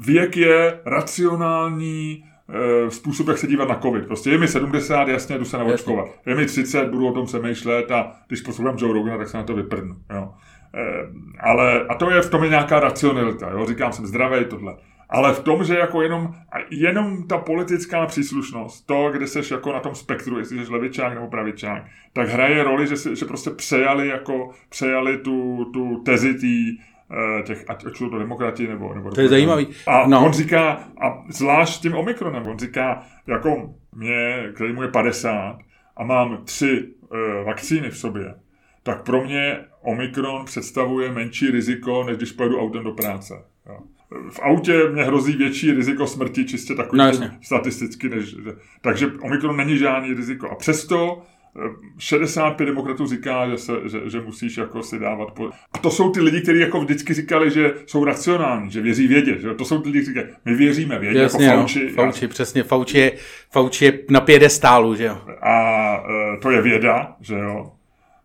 věk 0.00 0.36
je 0.36 0.80
racionální 0.84 2.24
e, 2.48 2.90
způsob, 2.90 3.28
jak 3.28 3.38
se 3.38 3.46
dívat 3.46 3.68
na 3.68 3.74
covid. 3.74 4.06
Prostě 4.06 4.30
je 4.30 4.38
mi 4.38 4.48
70, 4.48 5.08
jasně, 5.08 5.38
jdu 5.38 5.44
se 5.44 5.58
naočkovat. 5.58 6.06
Je 6.26 6.34
mi 6.34 6.46
30, 6.46 6.88
budu 6.88 7.08
o 7.08 7.12
tom 7.12 7.26
přemýšlet 7.26 7.90
a 7.90 8.12
když 8.28 8.40
poslouchám 8.40 8.76
Joe 8.78 8.94
Rogana, 8.94 9.18
tak 9.18 9.28
se 9.28 9.36
na 9.36 9.42
to 9.42 9.54
vyprdnu. 9.54 9.96
Jo. 10.14 10.34
E, 10.74 10.82
ale, 11.40 11.86
a 11.88 11.94
to 11.94 12.10
je 12.10 12.22
v 12.22 12.30
tom 12.30 12.44
je 12.44 12.50
nějaká 12.50 12.80
racionalita, 12.80 13.50
jo. 13.50 13.66
Říkám, 13.66 13.92
jsem 13.92 14.06
zdravý, 14.06 14.44
tohle. 14.44 14.76
Ale 15.12 15.34
v 15.34 15.40
tom, 15.40 15.64
že 15.64 15.78
jako 15.78 16.02
jenom, 16.02 16.34
jenom 16.70 17.26
ta 17.26 17.38
politická 17.38 18.06
příslušnost, 18.06 18.86
to, 18.86 19.10
kde 19.12 19.26
seš 19.26 19.50
jako 19.50 19.72
na 19.72 19.80
tom 19.80 19.94
spektru, 19.94 20.38
jestli 20.38 20.66
jsi 20.66 20.72
levičák 20.72 21.14
nebo 21.14 21.26
pravičák, 21.28 21.82
tak 22.12 22.28
hraje 22.28 22.62
roli, 22.64 22.86
že, 22.86 22.96
si, 22.96 23.16
že 23.16 23.24
prostě 23.24 23.50
přejali 23.50 24.08
jako, 24.08 24.50
přejali 24.68 25.18
tu, 25.18 25.64
tu 25.72 26.02
tezi 26.04 26.34
tý, 26.34 26.78
eh, 27.38 27.42
těch, 27.42 27.64
ať 27.68 27.86
ať 27.86 27.96
jsou 27.96 28.10
to 28.10 28.18
demokrati 28.18 28.68
nebo... 28.68 28.94
nebo 28.94 29.10
To 29.10 29.20
je 29.20 29.28
zajímavý. 29.28 29.68
A 29.86 30.06
No. 30.06 30.26
on 30.26 30.32
říká, 30.32 30.72
a 31.02 31.22
zvlášť 31.28 31.74
s 31.74 31.80
tím 31.80 31.94
Omikronem, 31.94 32.46
on 32.46 32.58
říká, 32.58 33.02
jako 33.26 33.74
mě, 33.96 34.48
který 34.54 34.72
mu 34.72 34.82
je 34.82 34.88
50 34.88 35.58
a 35.96 36.04
mám 36.04 36.38
tři 36.44 36.88
uh, 37.00 37.46
vakcíny 37.46 37.90
v 37.90 37.96
sobě, 37.98 38.34
tak 38.82 39.02
pro 39.04 39.24
mě 39.24 39.58
Omikron 39.82 40.44
představuje 40.44 41.12
menší 41.12 41.50
riziko, 41.50 42.04
než 42.04 42.16
když 42.16 42.32
pojedu 42.32 42.60
autem 42.60 42.84
do 42.84 42.92
práce. 42.92 43.34
Jo. 43.66 43.78
V 44.30 44.40
autě 44.42 44.88
mě 44.92 45.02
hrozí 45.04 45.32
větší 45.36 45.72
riziko 45.72 46.06
smrti, 46.06 46.44
čistě 46.44 46.74
takový 46.74 46.98
No, 46.98 47.06
jasně. 47.06 47.30
statisticky. 47.42 48.08
Než, 48.08 48.36
takže 48.80 49.06
Omikron 49.22 49.56
není 49.56 49.78
žádný 49.78 50.14
riziko. 50.14 50.50
A 50.50 50.54
přesto 50.54 51.22
eh, 51.56 51.68
65 51.98 52.66
demokratů 52.66 53.06
říká, 53.06 53.48
že, 53.50 53.58
se, 53.58 53.72
že, 53.90 54.00
že 54.10 54.20
musíš 54.20 54.56
jako 54.56 54.82
si 54.82 54.98
dávat 54.98 55.30
po... 55.30 55.50
A 55.72 55.78
to 55.78 55.90
jsou 55.90 56.10
ty 56.10 56.20
lidi, 56.20 56.40
kteří 56.40 56.60
jako 56.60 56.80
vždycky 56.80 57.14
říkali, 57.14 57.50
že 57.50 57.74
jsou 57.86 58.04
racionální, 58.04 58.70
že 58.70 58.80
věří 58.80 59.06
vědě. 59.06 59.38
Že? 59.40 59.54
To 59.54 59.64
jsou 59.64 59.80
ty 59.82 59.88
lidi, 59.88 60.00
kteří 60.02 60.14
říkají, 60.18 60.34
my 60.44 60.54
věříme 60.54 60.98
vědě, 60.98 61.18
jasně, 61.18 61.44
jako 61.46 61.56
no. 61.56 61.62
Fauci. 61.66 61.88
Fauci, 61.88 62.28
přesně. 62.28 62.62
Fauci 62.62 62.98
je, 62.98 63.12
Fauci 63.50 63.84
je 63.84 63.98
na 64.10 64.20
pědestálu, 64.20 64.94
že 64.94 65.04
jo. 65.04 65.18
A 65.42 65.96
e, 66.34 66.36
to 66.36 66.50
je 66.50 66.62
věda, 66.62 67.16
že 67.20 67.34
jo. 67.34 67.72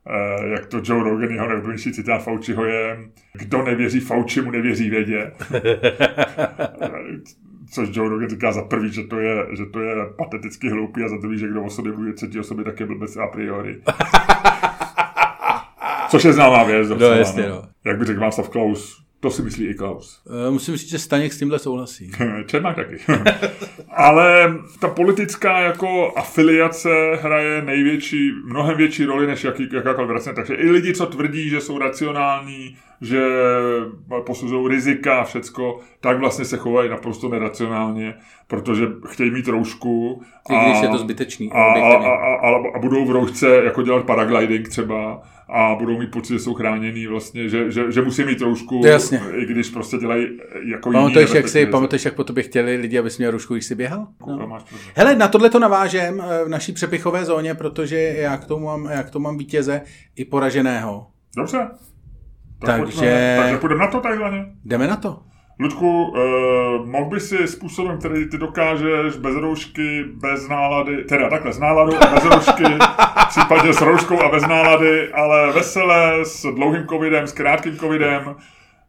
E, 0.07 0.47
jak 0.47 0.65
to 0.65 0.81
Joe 0.83 1.03
Rogan, 1.03 1.29
jeho 1.29 1.47
nejoblíbenější 1.47 1.93
citát 1.93 2.23
Fauciho 2.23 2.65
je, 2.65 2.99
kdo 3.33 3.63
nevěří 3.63 3.99
Fauci, 3.99 4.41
mu 4.41 4.51
nevěří 4.51 4.89
vědě. 4.89 5.31
Což 7.71 7.89
Joe 7.91 8.09
Rogan 8.09 8.29
říká 8.29 8.51
za 8.51 8.61
prvý, 8.61 8.91
že 8.91 9.03
to 9.03 9.19
je, 9.19 9.45
že 9.57 9.65
to 9.65 9.79
je 9.79 9.95
pateticky 10.17 10.69
hloupý 10.69 11.03
a 11.03 11.09
za 11.09 11.17
druhý, 11.17 11.37
že 11.37 11.47
kdo 11.47 11.63
o 11.63 11.69
sobě 11.69 11.91
mluví 11.91 12.13
třetí 12.13 12.39
osoby, 12.39 12.63
tak 12.63 12.79
je 12.79 12.85
blbec 12.85 13.17
a 13.17 13.27
priori. 13.27 13.81
Což 16.15 16.23
je 16.23 16.33
známá 16.33 16.63
věc. 16.63 16.87
docela, 16.87 17.15
jasně, 17.15 17.49
no. 17.49 17.61
Jak 17.85 17.97
by 17.97 18.05
řekl 18.05 18.19
Václav 18.19 18.49
Klaus, 18.49 19.03
to 19.19 19.29
si 19.31 19.41
myslí 19.41 19.65
i 19.65 19.73
Klaus. 19.73 20.21
Eh, 20.47 20.51
Musím 20.51 20.75
říct, 20.75 20.89
že 20.89 20.99
Staněk 20.99 21.33
s 21.33 21.39
tímhle 21.39 21.59
souhlasí. 21.59 22.11
Čermák 22.45 22.75
taky. 22.75 22.97
Ale 23.89 24.53
ta 24.79 24.87
politická 24.87 25.59
jako 25.59 26.13
afiliace 26.15 26.89
hraje 27.21 27.61
největší, 27.61 28.31
mnohem 28.45 28.77
větší 28.77 29.05
roli 29.05 29.27
než 29.27 29.43
jaký, 29.43 29.69
jakákoliv 29.73 30.11
racionální. 30.11 30.35
Takže 30.35 30.63
i 30.63 30.71
lidi, 30.71 30.93
co 30.93 31.05
tvrdí, 31.05 31.49
že 31.49 31.61
jsou 31.61 31.77
racionální, 31.77 32.77
že 33.01 33.23
posuzují 34.25 34.67
rizika 34.67 35.19
a 35.19 35.23
všecko, 35.23 35.79
tak 35.99 36.19
vlastně 36.19 36.45
se 36.45 36.57
chovají 36.57 36.89
naprosto 36.89 37.29
neracionálně, 37.29 38.13
protože 38.47 38.87
chtějí 39.07 39.31
mít 39.31 39.47
roušku. 39.47 40.21
I 40.49 40.69
když 40.69 40.81
je 40.81 40.87
to 40.87 40.97
zbytečný. 40.97 41.51
A, 41.51 41.63
a, 41.63 41.95
a, 41.95 42.35
a, 42.35 42.75
a 42.75 42.79
budou 42.79 43.05
v 43.05 43.11
roušce 43.11 43.47
jako 43.63 43.81
dělat 43.81 44.05
paragliding 44.05 44.69
třeba 44.69 45.21
a 45.49 45.75
budou 45.75 45.99
mít 45.99 46.11
pocit, 46.11 46.33
že 46.33 46.39
jsou 46.39 46.53
chráněný 46.53 47.07
vlastně, 47.07 47.49
že, 47.49 47.71
že, 47.71 47.91
že 47.91 48.01
musí 48.01 48.23
mít 48.23 48.41
roušku, 48.41 48.81
Jasně. 48.85 49.21
i 49.35 49.45
když 49.45 49.69
prostě 49.69 49.97
dělají 49.97 50.27
jako 50.71 50.89
jiný 50.89 51.01
Pamatuješ, 51.01 51.33
jak, 51.33 51.47
si, 51.47 51.65
pamatuješ, 51.65 52.05
jak 52.05 52.13
po 52.13 52.23
tobě 52.23 52.43
chtěli 52.43 52.75
lidi, 52.75 52.99
abys 52.99 53.17
měl 53.17 53.31
rušku, 53.31 53.53
když 53.53 53.65
jsi 53.65 53.75
běhal? 53.75 54.07
No. 54.27 54.57
Hele, 54.95 55.15
na 55.15 55.27
tohle 55.27 55.49
to 55.49 55.59
navážem 55.59 56.21
eh, 56.21 56.45
v 56.45 56.49
naší 56.49 56.71
přepichové 56.73 57.25
zóně, 57.25 57.55
protože 57.55 57.97
já 57.97 58.37
k 58.37 58.45
tomu 58.45 58.65
mám, 58.65 58.85
já 58.85 59.03
k 59.03 59.09
tomu 59.09 59.23
mám 59.23 59.37
vítěze 59.37 59.81
i 60.15 60.25
poraženého. 60.25 61.07
Dobře. 61.37 61.57
Tak 62.59 62.79
Takže- 62.79 62.83
Pojďme, 62.83 63.37
takže 63.39 63.57
půjdeme 63.57 63.81
na 63.81 63.91
to 63.91 63.99
takzvaně. 63.99 64.45
Jdeme 64.65 64.87
na 64.87 64.95
to. 64.95 65.19
Ludku, 65.59 66.03
uh, 66.03 66.85
mohl 66.85 67.05
by 67.05 67.19
si 67.19 67.47
způsobem, 67.47 67.97
který 67.97 68.29
ty 68.29 68.37
dokážeš, 68.37 69.17
bez 69.17 69.35
roušky, 69.35 70.03
bez 70.13 70.47
nálady, 70.47 71.03
teda 71.03 71.29
takhle, 71.29 71.53
s 71.53 71.59
náladou 71.59 71.97
a 72.01 72.05
bez 72.15 72.23
roušky, 72.25 72.63
případně 73.29 73.73
s 73.73 73.81
rouškou 73.81 74.21
a 74.23 74.29
bez 74.31 74.43
nálady, 74.47 75.13
ale 75.13 75.51
veselé, 75.51 76.25
s 76.25 76.41
dlouhým 76.53 76.87
covidem, 76.87 77.27
s 77.27 77.31
krátkým 77.31 77.77
covidem, 77.77 78.35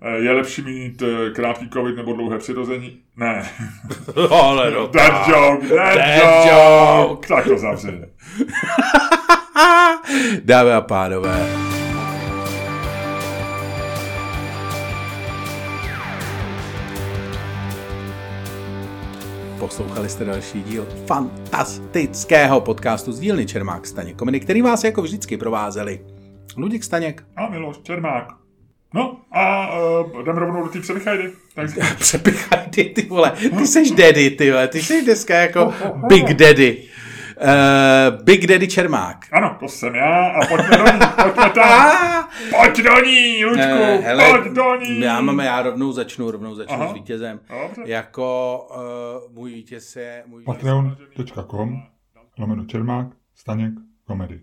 eh, 0.03 0.17
je 0.17 0.33
lepší 0.33 0.62
mít 0.62 1.03
eh, 1.03 1.31
krátký 1.31 1.69
covid 1.71 1.97
nebo 1.97 2.12
dlouhé 2.12 2.39
přirození? 2.39 2.99
Ne. 3.17 3.43
Ale 4.31 4.71
no. 4.71 4.87
Dead 4.87 5.29
joke, 5.29 5.67
dead, 5.69 5.95
Dead 5.95 6.47
joke. 6.47 7.09
joke. 7.09 7.29
Tak 7.29 7.45
to 7.45 7.59
zavři. 7.59 7.93
Dámy 10.45 10.73
a 10.73 10.81
pánové. 10.81 11.47
Poslouchali 19.67 20.09
jste 20.09 20.25
další 20.25 20.62
díl 20.62 20.89
fantastického 21.07 22.61
podcastu 22.61 23.12
z 23.12 23.21
dílny 23.21 23.47
Čermák 23.47 23.87
Staněk 23.87 24.17
Komedy, 24.17 24.41
který 24.41 24.62
vás 24.62 24.85
jako 24.85 25.03
vždycky 25.03 25.37
provázeli 25.37 26.01
Luděk 26.57 26.85
Staněk, 26.85 27.25
A 27.37 27.49
Miloš 27.49 27.77
Čermák. 27.83 28.29
No 28.95 29.21
a 29.33 29.69
uh, 29.79 30.23
jdeme 30.23 30.41
rovnou 30.41 30.62
do 30.62 30.69
té 30.69 30.81
převychajdy. 30.81 31.33
Tak 31.55 31.71
přepichaj 31.99 32.67
ty, 32.71 32.85
ty 32.85 33.03
vole, 33.03 33.33
ty 33.59 33.67
seš 33.67 33.91
daddy, 33.91 34.31
ty 34.31 34.51
vole, 34.51 34.69
ty 34.69 34.83
seš 34.83 35.05
dneska 35.05 35.35
jako 35.35 35.75
big 36.09 36.35
daddy. 36.35 36.83
Uh, 37.41 38.22
Big 38.24 38.47
Daddy 38.47 38.68
Čermák. 38.68 39.26
Ano, 39.32 39.57
to 39.61 39.68
jsem 39.68 39.95
já 39.95 40.26
a 40.26 40.47
pojďme 40.47 40.76
do 40.76 40.84
ní, 40.84 40.99
pojďme 41.22 41.51
tam. 41.51 42.28
Pojď 42.51 42.76
do 42.84 43.05
ní, 43.05 43.45
Lučku, 43.45 43.62
Eh, 43.62 43.97
hele, 43.97 44.30
pojď 44.30 44.53
do 44.55 44.76
ní. 44.76 45.01
Já 45.01 45.20
mám, 45.20 45.39
já 45.41 45.62
rovnou 45.62 45.93
začnu, 45.93 46.30
rovnou 46.30 46.55
začnu 46.55 46.74
Aha. 46.74 46.89
s 46.89 46.93
vítězem. 46.93 47.41
Dobře. 47.62 47.82
Jako 47.84 48.59
uh, 49.28 49.34
můj 49.34 49.53
vítěz 49.53 49.97
je... 49.97 50.22
Můj 50.26 50.41
vítěz... 50.41 50.55
Patreon.com 50.55 51.82
lomeno 52.39 52.64
Čermák, 52.64 53.07
Staněk, 53.34 53.72
komedy. 54.07 54.41